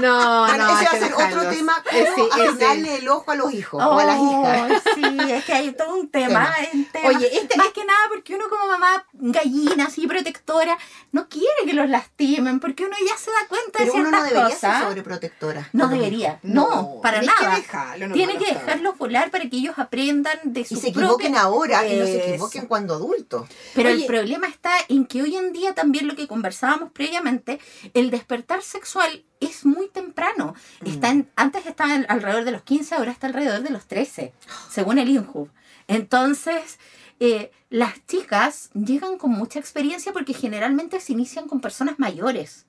No, 0.00 0.46
Bueno, 0.46 0.64
no, 0.72 0.80
ese 0.80 0.84
va 0.84 0.90
a 0.90 0.98
ser 0.98 1.12
otro 1.14 1.48
tema. 1.50 1.82
Eh, 1.92 2.06
¿Cómo 2.14 2.24
sí, 2.26 2.30
ese- 2.32 2.42
arruinarle 2.48 2.96
el 2.96 3.08
ojo 3.08 3.30
a 3.30 3.34
los 3.34 3.52
hijos 3.54 3.82
o 3.82 3.98
a 3.98 4.04
las 4.04 4.18
hijas? 4.20 4.82
Sí, 4.94 5.32
es 5.32 5.44
que 5.44 5.52
hay 5.52 5.72
todo 5.72 5.94
un 5.94 6.08
tema. 6.08 6.54
Tema. 6.70 6.86
tema. 6.92 7.08
Oye, 7.08 7.28
este- 7.36 7.56
Más 7.56 7.68
que 7.68 7.84
nada 7.84 7.98
porque 8.08 8.34
uno 8.34 8.48
como 8.48 8.66
mamá 8.66 9.04
gallina, 9.12 9.86
así 9.86 10.06
protectora, 10.06 10.78
no 11.12 11.28
quiere 11.28 11.48
que 11.66 11.72
los 11.74 11.88
lastimen, 11.88 12.60
porque 12.60 12.84
uno 12.84 12.96
ya 13.06 13.16
se 13.16 13.30
da 13.30 13.46
cuenta 13.48 13.78
Pero 13.78 13.92
de 13.92 13.98
uno 14.00 14.08
ciertas 14.10 14.20
no 14.20 14.26
debería 14.28 14.54
cosas. 14.54 14.76
ser 14.78 14.86
sobreprotectora. 14.88 15.68
No 15.72 15.88
debería, 15.88 16.38
no, 16.42 17.00
para 17.02 17.22
nada. 17.22 17.54
que 17.56 17.60
dejarlo, 17.62 18.08
no, 18.08 18.14
Tiene 18.14 18.36
que 18.38 18.46
dejarlos 18.54 18.96
volar 18.98 19.30
para 19.30 19.48
que 19.48 19.56
ellos 19.56 19.74
aprendan 19.78 20.38
de 20.44 20.64
su 20.64 20.74
Y 20.74 20.76
se 20.78 20.88
equivoquen 20.88 21.36
ahora 21.36 21.86
y 21.86 21.96
no 21.96 22.04
se 22.06 22.28
equivoquen 22.28 22.66
cuando 22.66 22.94
adultos. 22.94 23.48
Pero 23.74 23.88
el 23.88 24.04
problema 24.06 24.46
está 24.48 24.72
en 24.88 25.04
que 25.06 25.22
hoy 25.22 25.36
en 25.36 25.52
día 25.52 25.74
también 25.74 26.06
lo 26.06 26.14
que 26.16 26.26
conversábamos 26.28 26.92
previamente, 26.92 27.58
el 27.94 28.10
despertar 28.10 28.62
sexual 28.62 29.24
es 29.40 29.64
muy 29.66 29.88
temprano. 29.88 30.54
Está 30.84 31.10
en- 31.10 31.30
antes 31.36 31.66
estaba 31.66 31.94
en- 31.94 32.06
alrededor 32.08 32.44
de 32.44 32.52
los 32.52 32.62
15, 32.62 32.94
ahora 32.94 33.10
está 33.12 33.26
alrededor 33.26 33.62
de 33.62 33.70
los 33.70 33.86
13, 33.86 34.32
según 34.70 34.98
el 34.98 35.08
INJU. 35.08 35.48
Entonces, 35.88 36.78
eh, 37.18 37.50
las 37.68 38.06
chicas 38.06 38.70
llegan 38.74 39.18
con 39.18 39.30
mucha 39.30 39.58
experiencia 39.58 40.12
porque 40.12 40.34
generalmente 40.34 41.00
se 41.00 41.12
inician 41.12 41.48
con 41.48 41.60
personas 41.60 41.98
mayores. 41.98 42.66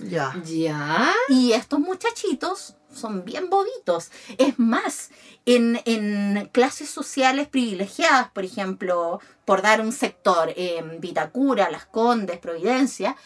Ya. 0.00 0.40
Ya. 0.44 1.12
Y 1.28 1.52
estos 1.52 1.80
muchachitos 1.80 2.76
son 2.92 3.24
bien 3.24 3.50
bobitos. 3.50 4.10
Es 4.38 4.58
más, 4.58 5.10
en, 5.44 5.80
en 5.86 6.48
clases 6.52 6.88
sociales 6.88 7.48
privilegiadas, 7.48 8.30
por 8.30 8.44
ejemplo, 8.44 9.20
por 9.44 9.60
dar 9.60 9.80
un 9.80 9.90
sector, 9.92 10.52
en 10.56 11.00
Vitacura, 11.00 11.68
Las 11.70 11.84
Condes, 11.86 12.38
Providencia, 12.38 13.16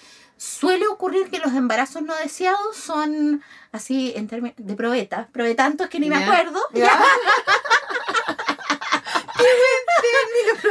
suele 0.43 0.89
ocurrir 0.89 1.31
que 1.31 1.39
los 1.39 1.53
embarazos 1.55 2.03
no 2.03 2.15
deseados 2.17 2.77
son 2.77 3.43
así 3.71 4.13
en 4.17 4.27
términos 4.27 4.57
de 4.59 4.75
probeta, 4.75 5.29
probetantos 5.33 5.89
que 5.89 6.01
ni 6.01 6.09
me 6.09 6.19
Ya. 6.19 6.25
acuerdo. 6.27 6.61
Ya. 6.75 7.01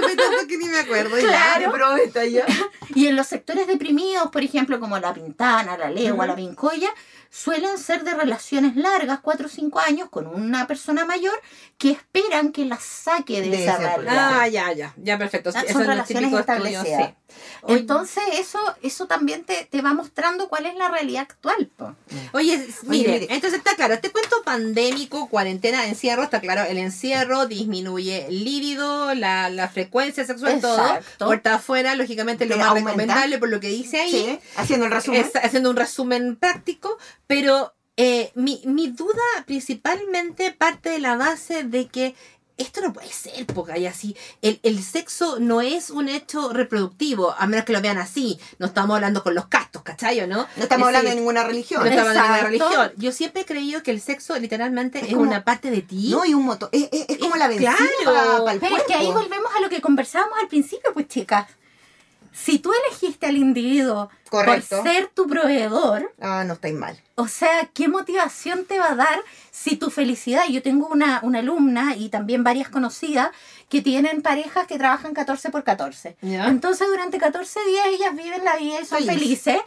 Ni 0.07 0.15
los 0.15 0.45
que 0.45 0.57
ni 0.57 0.65
me 0.67 0.79
acuerdo. 0.79 1.17
ya. 1.19 1.25
Claro. 1.57 1.95
Esta 1.97 2.25
ya. 2.25 2.45
Y 2.95 3.07
en 3.07 3.15
los 3.15 3.27
sectores 3.27 3.67
deprimidos, 3.67 4.29
por 4.31 4.43
ejemplo, 4.43 4.79
como 4.79 4.99
la 4.99 5.13
Pintana, 5.13 5.77
la 5.77 5.89
Legua, 5.89 6.25
Ujú. 6.25 6.27
la 6.27 6.35
Vincoya, 6.35 6.89
suelen 7.33 7.77
ser 7.77 8.03
de 8.03 8.13
relaciones 8.13 8.75
largas, 8.75 9.19
4 9.21 9.45
o 9.47 9.49
5 9.49 9.79
años, 9.79 10.09
con 10.09 10.27
una 10.27 10.67
persona 10.67 11.05
mayor 11.05 11.33
que 11.77 11.91
esperan 11.91 12.51
que 12.51 12.65
las 12.65 12.83
saque 12.83 13.41
de, 13.41 13.49
De 13.49 13.63
esa 13.63 13.77
realidad. 13.77 14.29
Ah, 14.41 14.47
ya, 14.49 14.71
ya, 14.73 14.93
ya, 14.97 15.17
perfecto. 15.17 15.49
Ah, 15.55 15.61
Eso 15.61 15.73
son 15.73 15.81
es 15.83 15.87
lo 15.87 15.93
relaciones 15.93 16.23
estudio, 16.25 16.39
establecidas. 16.39 16.85
sí. 17.09 17.15
Oye, 17.61 17.79
Entonces, 17.79 18.23
eso, 18.33 18.59
eso 18.81 19.07
también 19.07 19.45
te, 19.45 19.65
te 19.71 19.81
va 19.81 19.93
mostrando 19.93 20.49
cuál 20.49 20.65
es 20.65 20.75
la 20.75 20.89
realidad 20.89 21.21
actual. 21.21 21.69
po. 21.77 21.95
Oye, 22.33 22.57
mire, 22.83 23.13
mire. 23.13 23.27
entonces 23.33 23.59
está 23.59 23.75
claro, 23.75 23.93
este 23.93 24.11
cuento 24.11 24.43
pandémico, 24.43 25.29
cuarentena, 25.29 25.87
encierro, 25.87 26.23
está 26.23 26.41
claro, 26.41 26.63
el 26.69 26.77
encierro 26.77 27.45
disminuye 27.45 28.25
el 28.27 28.43
líbido, 28.43 29.13
la, 29.15 29.49
la 29.49 29.69
frecuencia 29.69 30.25
sexual, 30.25 30.55
Exacto. 30.55 31.03
todo. 31.17 31.27
Puerta 31.29 31.55
afuera, 31.55 31.95
lógicamente 31.95 32.45
lo 32.45 32.57
más 32.57 32.67
aumenta. 32.67 32.89
recomendable 32.89 33.37
por 33.37 33.47
lo 33.47 33.61
que 33.61 33.67
dice 33.69 34.01
ahí. 34.01 34.11
Sí, 34.11 34.39
haciendo 34.57 34.87
el 34.87 34.91
resumen. 34.91 35.21
Es- 35.21 35.35
haciendo 35.41 35.69
un 35.69 35.77
resumen 35.77 36.35
práctico, 36.35 36.97
pero 37.31 37.73
eh, 37.97 38.31
mi, 38.35 38.61
mi 38.65 38.87
duda 38.87 39.21
principalmente 39.45 40.51
parte 40.51 40.89
de 40.89 40.99
la 40.99 41.15
base 41.17 41.63
de 41.63 41.87
que 41.87 42.15
esto 42.57 42.79
no 42.81 42.93
puede 42.93 43.07
ser, 43.11 43.47
porque 43.47 43.71
hay 43.71 43.87
así. 43.87 44.15
El, 44.43 44.59
el 44.61 44.83
sexo 44.83 45.39
no 45.39 45.61
es 45.61 45.89
un 45.89 46.09
hecho 46.09 46.53
reproductivo, 46.53 47.33
a 47.35 47.47
menos 47.47 47.65
que 47.65 47.73
lo 47.73 47.81
vean 47.81 47.97
así. 47.97 48.39
No 48.59 48.67
estamos 48.67 48.93
hablando 48.95 49.23
con 49.23 49.33
los 49.33 49.47
castos, 49.47 49.81
¿cachai 49.81 50.19
o 50.21 50.27
no? 50.27 50.47
No 50.57 50.63
estamos 50.63 50.83
Es 50.83 50.87
hablando 50.95 51.09
de 51.09 51.15
ninguna 51.15 51.41
no 51.41 51.47
religión. 51.47 51.87
estamos 51.87 52.09
hablando 52.15 52.33
de 52.49 52.55
Exacto. 52.55 52.75
religión. 52.75 52.91
Yo 52.97 53.11
siempre 53.13 53.41
he 53.41 53.45
creído 53.45 53.81
que 53.81 53.89
el 53.89 53.99
sexo 53.99 54.37
literalmente 54.37 54.99
es, 54.99 55.05
Es 55.05 55.09
como- 55.13 55.23
una 55.23 55.43
parte 55.43 55.71
de 55.71 55.81
ti. 55.81 56.09
No, 56.11 56.23
y 56.23 56.35
un 56.35 56.43
motor. 56.45 56.69
Es, 56.71 56.87
es- 56.91 57.05
es 57.09 57.17
como 57.17 57.35
la 57.35 57.47
benzina 57.47 57.75
Claro. 58.03 58.43
para 58.45 58.53
el 58.53 58.59
Pero 58.59 58.77
es 58.77 58.83
que 58.83 58.93
ahí 58.93 59.07
volvemos 59.07 59.51
a 59.57 59.61
lo 59.61 59.69
que 59.69 59.81
conversábamos 59.81 60.37
al 60.39 60.47
principio, 60.47 60.93
pues 60.93 61.07
chicas. 61.07 61.47
Si 62.33 62.59
tú 62.59 62.71
elegiste 62.87 63.25
al 63.27 63.35
individuo 63.37 64.09
Correcto. 64.29 64.77
por 64.77 64.85
ser 64.87 65.07
tu 65.07 65.27
proveedor, 65.27 66.13
Ah, 66.21 66.43
no 66.45 66.53
estáis 66.53 66.73
mal. 66.75 66.97
O 67.15 67.27
sea, 67.27 67.69
¿qué 67.73 67.87
motivación 67.87 68.65
te 68.65 68.79
va 68.79 68.91
a 68.91 68.95
dar 68.95 69.19
si 69.51 69.75
tu 69.75 69.89
felicidad? 69.91 70.43
Yo 70.49 70.61
tengo 70.61 70.87
una, 70.87 71.19
una 71.23 71.39
alumna 71.39 71.95
y 71.95 72.09
también 72.09 72.43
varias 72.43 72.69
conocidas 72.69 73.29
que 73.69 73.81
tienen 73.81 74.21
parejas 74.21 74.65
que 74.67 74.77
trabajan 74.77 75.13
14 75.13 75.49
por 75.49 75.63
14. 75.63 76.17
Ya. 76.21 76.47
Entonces, 76.47 76.87
durante 76.87 77.17
14 77.19 77.59
días 77.65 77.85
ellas 77.87 78.15
viven 78.15 78.43
la 78.45 78.55
vida 78.57 78.79
y 78.81 78.85
son 78.85 78.99
Feliz. 78.99 79.13
felices. 79.13 79.57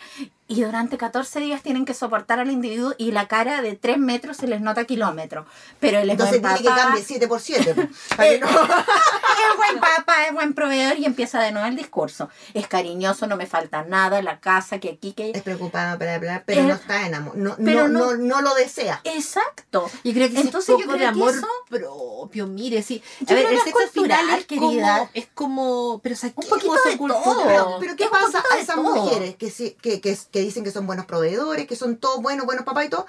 Y 0.47 0.63
durante 0.63 0.99
14 0.99 1.41
días 1.41 1.63
tienen 1.63 1.87
que 1.87 1.95
soportar 1.95 2.39
al 2.39 2.51
individuo 2.51 2.95
y 2.99 3.13
la 3.13 3.29
cara 3.29 3.63
de 3.63 3.77
3 3.77 3.97
metros 3.97 4.37
se 4.37 4.47
les 4.47 4.61
nota 4.61 4.85
kilómetros. 4.85 5.47
Pero 5.81 5.99
él 5.99 6.11
es 6.11 6.13
Entonces 6.13 6.43
buen 6.43 6.55
tiene 6.57 6.69
que 6.75 6.81
cambiar 6.83 7.03
7 7.05 7.29
por 7.29 7.41
7. 7.41 7.75
Para 8.15 8.29
que 8.29 8.39
no... 8.41 8.47
es 8.49 9.57
buen 9.57 9.81
papá, 9.81 10.27
es 10.29 10.35
buen 10.35 10.53
proveedor 10.53 10.99
y 10.99 11.07
empieza 11.07 11.41
de 11.41 11.51
nuevo 11.51 11.67
el 11.67 11.77
discurso. 11.77 12.29
Es 12.53 12.69
cariñoso, 12.69 13.27
no 13.27 13.37
me 13.39 13.47
falta 13.47 13.85
nada, 13.85 14.21
la 14.21 14.39
casa, 14.41 14.79
que 14.81 14.91
aquí, 14.91 15.13
que 15.15 15.31
Es 15.31 15.41
preocupada, 15.43 15.97
bla, 15.97 16.19
bla, 16.19 16.43
pero 16.45 16.63
no 16.65 16.75
está 16.75 17.07
enamorada. 17.07 17.41
No, 17.43 17.57
pero 17.57 17.89
no, 17.89 17.99
no- 18.13 18.15
no, 18.17 18.27
no 18.27 18.41
lo 18.43 18.55
desea. 18.55 19.01
Exacto. 19.05 19.91
Yo 20.05 20.13
creo 20.13 20.29
que 20.29 20.41
Entonces, 20.41 20.69
es 20.75 20.79
yo 20.79 20.85
poco 20.85 20.89
creo 20.93 20.93
de 20.95 20.99
que 21.01 21.07
amor 21.07 21.35
eso- 21.35 21.49
propio, 21.71 22.47
mire, 22.47 22.83
sí. 22.83 23.03
A 23.23 23.25
Yo 23.25 23.35
ver, 23.35 23.47
creo 23.47 23.59
el 23.59 23.65
sexo 23.65 23.79
al 23.83 23.89
final 23.89 24.19
cultural, 24.21 24.39
es 24.41 24.47
querida. 24.47 24.99
como, 24.99 25.11
es 25.15 25.27
como, 25.35 26.01
pero 26.03 26.17
saquemos 26.17 26.47
poquito 26.47 26.75
eso 26.77 26.89
de 26.91 26.97
cultural. 26.99 27.25
todo. 27.25 27.45
Pero, 27.47 27.77
pero 27.81 27.97
¿qué 27.97 28.05
Es 28.05 28.11
un 28.11 28.13
pasa 28.19 28.27
poquito 28.43 28.53
a 28.53 28.57
de 28.57 28.63
esas 28.63 28.77
todo. 28.77 28.95
mujeres 28.95 29.37
que, 29.37 29.51
sí- 29.51 29.77
que, 29.81 30.01
que, 30.03 30.17
que 30.35 30.41
dicen 30.41 30.65
que 30.65 30.73
son 30.73 30.85
buenos 30.85 31.07
proveedores, 31.07 31.65
que 31.69 31.77
son 31.77 31.97
todos 31.97 32.21
buenos, 32.21 32.45
buenos 32.45 32.65
papás 32.65 32.87
y 32.87 32.89
todo? 32.89 33.07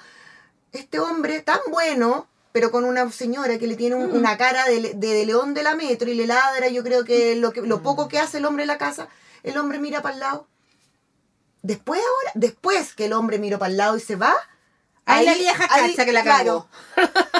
Este 0.70 1.00
hombre 1.00 1.40
tan 1.42 1.58
bueno, 1.72 2.28
pero 2.52 2.70
con 2.70 2.84
una 2.84 3.10
señora 3.10 3.58
que 3.58 3.66
le 3.66 3.74
tiene 3.74 3.96
un- 3.96 4.12
una 4.12 4.36
cara 4.38 4.64
de, 4.66 4.94
de 4.94 5.26
león 5.26 5.52
de 5.52 5.64
la 5.64 5.74
metro 5.74 6.08
y 6.08 6.14
le 6.14 6.28
ladra, 6.28 6.68
yo 6.68 6.84
creo 6.84 7.04
que 7.04 7.34
lo, 7.34 7.52
que 7.52 7.62
lo 7.62 7.82
poco 7.82 8.06
que 8.06 8.20
hace 8.20 8.38
el 8.38 8.44
hombre 8.44 8.62
en 8.62 8.68
la 8.68 8.78
casa, 8.78 9.08
el 9.42 9.58
hombre 9.58 9.80
mira 9.80 10.02
para 10.02 10.14
el 10.14 10.20
lado. 10.20 10.46
Después 11.62 12.00
ahora, 12.00 12.30
después 12.34 12.94
que 12.94 13.06
el 13.06 13.12
hombre 13.12 13.40
miró 13.40 13.58
para 13.58 13.72
el 13.72 13.76
lado 13.76 13.96
y 13.96 14.00
se 14.00 14.14
va, 14.14 14.34
Ahí 15.04 15.24
la 15.26 15.34
vieja 15.34 15.66
cacha 15.68 16.04
que 16.04 16.12
la 16.12 16.22
cagó. 16.24 16.68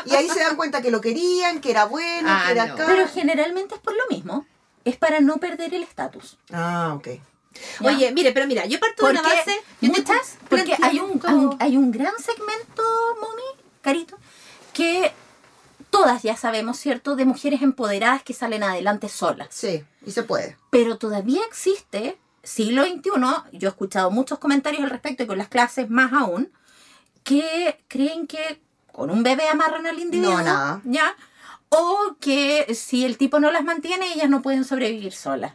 Y 0.04 0.14
ahí 0.16 0.28
se 0.28 0.40
dan 0.40 0.56
cuenta 0.56 0.82
que 0.82 0.90
lo 0.90 1.00
querían, 1.00 1.60
que 1.60 1.70
era 1.70 1.84
bueno, 1.84 2.28
Ah, 2.30 2.42
que 2.46 2.52
era 2.52 2.66
no. 2.66 2.74
acá. 2.74 2.86
Pero 2.86 3.08
generalmente 3.08 3.74
es 3.76 3.80
por 3.80 3.94
lo 3.94 4.02
mismo. 4.10 4.44
Es 4.84 4.96
para 4.96 5.20
no 5.20 5.36
perder 5.38 5.74
el 5.74 5.82
estatus. 5.84 6.38
Ah, 6.52 6.92
ok. 6.96 7.08
¿Ya? 7.80 7.88
Oye, 7.88 8.12
mire, 8.12 8.32
pero 8.32 8.46
mira, 8.46 8.66
yo 8.66 8.78
parto 8.80 9.04
de 9.06 9.12
una 9.12 9.22
base. 9.22 9.60
yo 9.80 9.92
te 9.92 10.00
muchas, 10.00 10.36
porque 10.48 10.76
hay 10.82 10.98
un, 11.00 11.20
un- 11.26 11.56
hay 11.60 11.76
un 11.76 11.90
gran 11.90 12.12
segmento, 12.18 12.82
Momi, 13.20 13.42
Carito, 13.82 14.16
que 14.72 15.12
todas 15.90 16.22
ya 16.22 16.36
sabemos, 16.36 16.78
¿cierto?, 16.78 17.16
de 17.16 17.24
mujeres 17.24 17.62
empoderadas 17.62 18.22
que 18.22 18.34
salen 18.34 18.62
adelante 18.62 19.08
solas. 19.08 19.48
Sí, 19.50 19.84
y 20.04 20.10
se 20.12 20.22
puede. 20.22 20.56
Pero 20.70 20.98
todavía 20.98 21.40
existe, 21.46 22.18
siglo 22.42 22.84
XXI, 22.84 23.10
yo 23.58 23.68
he 23.68 23.70
escuchado 23.70 24.10
muchos 24.10 24.38
comentarios 24.38 24.82
al 24.82 24.90
respecto 24.90 25.22
y 25.22 25.26
con 25.26 25.38
las 25.38 25.48
clases 25.48 25.88
más 25.90 26.12
aún, 26.12 26.52
que 27.24 27.82
creen 27.88 28.26
que 28.26 28.60
con 28.92 29.10
un 29.10 29.22
bebé 29.22 29.48
amarran 29.48 29.86
al 29.86 29.98
individuo, 29.98 30.32
No, 30.38 30.42
nada. 30.42 30.80
¿ya? 30.84 31.14
O 31.68 32.16
que 32.20 32.74
si 32.74 33.04
el 33.04 33.18
tipo 33.18 33.40
no 33.40 33.50
las 33.50 33.64
mantiene, 33.64 34.12
ellas 34.12 34.30
no 34.30 34.40
pueden 34.42 34.64
sobrevivir 34.64 35.12
solas. 35.12 35.52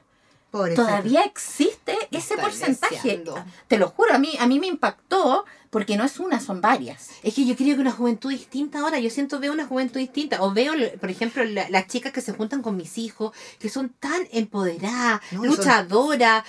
Pobrecita. 0.52 0.86
Todavía 0.86 1.24
existe 1.24 1.98
ese 2.12 2.38
porcentaje. 2.38 2.96
deseando. 2.96 3.44
Te 3.68 3.78
lo 3.78 3.88
juro, 3.88 4.14
a 4.14 4.20
mí, 4.20 4.36
a 4.38 4.46
mí 4.48 4.60
me 4.60 4.68
impactó 4.68 5.46
porque 5.72 5.98
no 5.98 6.04
es 6.04 6.20
una, 6.20 6.40
son 6.40 6.62
varias. 6.62 7.10
Es 7.24 7.34
que 7.34 7.46
yo 7.46 7.56
creo 7.56 7.76
que 7.76 7.82
una 7.82 7.92
juventud 7.92 8.30
distinta 8.30 8.80
ahora, 8.82 9.00
yo 9.00 9.10
siento 9.10 9.40
veo 9.40 9.52
una 9.54 9.66
juventud 9.66 10.00
distinta, 10.00 10.44
o 10.44 10.52
veo, 10.54 10.74
por 11.00 11.10
ejemplo, 11.10 11.44
la- 11.46 11.68
las 11.70 11.88
chicas 11.88 12.12
que 12.14 12.22
se 12.22 12.34
juntan 12.34 12.62
con 12.62 12.76
mis 12.78 12.98
hijos, 13.00 13.32
que 13.58 13.70
son 13.70 13.90
tan 14.00 14.28
empoderadas, 14.32 15.22
No, 15.32 15.46
luchadoras, 15.46 16.44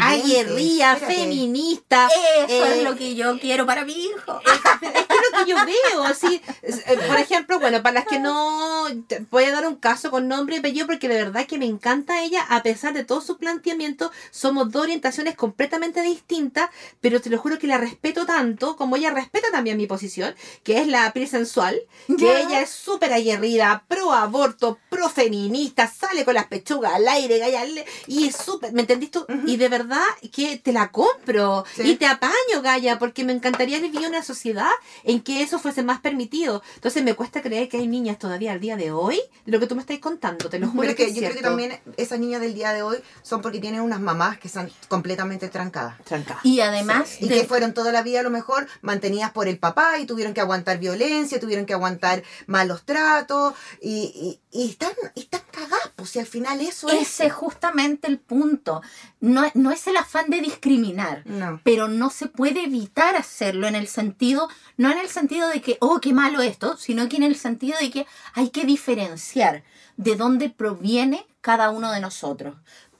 aguerridas, 0.00 0.98
feministas. 1.00 2.12
Eso 2.48 2.66
eh, 2.66 2.78
es 2.78 2.84
lo 2.84 2.96
que 2.96 3.14
yo 3.14 3.38
quiero 3.38 3.64
para 3.64 3.84
mi 3.84 3.92
hijo. 3.94 4.40
es 4.82 5.06
que 5.06 5.14
lo 5.14 5.44
que 5.44 5.50
yo 5.50 5.56
veo, 5.64 6.02
así, 6.04 6.40
es, 6.62 6.78
eh, 6.86 6.98
por 7.06 7.16
ejemplo, 7.18 7.60
bueno, 7.60 7.82
para 7.82 7.94
las 7.94 8.06
que 8.06 8.18
no, 8.18 8.86
voy 9.30 9.44
a 9.44 9.52
dar 9.52 9.66
un 9.66 9.76
caso 9.76 10.10
con 10.10 10.28
nombre 10.28 10.56
y 10.56 10.58
apellido 10.58 10.86
porque 10.86 11.08
de 11.08 11.14
verdad 11.16 11.46
que 11.46 11.58
me 11.58 11.66
encanta 11.66 12.22
ella, 12.22 12.42
a 12.48 12.62
pesar 12.62 12.92
de 12.92 13.04
todo 13.04 13.20
su 13.20 13.38
planteamiento, 13.38 14.10
somos 14.30 14.70
dos 14.70 14.82
orientaciones 14.82 15.36
completamente 15.36 16.02
distintas, 16.02 16.70
pero 17.00 17.20
te 17.20 17.30
lo 17.30 17.38
juro 17.38 17.58
que 17.58 17.66
la 17.66 17.78
respeto 17.78 18.15
tanto, 18.24 18.76
como 18.76 18.96
ella 18.96 19.10
respeta 19.10 19.48
también 19.50 19.76
mi 19.76 19.86
posición, 19.86 20.34
que 20.62 20.80
es 20.80 20.86
la 20.86 21.12
piel 21.12 21.28
sensual, 21.28 21.78
que 22.06 22.24
Ya. 22.24 22.40
ella 22.40 22.60
es 22.62 22.70
súper 22.70 23.12
aguerrida, 23.12 23.84
pro 23.88 24.12
aborto, 24.12 24.78
pro 24.88 25.08
feminista, 25.10 25.88
sale 25.88 26.24
con 26.24 26.34
las 26.34 26.46
pechugas 26.46 26.94
al 26.94 27.06
aire, 27.08 27.38
gaya, 27.38 27.64
y 28.06 28.28
es 28.28 28.36
súper, 28.36 28.72
¿me 28.72 28.82
entendiste? 28.82 29.18
tú? 29.18 29.26
Y 29.46 29.56
de 29.56 29.68
verdad 29.68 30.02
que 30.32 30.56
te 30.58 30.72
la 30.72 30.90
compro 30.92 31.64
Sí. 31.74 31.82
y 31.90 31.96
te 31.96 32.06
apaño, 32.06 32.62
Gaya, 32.62 32.98
porque 32.98 33.24
me 33.24 33.32
encantaría 33.32 33.78
vivir 33.80 34.02
en 34.02 34.10
una 34.10 34.22
sociedad 34.22 34.70
en 35.04 35.20
que 35.20 35.42
eso 35.42 35.58
fuese 35.58 35.82
más 35.82 36.00
permitido. 36.00 36.62
Entonces 36.76 37.02
me 37.02 37.14
cuesta 37.14 37.42
creer 37.42 37.68
que 37.68 37.78
hay 37.78 37.86
niñas 37.88 38.18
todavía 38.18 38.52
al 38.52 38.60
día 38.60 38.76
de 38.76 38.90
hoy 38.92 39.20
de 39.44 39.52
lo 39.52 39.58
que 39.60 39.66
tú 39.66 39.74
me 39.74 39.80
estás 39.82 39.98
contando, 39.98 40.48
te 40.48 40.58
lo 40.58 40.68
juro 40.68 40.82
Pero 40.82 40.96
que, 40.96 41.04
que 41.04 41.10
es 41.10 41.14
yo 41.14 41.20
creo 41.20 41.30
que 41.30 41.38
cierto. 41.38 41.48
también 41.48 41.80
esas 41.96 42.18
niñas 42.20 42.40
del 42.40 42.54
día 42.54 42.72
de 42.72 42.82
hoy 42.82 42.98
son 43.22 43.42
porque 43.42 43.58
tienen 43.58 43.80
unas 43.80 44.00
mamás 44.00 44.38
que 44.38 44.48
están 44.48 44.70
completamente 44.88 45.48
trancadas. 45.48 45.96
Tranca. 46.04 46.38
Y 46.42 46.60
además, 46.60 47.16
Y 47.20 47.28
de- 47.28 47.40
que 47.40 47.44
fueron 47.46 47.72
toda 47.74 47.90
la 47.92 48.02
vida 48.06 48.20
a 48.20 48.22
lo 48.22 48.30
mejor 48.30 48.66
mantenidas 48.80 49.32
por 49.32 49.46
el 49.48 49.58
papá 49.58 49.98
y 49.98 50.06
tuvieron 50.06 50.32
que 50.32 50.40
aguantar 50.40 50.78
violencia, 50.78 51.38
tuvieron 51.38 51.66
que 51.66 51.74
aguantar 51.74 52.22
malos 52.46 52.84
tratos 52.86 53.52
y, 53.82 54.38
y, 54.50 54.58
y 54.58 54.70
están, 54.70 54.92
están 55.14 55.42
cagadas, 55.50 55.90
pues 55.96 56.08
si 56.10 56.18
al 56.18 56.26
final 56.26 56.60
eso 56.62 56.88
ese 56.88 57.26
es 57.26 57.32
justamente 57.34 58.06
el 58.08 58.18
punto. 58.18 58.80
No, 59.20 59.42
no 59.54 59.70
es 59.72 59.86
el 59.86 59.96
afán 59.98 60.30
de 60.30 60.40
discriminar. 60.40 61.18
es... 61.26 61.26
No. 61.26 61.60
pero 61.64 61.88
no 61.88 62.08
se 62.10 62.26
puede 62.26 62.64
evitar 62.64 63.16
hacerlo 63.16 63.66
en 63.66 63.74
el 63.74 63.88
sentido, 63.88 64.48
no 64.78 64.90
en 64.90 64.98
el 64.98 65.08
sentido 65.08 65.48
de 65.48 65.60
que, 65.60 65.76
oh, 65.80 66.00
qué 66.00 66.12
malo 66.14 66.40
esto, 66.40 66.76
sino 66.78 67.08
que 67.08 67.16
en 67.16 67.24
el 67.24 67.36
sentido 67.36 67.76
de 67.78 67.90
que 67.90 68.06
hay 68.34 68.48
que 68.50 68.64
diferenciar 68.64 69.62
de 69.96 70.14
dónde 70.16 70.48
proviene 70.50 71.26
cada 71.40 71.70
uno 71.70 71.90
de 71.92 72.00
nosotros. 72.00 72.56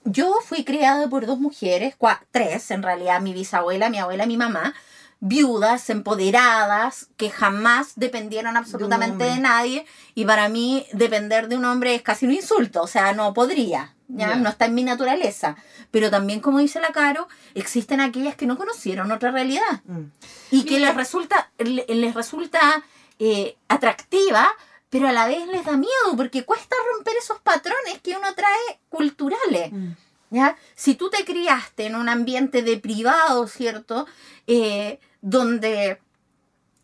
Yo 0.09 0.39
fui 0.45 0.65
criada 0.65 1.09
por 1.09 1.27
dos 1.27 1.39
mujeres, 1.41 1.95
cua- 1.99 2.21
tres 2.31 2.71
en 2.71 2.83
realidad, 2.83 3.21
mi 3.21 3.33
bisabuela, 3.33 3.91
mi 3.91 3.99
abuela, 3.99 4.25
mi 4.27 4.37
mamá, 4.37 4.73
viudas, 5.21 5.89
empoderadas, 5.91 7.09
que 7.17 7.31
jamás 7.31 7.93
dependieron 7.97 8.57
absolutamente 8.57 9.25
de, 9.25 9.39
nadie 9.41 9.87
y 10.15 10.25
para 10.25 10.49
mí 10.49 10.87
depender 10.93 11.49
de 11.49 11.57
un 11.57 11.65
hombre 11.65 11.95
es 11.95 12.03
casi 12.03 12.27
un 12.27 12.33
insulto, 12.33 12.83
o 12.83 12.87
sea, 12.87 13.13
no 13.13 13.33
podría, 13.35 13.95
¿ya? 14.09 14.37
No 14.37 14.49
está 14.51 14.67
en 14.67 14.75
mi 14.75 14.85
naturaleza. 14.85 15.57
Pero 15.91 16.11
también, 16.11 16.41
como 16.41 16.59
dice 16.59 16.81
la 16.81 16.93
Caro, 16.93 17.29
existen 17.55 18.01
aquellas 18.01 18.37
que 18.37 18.47
no 18.47 18.57
conocieron 18.59 19.11
otra 19.11 19.31
realidad 19.31 19.81
Mm. 19.85 20.05
y 20.51 20.65
que 20.65 20.79
les 20.81 20.95
resulta, 20.95 21.51
le- 21.59 21.87
les 21.89 22.15
resulta 22.15 22.85
eh, 23.19 23.57
atractiva, 23.69 24.51
pero 24.91 25.09
a 25.09 25.13
la 25.13 25.27
vez 25.27 25.47
les 25.49 25.65
da 25.65 25.77
miedo 25.79 26.15
porque 26.17 26.45
cuesta 26.45 26.77
romper 26.95 27.15
esos 27.17 27.41
patrones 27.41 27.99
que 28.03 28.15
uno 28.17 28.35
trae 28.35 28.79
culturales. 28.91 29.73
¿ya? 30.31 30.57
Si 30.75 30.97
tú 30.97 31.09
te 31.09 31.25
criaste 31.25 31.87
en 31.87 31.95
un 31.97 32.09
ambiente 32.11 32.63
de 32.63 32.77
privado, 32.77 33.47
¿cierto? 33.47 34.07
Eh, 34.47 35.01
donde 35.21 36.01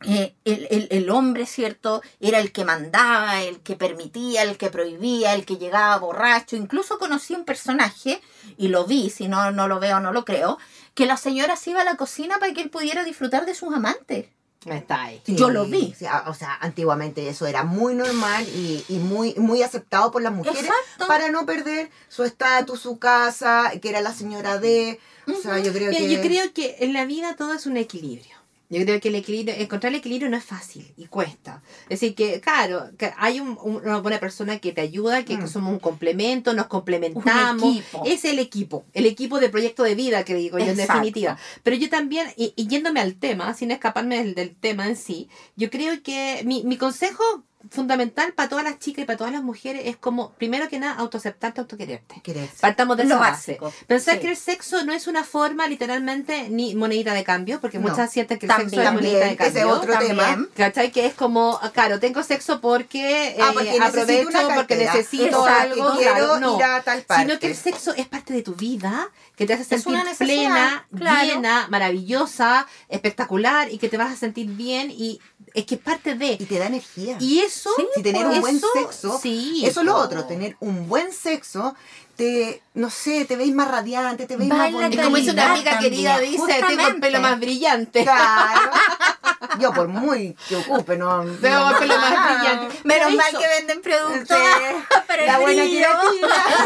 eh, 0.05 0.35
el, 0.45 0.67
el- 0.71 0.89
el 0.91 1.11
hombre, 1.11 1.47
¿cierto? 1.47 2.03
Era 2.21 2.41
el 2.41 2.51
que 2.53 2.65
mandaba, 2.65 3.43
el 3.43 3.61
que 3.61 3.77
permitía, 3.77 4.43
el 4.43 4.59
que 4.59 4.71
prohibía, 4.71 5.35
el 5.35 5.47
que 5.47 5.59
llegaba 5.59 5.97
borracho. 5.99 6.57
Incluso 6.57 6.99
conocí 6.99 7.35
un 7.35 7.45
personaje, 7.45 8.21
y 8.57 8.69
lo 8.69 8.85
vi, 8.85 9.11
si 9.11 9.29
no, 9.29 9.53
no 9.53 9.69
lo 9.69 9.79
veo, 9.81 10.01
no 10.01 10.13
lo 10.13 10.25
creo, 10.25 10.59
que 10.95 11.07
la 11.07 11.17
señora 11.17 11.57
se 11.57 11.71
iba 11.71 11.83
a 11.83 11.85
la 11.85 11.97
cocina 11.97 12.39
para 12.41 12.53
que 12.53 12.63
él 12.63 12.71
pudiera 12.71 13.05
disfrutar 13.05 13.47
de 13.47 13.55
sus 13.55 13.73
amantes. 13.75 14.27
Está 14.67 15.03
ahí. 15.05 15.21
Yo 15.27 15.51
lo 15.51 15.67
vi. 15.67 15.95
Sí, 15.99 16.07
o 16.27 16.35
sea, 16.35 16.57
antiguamente 16.61 17.29
eso 17.29 17.47
era 17.47 17.65
muy 17.65 17.95
normal 17.95 18.47
y, 18.49 18.85
y 18.89 18.99
muy, 18.99 19.35
muy 19.35 19.63
aceptado 19.63 20.11
por 20.11 20.23
las 20.23 20.33
mujeres 20.33 20.61
Exacto. 20.61 21.07
para 21.09 21.31
no 21.31 21.45
perder 21.47 21.91
su 22.09 22.23
estatus, 22.25 22.81
su 22.81 22.99
casa, 22.99 23.73
que 23.81 23.89
era 23.89 24.01
la 24.01 24.15
señora 24.15 24.59
de... 24.59 25.01
O 25.27 25.41
sea, 25.41 25.59
yo 25.59 25.73
creo 25.73 25.91
Mira, 25.91 26.01
que... 26.01 26.11
yo 26.11 26.21
creo 26.21 26.53
que 26.53 26.77
en 26.81 26.93
la 26.93 27.05
vida 27.05 27.37
todo 27.37 27.55
es 27.55 27.67
un 27.67 27.77
equilibrio. 27.77 28.37
Yo 28.79 28.85
creo 28.85 29.01
que 29.01 29.09
el 29.09 29.15
equilibrio, 29.17 29.55
encontrar 29.57 29.93
el 29.93 29.99
equilibrio 29.99 30.31
no 30.31 30.37
es 30.37 30.45
fácil 30.45 30.93
y 30.97 31.07
cuesta. 31.07 31.63
Es 31.85 32.01
decir, 32.01 32.15
que 32.15 32.41
claro, 32.41 32.91
que 32.97 33.13
hay 33.19 33.39
un- 33.39 33.59
un- 33.63 33.77
una 33.77 33.99
buena 33.99 34.19
persona 34.19 34.59
que 34.59 34.73
te 34.73 34.81
ayuda, 34.81 35.25
que 35.25 35.37
Mm. 35.37 35.47
somos 35.49 35.73
un 35.73 35.79
complemento, 35.79 36.55
nos 36.55 36.67
complementamos. 36.67 37.63
Es 38.07 38.25
el 38.25 38.39
equipo, 38.39 38.85
el 38.95 39.07
equipo 39.07 39.41
de 39.41 39.49
proyecto 39.51 39.83
de 39.83 39.95
vida 39.95 40.25
que 40.25 40.35
digo 40.35 40.59
yo 40.59 40.65
en 40.65 40.77
definitiva. 40.77 41.39
Pero 41.63 41.77
yo 41.77 41.89
también, 41.91 42.29
y, 42.37 42.53
y 42.57 42.67
yéndome 42.67 43.01
al 43.01 43.15
tema, 43.17 43.53
sin 43.55 43.71
escaparme 43.71 44.19
del, 44.19 44.35
del 44.35 44.55
tema 44.55 44.87
en 44.89 44.97
sí, 44.97 45.29
yo 45.57 45.69
creo 45.71 46.03
que 46.03 46.43
mi, 46.45 46.63
mi 46.65 46.77
consejo 46.77 47.23
fundamental 47.71 48.33
para 48.35 48.49
todas 48.49 48.65
las 48.65 48.79
chicas 48.79 49.03
y 49.03 49.07
para 49.07 49.17
todas 49.17 49.33
las 49.33 49.43
mujeres 49.43 49.83
es 49.87 49.97
como, 49.97 50.33
primero 50.33 50.69
que 50.69 50.79
nada, 50.79 50.95
autoaceptarte, 50.95 51.61
autoquererte. 51.61 52.21
Quererse. 52.23 52.57
Partamos 52.61 52.97
de 52.97 53.05
Lo 53.05 53.11
esa 53.11 53.19
base. 53.19 53.53
básico, 53.61 53.73
Pensar 53.87 54.15
sí. 54.15 54.21
que 54.21 54.29
el 54.31 54.37
sexo 54.37 54.85
no 54.85 54.93
es 54.93 55.07
una 55.07 55.25
forma 55.25 55.67
literalmente 55.69 56.49
ni 56.49 56.75
monedita 56.75 57.15
de 57.15 57.25
cambio, 57.25 57.61
porque 57.61 57.79
No. 57.79 57.89
muchas 57.89 58.11
sienten 58.11 58.39
que 58.39 58.47
el 58.47 58.51
También. 58.51 58.71
sexo 58.71 58.83
es 58.83 58.93
monedita 58.93 59.19
de 59.19 59.37
También, 59.37 59.49
ese 59.51 59.59
cambio. 59.61 59.77
otro 59.77 59.93
También. 59.93 60.17
tema. 60.17 60.49
¿Cachai? 60.57 60.93
Que 60.93 61.07
es 61.07 61.15
como, 61.15 61.59
ah, 61.63 61.71
claro, 61.73 62.01
tengo 62.01 62.23
sexo 62.23 62.61
porque, 62.61 63.29
eh, 63.29 63.37
Ah, 63.41 63.51
porque 63.53 63.79
aprovecho, 63.81 64.39
porque 64.55 64.77
necesito 64.77 65.45
algo. 65.45 65.93
quiero 65.97 66.15
claro, 66.15 66.41
no. 66.41 66.57
ir 66.59 66.65
a 66.65 66.83
tal 66.83 67.03
parte. 67.03 67.23
Sino 67.25 67.39
que 67.39 67.47
el 67.49 67.57
sexo 67.57 67.95
es 67.95 68.07
parte 68.09 68.33
de 68.33 68.43
tu 68.43 68.55
vida, 68.55 69.11
que 69.37 69.47
te 69.47 69.55
hace 69.55 69.63
Es 69.63 69.69
sentir 69.83 70.01
plena, 70.19 70.87
claro. 70.97 71.27
llena, 71.29 71.67
maravillosa, 71.71 72.67
espectacular 72.89 73.71
y 73.73 73.79
que 73.79 73.89
te 73.89 73.97
vas 73.97 74.13
a 74.13 74.17
sentir 74.17 74.47
bien 74.49 74.91
y 74.91 75.21
es 75.55 75.67
que 75.67 75.75
es 75.75 75.81
parte 75.81 76.15
de. 76.15 76.37
Y 76.39 76.47
te 76.47 76.59
da 76.59 76.67
energía. 76.67 77.17
Y 77.21 77.41
eso, 77.53 77.71
Sí, 77.77 77.87
si 77.95 78.03
tener 78.03 78.27
un 78.27 78.33
eso, 78.33 78.41
buen 78.41 78.61
sexo, 78.61 79.19
sí, 79.23 79.63
eso 79.67 79.81
es 79.81 79.87
lo 79.87 79.97
otro, 79.97 80.25
tener 80.25 80.57
un 80.61 80.89
buen 80.89 81.13
sexo, 81.13 81.75
te, 82.17 82.63
no 82.75 82.91
sé, 82.91 83.25
te 83.25 83.37
veis 83.37 83.55
más 83.55 83.69
radiante, 83.71 84.27
te 84.27 84.37
veis 84.37 84.49
más 84.51 84.59
la 84.59 84.67
Es 84.69 84.73
bonita. 84.75 85.03
como 85.05 85.17
dice 85.17 85.31
una 85.31 85.53
amiga 85.53 85.73
también, 85.73 85.93
querida, 85.93 86.19
dice, 86.19 86.37
tengo 86.37 86.47
el 86.49 86.63
justamente. 86.65 87.01
pelo 87.01 87.21
más 87.21 87.41
brillante. 87.41 88.03
Claro. 88.03 88.71
Yo 89.59 89.73
por 89.73 89.89
muy 89.89 90.37
que 90.49 90.57
ocupe, 90.57 90.97
no. 90.97 91.25
Tengo 91.25 91.71
el 91.71 91.77
pelo 91.77 91.99
más 91.99 92.15
Ah. 92.17 92.35
brillante. 92.39 92.81
Menos 92.85 93.07
Pero 93.07 93.17
mal 93.17 93.29
eso- 93.29 93.39
que 93.39 93.49
venden 93.49 93.83
productos 93.83 94.37
Sí. 94.39 94.97
para 95.09 95.27
La 95.27 95.39
buena 95.39 95.63
creativa. 95.65 96.01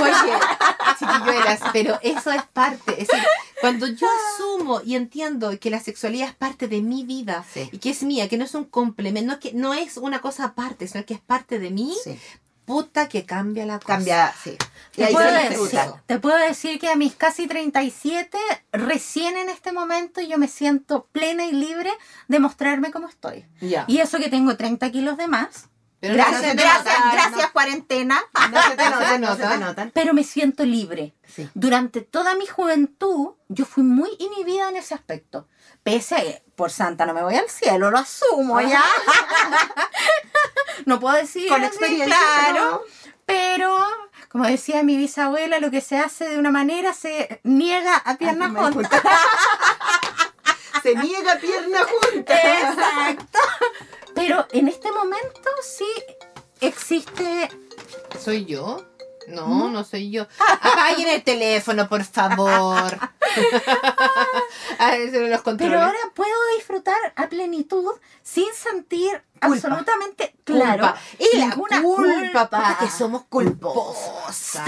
Oye, 0.03 0.33
chiquilluelas, 0.99 1.61
pero 1.73 1.99
eso 2.03 2.31
es 2.33 2.43
parte. 2.53 2.93
Es 3.03 3.09
decir, 3.09 3.25
cuando 3.61 3.87
yo 3.87 4.07
asumo 4.35 4.81
y 4.85 4.97
entiendo 4.97 5.51
que 5.59 5.71
la 5.71 5.81
sexualidad 5.81 6.29
es 6.29 6.35
parte 6.35 6.69
de 6.69 6.81
mi 6.83 7.05
vida 7.05 7.45
Sí. 7.53 7.69
y 7.73 7.79
que 7.79 7.91
es 7.91 8.03
mía, 8.03 8.29
que 8.29 8.37
no 8.39 8.45
es 8.45 8.55
un 8.55 8.65
complemento, 8.65 9.27
no 9.29 9.33
es, 9.35 9.39
que, 9.41 9.53
no 9.53 9.75
es 9.75 9.97
una 9.97 10.21
cosa 10.21 10.45
aparte, 10.45 10.87
sino 10.89 11.05
que 11.05 11.15
es 11.15 11.21
parte 11.21 11.59
de 11.59 11.71
mí, 11.71 11.95
Sí. 12.05 12.19
puta 12.65 13.09
que 13.09 13.25
cambia 13.25 13.65
la 13.65 13.79
cosa. 13.79 13.87
Cambia, 13.97 14.35
sí. 14.43 14.57
Te 14.95 15.07
puedo, 15.09 15.31
decir, 15.31 15.81
te 16.07 16.19
puedo 16.19 16.37
decir 16.37 16.79
que 16.81 16.89
a 16.89 16.97
mis 16.97 17.15
casi 17.15 17.47
37, 17.47 18.37
recién 18.73 19.37
en 19.37 19.49
este 19.49 19.73
momento, 19.73 20.21
yo 20.21 20.37
me 20.39 20.49
siento 20.49 21.07
plena 21.13 21.47
y 21.47 21.53
libre 21.53 21.91
de 22.29 22.41
mostrarme 22.41 22.91
como 22.91 23.09
estoy. 23.09 23.45
Ya. 23.61 23.85
Y 23.87 23.99
eso 23.99 24.19
que 24.19 24.29
tengo 24.29 24.57
30 24.57 24.91
kilos 24.91 25.17
de 25.17 25.29
más. 25.29 25.69
Pero 26.01 26.15
no 26.15 26.19
gracias, 26.19 26.41
se 26.43 26.57
te 26.57 26.63
gracias, 26.63 27.13
gracias 27.13 27.51
cuarentena. 27.51 28.21
No 28.53 28.63
se 28.63 28.71
te 28.77 28.85
No 28.85 28.91
notan, 28.91 29.21
no 29.21 29.37
se 29.37 29.43
te 29.43 29.59
notan. 29.65 29.91
Pero 29.95 30.15
me 30.15 30.25
siento 30.25 30.65
libre. 30.65 31.15
Sí. 31.27 31.49
Durante 31.55 32.03
toda 32.03 32.35
mi 32.35 32.47
juventud, 32.47 33.35
yo 33.49 33.65
fui 33.65 33.83
muy 33.83 34.11
inhibida 34.19 34.69
en 34.69 34.77
ese 34.77 34.95
aspecto. 34.95 35.49
Pese 35.83 36.15
a 36.15 36.21
que, 36.21 36.43
por 36.55 36.71
santa, 36.71 37.07
no 37.07 37.15
me 37.15 37.23
voy 37.23 37.37
al 37.37 37.49
cielo, 37.49 37.91
lo 37.91 37.99
asumo 37.99 38.61
ya. 38.61 38.85
no 40.87 41.01
puedo 41.01 41.17
decir 41.17 41.49
Con 41.49 41.65
experiencia, 41.65 42.17
claro. 42.17 42.85
Pero, 43.25 43.77
como 44.29 44.45
decía 44.47 44.83
mi 44.83 44.97
bisabuela, 44.97 45.59
lo 45.61 45.71
que 45.71 45.81
se 45.81 45.99
hace 45.99 46.29
de 46.29 46.39
una 46.39 46.51
manera 46.51 46.93
se 46.93 47.41
niega 47.43 47.97
a 47.97 48.17
piernas 48.17 48.53
me 48.53 48.61
juntas. 48.61 49.03
Se 50.83 50.95
niega 50.95 51.37
pierna 51.41 51.81
junta. 51.85 52.37
Exacto. 52.37 53.39
Pero 54.17 54.47
en 54.51 54.67
este 54.67 54.91
momento 54.91 55.51
sí 55.63 55.87
existe 56.61 57.49
¿Soy 58.19 58.45
yo? 58.47 58.85
No, 59.29 59.71
no 59.71 59.85
soy 59.85 60.11
yo. 60.11 60.27
Apaguen 60.61 61.09
el 61.09 61.23
teléfono, 61.23 61.89
por 61.89 62.05
favor. 62.05 62.99
Los. 64.79 65.43
Pero 65.59 65.81
ahora 65.81 65.99
puedo 66.15 66.33
disfrutar 66.57 66.97
a 67.17 67.29
plenitud 67.29 67.93
sin 68.23 68.53
sentir 68.55 69.23
absolutamente 69.41 70.37
claro 70.45 70.83
Culpa. 70.83 70.97
Y 71.19 71.37
la 71.39 71.51
culpa, 71.55 71.81
puta, 72.51 72.77
que 72.81 72.89
somos 72.89 73.25
culposas. 73.29 74.61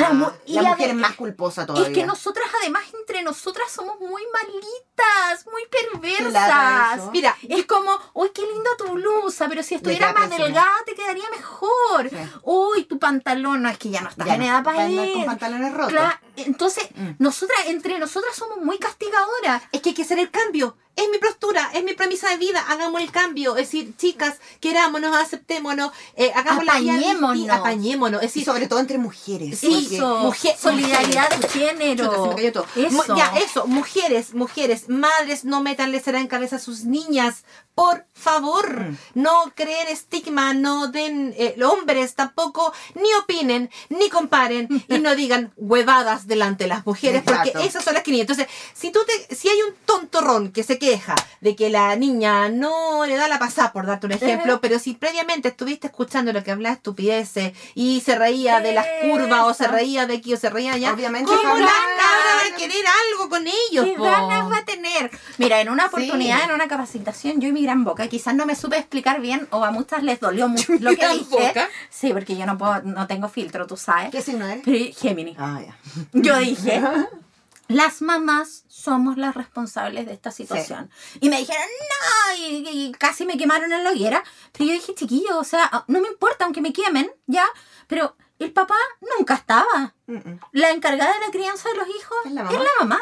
Y 0.46 0.54
La 0.54 0.62
mujer 0.62 0.94
más 0.94 1.14
culposa 1.14 1.66
todavía. 1.66 1.88
Es 1.88 1.94
que 1.94 2.04
nosotras, 2.06 2.46
además, 2.60 2.82
entre 2.98 3.22
nosotras 3.22 3.70
somos 3.70 3.98
muy 4.00 4.22
malitas, 4.32 5.46
muy 5.50 5.62
perversas. 5.70 7.10
Mira, 7.12 7.36
Es 7.48 7.64
como, 7.66 7.90
uy, 8.14 8.30
qué 8.34 8.42
linda 8.42 8.70
tu 8.76 8.86
blusa, 8.92 9.48
pero 9.48 9.62
si 9.62 9.74
estuviera 9.76 10.12
más 10.12 10.30
delgada 10.30 10.66
te 10.86 10.94
quedaría 10.94 11.28
mejor. 11.30 12.10
Sí. 12.10 12.16
Uy, 12.42 12.84
tu 12.84 12.98
pantalón, 12.98 13.62
no 13.62 13.68
es 13.68 13.78
que 13.78 13.90
ya 13.90 14.00
no 14.00 14.08
estás 14.10 14.26
Ya 14.26 14.34
en 14.34 14.40
no, 14.40 14.46
edad 14.46 14.64
para 14.64 14.78
va 14.78 14.82
a 14.82 14.86
andar 14.86 15.06
ir. 15.06 15.14
con 15.14 15.24
pantalones 15.26 15.74
rotos. 15.74 16.00
Entonces, 16.36 16.88
Mm. 16.94 17.10
nosotras, 17.18 17.58
entre 17.66 17.98
nosotras 17.98 18.34
somos 18.34 18.58
muy 18.58 18.78
castigadoras. 18.78 19.62
es 19.72 19.80
que 19.82 19.90
hay 19.90 19.94
que 19.94 20.02
hacer 20.02 20.18
el 20.18 20.30
cambio. 20.30 20.76
Es 21.00 21.08
mi 21.10 21.18
postura, 21.18 21.70
es 21.74 21.84
mi 21.84 21.94
premisa 21.94 22.28
de 22.30 22.38
vida. 22.38 22.60
Hagamos 22.68 23.00
el 23.00 23.10
cambio. 23.12 23.56
Es 23.56 23.68
decir, 23.70 23.94
chicas, 23.96 24.38
querámonos, 24.60 25.16
aceptémonos, 25.16 25.92
eh, 26.16 26.32
hagamos 26.34 26.64
la 26.64 26.72
Apañémonos. 26.72 27.32
distinta, 27.34 27.56
Apañémonos. 27.56 28.20
Es 28.22 28.24
Y 28.24 28.40
decir, 28.40 28.44
sobre 28.46 28.66
todo 28.66 28.80
entre 28.80 28.98
mujeres. 28.98 29.62
Eso, 29.62 30.18
mujer- 30.18 30.56
solidaridad 30.60 31.30
mujeres. 31.30 31.40
de 31.40 31.48
género. 31.60 32.04
Chuta, 32.06 32.22
se 32.22 32.28
me 32.28 32.34
cayó 32.34 32.52
todo. 32.52 32.66
Eso. 32.74 33.16
Ya, 33.16 33.32
eso, 33.38 33.66
mujeres, 33.68 34.34
mujeres, 34.34 34.88
madres, 34.88 35.44
no 35.44 35.62
metanle 35.62 36.00
cera 36.00 36.18
en 36.20 36.26
cabeza 36.26 36.56
a 36.56 36.58
sus 36.58 36.84
niñas. 36.84 37.44
Por 37.78 38.04
favor, 38.12 38.80
Mm. 38.80 38.96
no 39.14 39.52
creen 39.54 39.86
estigma, 39.86 40.52
no 40.52 40.88
den, 40.88 41.32
eh, 41.38 41.54
hombres 41.62 42.16
tampoco, 42.16 42.72
ni 42.96 43.08
opinen, 43.22 43.70
ni 43.88 44.08
comparen 44.10 44.66
y 44.88 44.98
no 44.98 45.14
digan 45.22 45.52
huevadas 45.56 46.26
delante 46.26 46.64
de 46.64 46.68
las 46.68 46.84
mujeres, 46.84 47.22
porque 47.24 47.52
esas 47.64 47.84
son 47.84 47.94
las 47.94 48.02
que 48.02 48.10
ni- 48.10 48.20
Entonces, 48.20 48.48
si 48.74 48.90
tú 48.90 48.98
te, 49.06 49.32
si 49.34 49.48
hay 49.48 49.62
un 49.62 49.74
tontorrón 49.86 50.50
que 50.50 50.64
se 50.64 50.80
queja 50.80 51.14
de 51.40 51.54
que 51.54 51.70
la 51.70 51.94
niña 51.94 52.48
no 52.48 53.06
le 53.06 53.14
da 53.14 53.28
la 53.28 53.38
pasada, 53.38 53.72
por 53.72 53.86
darte 53.86 54.06
un 54.06 54.12
ejemplo, 54.12 54.60
pero 54.60 54.80
si 54.80 54.94
previamente 54.94 55.46
estuviste 55.48 55.86
escuchando 55.86 56.32
lo 56.32 56.42
que 56.42 56.50
hablaba 56.50 56.74
estupideces 56.74 57.52
y 57.76 58.00
se 58.04 58.16
reía 58.18 58.58
de 58.60 58.72
las 58.72 58.86
curvas 59.02 59.42
o 59.44 59.54
se 59.54 59.68
reía 59.68 60.06
de 60.06 60.16
aquí 60.16 60.34
o 60.34 60.36
se 60.36 60.50
reía 60.50 60.72
allá, 60.72 60.92
Obviamente 60.94 61.30
¿cómo 61.30 61.54
la 61.58 61.66
va 61.66 62.52
a 62.52 62.56
querer 62.56 62.84
algo 63.12 63.28
con 63.28 63.46
ellos? 63.46 63.84
¿Qué 63.84 63.94
ganas 63.96 64.50
va 64.50 64.58
a 64.58 64.64
tener? 64.64 65.10
Mira, 65.36 65.60
en 65.60 65.68
una 65.68 65.86
oportunidad, 65.86 66.38
Sí. 66.38 66.44
en 66.48 66.52
una 66.52 66.66
capacitación, 66.66 67.40
yo 67.40 67.48
y 67.48 67.52
mi 67.52 67.67
gran 67.68 67.84
boca, 67.84 68.08
quizás 68.08 68.34
no 68.34 68.46
me 68.46 68.56
supe 68.56 68.78
explicar 68.78 69.20
bien 69.20 69.46
o 69.50 69.62
a 69.64 69.70
muchas 69.70 70.02
les 70.02 70.20
dolió 70.20 70.48
mucho 70.54 70.72
lo 70.80 70.90
que 70.96 71.08
dije. 71.08 71.24
boca? 71.30 71.68
Sí, 71.90 72.12
porque 72.14 72.36
yo 72.36 72.46
no 72.46 72.56
puedo, 72.56 72.80
no 72.82 73.06
tengo 73.06 73.28
filtro, 73.28 73.66
tú 73.66 73.76
sabes. 73.76 74.10
¿Qué 74.10 74.22
signo 74.22 74.46
eres? 74.46 74.62
Pero 74.64 74.94
Gemini. 74.96 75.36
Ah, 75.38 75.60
ya. 75.64 75.76
Yo 76.12 76.38
dije, 76.38 76.82
las 77.68 78.00
mamás 78.00 78.64
somos 78.68 79.18
las 79.18 79.34
responsables 79.34 80.06
de 80.06 80.14
esta 80.14 80.30
situación. 80.30 80.90
Y 81.20 81.28
me 81.28 81.38
dijeron, 81.38 81.62
no, 81.90 82.36
y, 82.38 82.66
y 82.86 82.92
casi 82.92 83.26
me 83.26 83.36
quemaron 83.36 83.70
en 83.72 83.84
la 83.84 83.90
hoguera. 83.90 84.22
Pero 84.52 84.64
yo 84.66 84.72
dije, 84.72 84.94
chiquillo, 84.94 85.38
o 85.38 85.44
sea, 85.44 85.84
no 85.88 86.00
me 86.00 86.08
importa 86.08 86.44
aunque 86.46 86.62
me 86.62 86.72
quemen, 86.72 87.10
ya, 87.26 87.44
pero 87.86 88.16
el 88.38 88.52
papá 88.52 88.76
nunca 89.18 89.34
estaba. 89.34 89.94
La 90.52 90.70
encargada 90.70 91.12
de 91.12 91.20
la 91.26 91.30
crianza 91.30 91.68
de 91.68 91.74
los 91.76 91.88
hijos 91.88 92.16
Es 92.24 92.32
la 92.32 92.42
es 92.44 92.46
mamá. 92.52 92.62
la 92.64 92.70
mamá. 92.84 93.00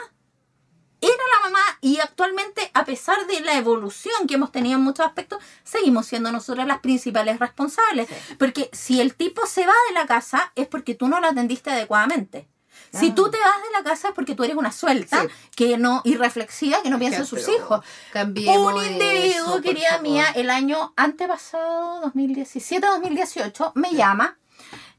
Era 1.06 1.22
la 1.34 1.50
mamá 1.50 1.64
y 1.80 1.98
actualmente, 2.00 2.70
a 2.74 2.84
pesar 2.84 3.26
de 3.26 3.40
la 3.40 3.54
evolución 3.54 4.26
que 4.26 4.34
hemos 4.34 4.52
tenido 4.52 4.76
en 4.78 4.84
muchos 4.84 5.06
aspectos, 5.06 5.42
seguimos 5.64 6.06
siendo 6.06 6.32
nosotras 6.32 6.66
las 6.66 6.80
principales 6.80 7.38
responsables. 7.38 8.08
Porque 8.38 8.68
si 8.72 9.00
el 9.00 9.14
tipo 9.14 9.46
se 9.46 9.66
va 9.66 9.74
de 9.88 9.94
la 9.94 10.06
casa 10.06 10.52
es 10.54 10.66
porque 10.66 10.94
tú 10.94 11.08
no 11.08 11.20
lo 11.20 11.28
atendiste 11.28 11.70
adecuadamente. 11.70 12.48
Si 12.92 13.10
tú 13.10 13.30
te 13.30 13.38
vas 13.38 13.62
de 13.62 13.70
la 13.72 13.82
casa 13.82 14.08
es 14.08 14.14
porque 14.14 14.34
tú 14.34 14.44
eres 14.44 14.56
una 14.56 14.72
suelta, 14.72 15.22
Sí. 15.22 15.28
que 15.54 15.76
no, 15.78 16.00
irreflexiva, 16.04 16.82
que 16.82 16.88
no 16.90 16.98
piensa 16.98 17.18
en 17.20 17.26
sus 17.26 17.46
hijos. 17.48 17.84
Un 18.14 18.36
eso, 18.38 18.84
individuo, 18.84 19.52
por 19.52 19.62
querida 19.62 19.98
mía, 19.98 20.26
el 20.34 20.50
año 20.50 20.92
antepasado, 20.96 22.00
2017-2018, 22.02 23.72
me 23.74 23.92
llama. 23.92 24.38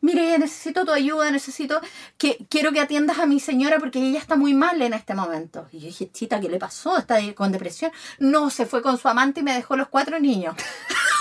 Mire, 0.02 0.38
necesito 0.38 0.86
tu 0.86 0.92
ayuda, 0.92 1.32
necesito 1.32 1.82
que 2.18 2.46
quiero 2.50 2.72
que 2.72 2.80
atiendas 2.80 3.20
a 3.20 3.26
mi 3.26 3.40
señora 3.40 3.80
porque 3.80 4.00
ella 4.00 4.20
está 4.20 4.36
muy 4.36 4.54
mal 4.54 4.82
en 4.82 4.94
este 4.94 5.14
momento. 5.16 5.68
Y 5.72 5.80
yo 5.80 5.88
dije, 5.88 6.12
chita, 6.12 6.40
¿qué 6.40 6.50
le 6.50 6.60
pasó? 6.60 6.98
¿Está 6.98 7.18
con 7.34 7.52
depresión? 7.52 7.92
No, 8.20 8.50
se 8.50 8.66
fue 8.66 8.82
con 8.82 8.98
su 8.98 9.08
amante 9.08 9.40
y 9.40 9.44
me 9.44 9.54
dejó 9.54 9.76
los 9.76 9.88
cuatro 9.88 10.20
niños. 10.20 10.56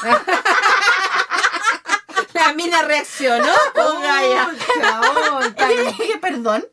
La 2.35 2.53
mina 2.53 2.83
reaccionó, 2.83 3.53
oh, 3.77 5.41
Y 5.73 5.77
dije, 5.87 6.19
perdón. 6.21 6.67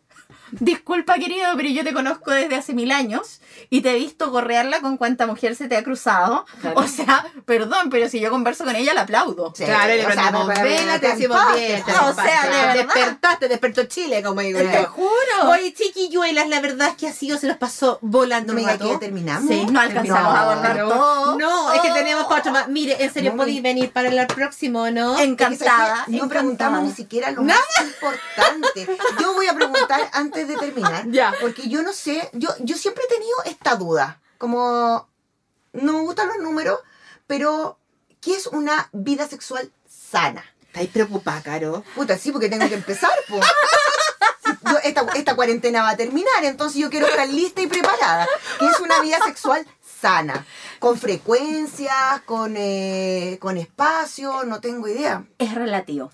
Disculpa, 0.60 1.16
querido, 1.16 1.48
pero 1.56 1.70
yo 1.70 1.84
te 1.84 1.94
conozco 1.94 2.32
desde 2.32 2.56
hace 2.56 2.74
mil 2.74 2.92
años 2.92 3.42
y 3.70 3.82
te 3.82 3.92
he 3.92 3.96
visto 3.96 4.30
gorrearla 4.32 4.82
con 4.82 4.98
cuánta 4.98 5.26
mujer 5.28 5.56
se 5.56 5.68
te 5.68 5.76
ha 5.78 5.84
cruzado. 5.84 6.46
Claro. 6.62 6.80
O 6.80 6.88
sea, 6.88 7.26
perdón, 7.46 7.90
pero 7.90 8.08
si 8.10 8.20
yo 8.20 8.30
converso 8.30 8.64
con 8.64 8.76
ella, 8.76 8.94
la 8.94 9.02
aplaudo. 9.02 9.54
Sí, 9.56 9.66
Claro, 9.66 9.94
le 9.94 10.06
o 10.06 10.08
pero- 10.10 10.64
vela, 10.64 11.00
te 11.00 11.08
decimos 11.08 11.40
bien. 11.56 11.84
O 11.84 12.14
sea, 12.14 12.44
de 12.44 12.50
verdad. 12.50 12.74
despertaste, 12.76 13.48
despertó 13.48 13.84
Chile, 13.86 14.22
como 14.24 14.42
digo 14.42 14.60
Te 14.60 14.72
yo. 14.72 14.86
juro. 14.90 15.50
Oye, 15.52 15.74
chiquilluelas, 15.74 16.48
la 16.50 16.60
verdad 16.62 16.90
es 16.90 16.96
que 16.96 17.08
así 17.08 17.36
se 17.38 17.48
nos 17.48 17.58
pasó 17.58 17.98
volando 18.02 18.54
No 18.54 18.60
diga 18.60 18.78
que 18.78 18.88
ya 18.88 19.00
terminamos. 19.00 19.50
Sí, 19.50 19.66
no 19.70 19.80
alcanzamos 19.80 20.24
No, 20.24 20.30
a 20.30 20.42
abordar 20.52 20.78
todo. 20.78 21.38
No, 21.40 21.74
es 21.74 21.82
que 21.82 21.92
tenemos 21.92 22.26
cuatro 22.28 22.52
más. 22.52 22.68
Mire, 22.68 23.04
en 23.04 23.12
serio, 23.14 23.32
No, 23.32 23.38
podéis 23.38 23.58
no. 23.58 23.64
venir 23.64 23.92
para 23.92 24.10
el 24.10 24.28
próximo, 24.28 24.90
¿no? 24.92 25.18
Encantada. 25.20 26.06
No 26.08 26.28
preguntamos 26.30 26.84
ni 26.84 26.92
siquiera 26.92 27.32
lo 27.32 27.44
más 27.44 27.58
importante. 27.82 28.98
Yo 29.20 29.34
voy 29.34 29.48
a 29.48 29.54
preguntar 29.54 30.10
antes 30.14 30.43
de 30.48 30.56
terminar. 30.58 31.06
Ya. 31.12 31.34
Porque 31.42 31.68
yo 31.70 31.82
no 31.84 31.94
sé, 31.94 32.30
yo, 32.34 32.50
yo 32.60 32.78
siempre 32.78 33.04
he 33.06 33.14
tenido 33.14 33.36
esta 33.46 33.76
duda. 33.76 34.22
Como 34.38 35.08
no 35.74 35.94
me 35.94 36.00
gustan 36.02 36.28
los 36.28 36.40
números, 36.40 36.80
pero 37.28 37.78
¿qué 38.22 38.36
es 38.36 38.48
una 38.48 38.90
vida 38.92 39.28
sexual 39.28 39.72
sana? 39.88 40.44
¿Estáis 40.68 40.90
preocupada, 40.90 41.42
Caro? 41.42 41.84
Puta, 41.96 42.18
sí, 42.18 42.32
porque 42.32 42.50
tengo 42.50 42.68
que 42.68 42.76
empezar. 42.76 43.12
Yo- 43.30 44.78
esta, 44.84 45.06
esta 45.16 45.36
cuarentena 45.36 45.84
va 45.84 45.90
a 45.92 45.98
terminar, 45.98 46.44
entonces 46.44 46.80
yo 46.82 46.90
quiero 46.90 47.08
estar 47.08 47.28
lista 47.30 47.62
y 47.62 47.68
preparada. 47.68 48.28
¿Qué 48.60 48.66
es 48.68 48.80
una 48.80 49.00
vida 49.02 49.18
sexual 49.26 49.66
sana? 50.02 50.46
Con 50.80 50.98
frecuencias, 50.98 52.22
con, 52.26 52.56
eh, 52.58 53.38
con 53.42 53.58
espacio, 53.58 54.44
no 54.46 54.62
tengo 54.62 54.88
idea. 54.88 55.26
Es 55.38 55.54
relativo. 55.56 56.12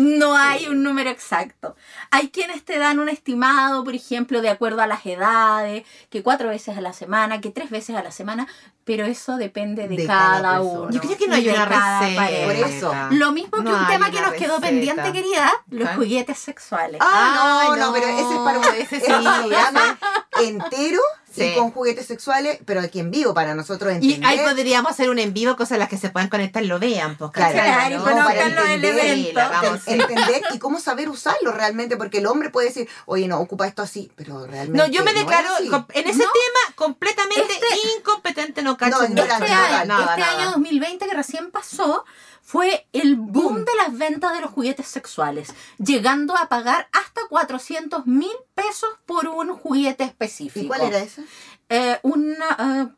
No 0.00 0.36
hay 0.36 0.66
un 0.66 0.82
número 0.82 1.10
exacto. 1.10 1.76
Hay 2.10 2.30
quienes 2.30 2.64
te 2.64 2.78
dan 2.78 2.98
un 2.98 3.08
estimado, 3.08 3.84
por 3.84 3.94
ejemplo, 3.94 4.40
de 4.40 4.48
acuerdo 4.48 4.82
a 4.82 4.86
las 4.86 5.04
edades, 5.06 5.84
que 6.08 6.22
cuatro 6.22 6.48
veces 6.48 6.76
a 6.76 6.80
la 6.80 6.92
semana, 6.92 7.40
que 7.40 7.50
tres 7.50 7.70
veces 7.70 7.96
a 7.96 8.02
la 8.02 8.10
semana, 8.10 8.46
pero 8.84 9.04
eso 9.04 9.36
depende 9.36 9.88
de, 9.88 9.96
De 9.96 10.06
cada, 10.06 10.42
cada 10.42 10.60
uno. 10.62 10.90
Yo 10.90 11.00
creo 11.00 11.16
que 11.16 11.28
no 11.28 11.34
hay 11.34 11.48
una 11.48 11.64
receta. 11.64 12.44
Por 12.44 12.54
eso. 12.54 12.94
Lo 13.10 13.32
mismo 13.32 13.58
que 13.58 13.64
No 13.64 13.78
un 13.78 13.86
tema 13.86 14.10
que 14.10 14.20
nos 14.20 14.32
quedó 14.32 14.60
pendiente, 14.60 15.12
querida, 15.12 15.52
los 15.70 15.88
¿Ah? 15.88 15.94
juguetes 15.94 16.38
sexuales. 16.38 17.00
Ah, 17.00 17.66
no, 17.68 17.76
no, 17.76 17.92
pero 17.92 18.06
ese 18.06 18.34
es 18.34 18.40
para 18.40 18.58
un, 18.58 18.64
ese 18.64 19.00
sí, 19.00 19.06
programa 19.06 19.98
entero 20.42 21.00
Sí. 21.32 21.44
y 21.44 21.54
con 21.54 21.70
juguetes 21.70 22.06
sexuales, 22.06 22.58
pero 22.64 22.80
aquí 22.80 22.98
en 22.98 23.10
vivo 23.10 23.32
para 23.34 23.54
nosotros 23.54 23.92
Y 24.00 24.14
entender. 24.14 24.28
ahí 24.28 24.38
podríamos 24.48 24.90
hacer 24.90 25.10
un 25.10 25.18
en 25.20 25.32
vivo, 25.32 25.54
cosas 25.56 25.72
a 25.72 25.78
las 25.78 25.88
que 25.88 25.96
se 25.96 26.10
puedan 26.10 26.28
conectar 26.28 26.64
lo 26.64 26.78
vean, 26.80 27.16
pues, 27.16 27.30
Claro. 27.30 27.52
Claro, 27.52 27.94
y 27.94 27.98
¿no? 27.98 28.04
conozcan 28.04 28.54
para 28.54 28.74
entender, 28.74 28.98
en- 29.06 30.00
entender 30.00 30.42
y 30.52 30.58
cómo 30.58 30.80
saber 30.80 31.08
usarlo 31.08 31.52
realmente, 31.52 31.96
porque 31.96 32.18
el 32.18 32.26
hombre 32.26 32.50
puede 32.50 32.68
decir, 32.68 32.88
oye, 33.06 33.28
no, 33.28 33.38
ocupa 33.40 33.66
esto 33.66 33.82
así, 33.82 34.10
pero 34.16 34.46
realmente. 34.46 34.76
No, 34.78 34.86
yo 34.92 35.04
me 35.04 35.12
declaro 35.12 35.48
en 35.58 36.08
ese 36.08 36.18
No. 36.18 36.24
tema 36.32 36.74
completamente 36.74 37.52
Este- 37.52 37.66
incompetente, 37.98 38.62
no 38.62 38.76
cacho 38.76 38.98
No, 38.98 39.04
ignorante, 39.04 39.44
este 39.46 39.54
año, 39.56 39.84
nada, 39.86 40.04
este 40.14 40.20
nada. 40.20 40.38
año 40.38 40.50
2020 40.52 41.06
que 41.06 41.14
recién 41.14 41.50
pasó 41.50 42.04
fue 42.50 42.88
el 42.92 43.14
boom, 43.14 43.64
de 43.64 43.70
las 43.76 43.96
ventas 43.96 44.32
de 44.32 44.40
los 44.40 44.50
juguetes 44.50 44.88
sexuales, 44.88 45.54
llegando 45.78 46.36
a 46.36 46.48
pagar 46.48 46.88
hasta 46.90 47.20
400 47.28 48.08
mil 48.08 48.32
pesos 48.56 48.90
por 49.06 49.28
un 49.28 49.54
juguete 49.54 50.02
específico. 50.02 50.64
¿Y 50.64 50.66
cuál 50.66 50.80
era 50.80 50.98
ese? 50.98 51.22
Eh, 51.68 52.00
una... 52.02 52.96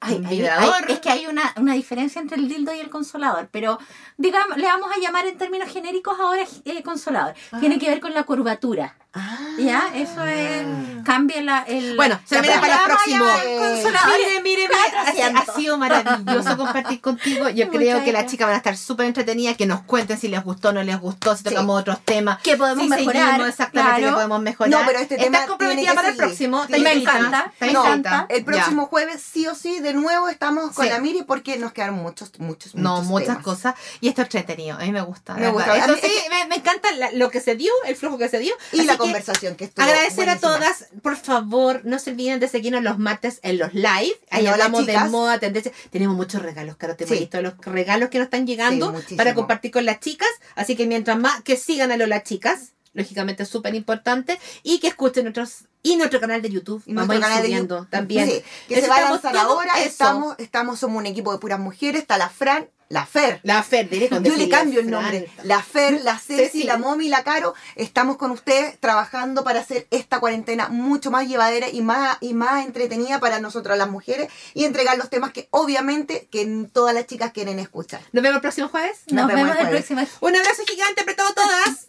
ay, 0.00 0.14
¿Un 0.14 0.24
ay, 0.26 0.38
vibrador? 0.38 0.84
ay, 0.88 0.94
es 0.94 1.00
que 1.00 1.10
hay 1.10 1.26
una, 1.26 1.52
una 1.58 1.74
diferencia 1.74 2.18
entre 2.18 2.38
el 2.38 2.48
dildo 2.48 2.72
y 2.72 2.80
el 2.80 2.88
consolador, 2.88 3.50
pero 3.52 3.78
digamos, 4.16 4.56
le 4.56 4.64
vamos 4.64 4.90
a 4.90 4.98
llamar 4.98 5.26
en 5.26 5.36
términos 5.36 5.68
genéricos 5.68 6.18
ahora 6.18 6.44
eh, 6.64 6.82
consolador. 6.82 7.34
Tiene 7.60 7.78
que 7.78 7.90
ver 7.90 8.00
con 8.00 8.14
la 8.14 8.22
curvatura. 8.22 8.96
Ah. 9.14 9.38
¿Ya? 9.58 9.90
Eso 9.94 10.24
es. 10.26 10.66
Cambia 11.04 11.40
la, 11.40 11.62
el. 11.66 11.96
Bueno, 11.96 12.20
se 12.26 12.40
viene 12.42 12.58
para 12.60 12.74
el 12.76 12.80
próximo. 12.84 13.24
Mire, 13.24 14.40
mire, 14.42 14.42
mire, 14.42 14.66
ha, 14.66 15.04
400. 15.04 15.48
ha 15.48 15.56
sido 15.56 15.78
maravilloso 15.78 16.56
compartir 16.56 17.00
contigo. 17.00 17.48
Yo 17.48 17.66
Muchas 17.66 17.80
creo 17.80 17.98
que 18.04 18.12
las 18.12 18.12
gracias. 18.12 18.30
chicas 18.30 18.46
van 18.46 18.54
a 18.54 18.58
estar 18.58 18.76
súper 18.76 19.06
entretenidas, 19.06 19.56
que 19.56 19.66
nos 19.66 19.80
cuenten 19.82 20.18
si 20.18 20.28
les 20.28 20.44
gustó 20.44 20.68
o 20.68 20.72
no 20.72 20.82
les 20.82 21.00
gustó, 21.00 21.34
si 21.34 21.38
Sí. 21.42 21.48
tocamos 21.48 21.80
otros 21.80 22.00
temas. 22.04 22.38
Que 22.42 22.56
podemos 22.56 22.84
si 22.84 22.90
mejorar, 22.90 23.24
seguimos 23.26 23.48
exactamente 23.48 23.96
claro. 24.00 24.06
que 24.08 24.14
podemos 24.14 24.40
mejorar. 24.42 24.70
No, 24.70 24.86
pero 24.86 24.98
este 24.98 25.16
tema 25.16 25.38
¿Estás 25.38 25.46
comprometida 25.48 25.80
tiene 25.80 25.90
que 25.90 25.96
para 25.96 26.08
el 26.10 26.16
próximo? 26.16 26.66
Tiene 26.66 26.84
Me 26.84 26.92
encanta, 27.00 27.52
¿Te 27.58 27.66
me 27.66 27.72
No, 27.72 27.84
encanta. 27.86 28.26
el 28.28 28.44
próximo 28.44 28.86
jueves 28.86 29.22
sí 29.22 29.46
o 29.46 29.54
sí, 29.54 29.80
de 29.80 29.94
nuevo 29.94 30.28
estamos 30.28 30.72
con 30.72 30.84
Sí. 30.84 30.90
la 30.90 31.00
Miri 31.00 31.22
porque 31.22 31.56
nos 31.56 31.72
quedaron 31.72 31.96
muchos, 31.96 32.30
muchos, 32.38 32.74
No, 32.74 33.02
muchas 33.02 33.28
temas. 33.28 33.42
cosas. 33.44 33.74
Y 34.00 34.08
esto 34.08 34.20
es 34.22 34.26
entretenido. 34.26 34.76
A 34.76 34.80
mí 34.80 34.92
me 34.92 35.00
gusta. 35.00 35.34
Me 35.34 35.48
gusta. 35.50 35.76
Esto 35.76 35.96
sí, 35.96 36.12
me, 36.48 36.54
encanta 36.56 36.88
lo 37.14 37.30
que 37.30 37.40
se 37.40 37.56
dio, 37.56 37.72
el 37.86 37.96
flujo 37.96 38.18
que 38.18 38.28
se 38.28 38.38
dio. 38.38 38.54
Y 38.72 38.82
la 38.82 38.97
conversación 38.98 39.54
que 39.56 39.64
estuvo 39.64 39.84
Agradecer 39.84 40.28
a 40.28 40.38
todas, 40.38 40.88
por 41.02 41.16
favor, 41.16 41.80
no 41.84 41.98
se 41.98 42.10
olviden 42.10 42.40
de 42.40 42.48
seguirnos 42.48 42.82
los 42.82 42.98
martes 42.98 43.40
en 43.42 43.58
los 43.58 43.72
live. 43.72 44.18
Ahí 44.30 44.46
hablamos 44.46 44.84
de 44.86 44.98
moda, 45.08 45.38
tendencia. 45.38 45.72
Tenemos 45.90 46.16
muchos 46.16 46.42
regalos, 46.42 46.76
Caro, 46.76 46.96
te 46.96 47.06
Sí. 47.06 47.14
visto 47.20 47.40
los 47.40 47.54
regalos 47.64 48.10
que 48.10 48.18
nos 48.18 48.26
están 48.26 48.46
llegando 48.46 48.94
Sí, 49.08 49.14
para 49.14 49.34
compartir 49.34 49.70
con 49.70 49.86
las 49.86 50.00
chicas. 50.00 50.28
Así 50.54 50.76
que 50.76 50.86
mientras 50.86 51.18
más 51.18 51.42
que 51.42 51.56
sigan 51.56 51.90
a 51.92 51.96
Lola 51.96 52.22
Chicas, 52.22 52.72
lógicamente 52.92 53.44
es 53.44 53.48
súper 53.48 53.74
importante, 53.74 54.38
y 54.62 54.80
que 54.80 54.88
escuchen 54.88 55.24
nuestros 55.24 55.64
y 55.82 55.96
nuestro 55.96 56.20
canal 56.20 56.42
de 56.42 56.50
YouTube. 56.50 56.82
Y 56.86 56.92
Vamos 56.94 57.08
nuestro 57.08 57.28
canal 57.28 57.42
de 57.42 57.50
YouTube. 57.50 57.88
también. 57.90 58.28
Sí, 58.28 58.42
que 58.68 58.80
se 58.80 58.88
va 58.88 58.96
a 58.96 59.10
lanzar 59.10 59.36
ahora. 59.36 59.72
eso. 59.78 59.86
Estamos, 59.88 60.34
estamos, 60.38 60.78
somos 60.78 60.98
un 60.98 61.06
equipo 61.06 61.32
de 61.32 61.38
puras 61.38 61.58
mujeres. 61.60 62.02
Está 62.02 62.18
la 62.18 62.28
Fran, 62.28 62.68
la 62.88 63.06
Fer. 63.06 63.40
La 63.42 63.62
Fer, 63.62 63.88
Yo 63.90 64.36
le 64.36 64.48
cambio 64.48 64.80
el 64.80 64.88
Fran. 64.88 65.02
nombre. 65.02 65.30
La 65.44 65.62
Fer, 65.62 66.00
la 66.02 66.18
Ceci, 66.26 66.42
Ceci. 66.44 66.62
la 66.64 66.78
Momi 66.78 67.08
la 67.08 67.22
Caro. 67.22 67.54
Estamos 67.76 68.16
con 68.16 68.30
ustedes 68.32 68.78
trabajando 68.80 69.44
para 69.44 69.60
hacer 69.60 69.86
esta 69.90 70.20
cuarentena 70.20 70.68
mucho 70.68 71.10
más 71.10 71.28
llevadera 71.28 71.68
y 71.70 71.80
más, 71.82 72.16
y 72.20 72.34
más 72.34 72.64
entretenida 72.66 73.20
para 73.20 73.38
nosotras 73.40 73.78
las 73.78 73.88
mujeres 73.88 74.28
y 74.54 74.64
entregar 74.64 74.96
los 74.98 75.10
temas 75.10 75.32
que 75.32 75.48
obviamente 75.50 76.28
que 76.30 76.66
todas 76.72 76.94
las 76.94 77.06
chicas 77.06 77.32
quieren 77.32 77.58
escuchar. 77.58 78.00
Nos 78.12 78.22
vemos 78.22 78.36
el 78.36 78.42
próximo 78.42 78.68
jueves. 78.68 78.98
Nos, 79.08 79.26
Nos 79.26 79.26
vemos 79.28 79.42
vemos 79.44 79.56
el 79.56 79.60
el 79.60 79.66
jueves. 79.68 79.86
próximo. 79.86 80.18
Un 80.28 80.36
abrazo 80.36 80.62
gigante 80.66 81.00
apretado 81.02 81.28
a 81.28 81.34
todas. 81.34 81.86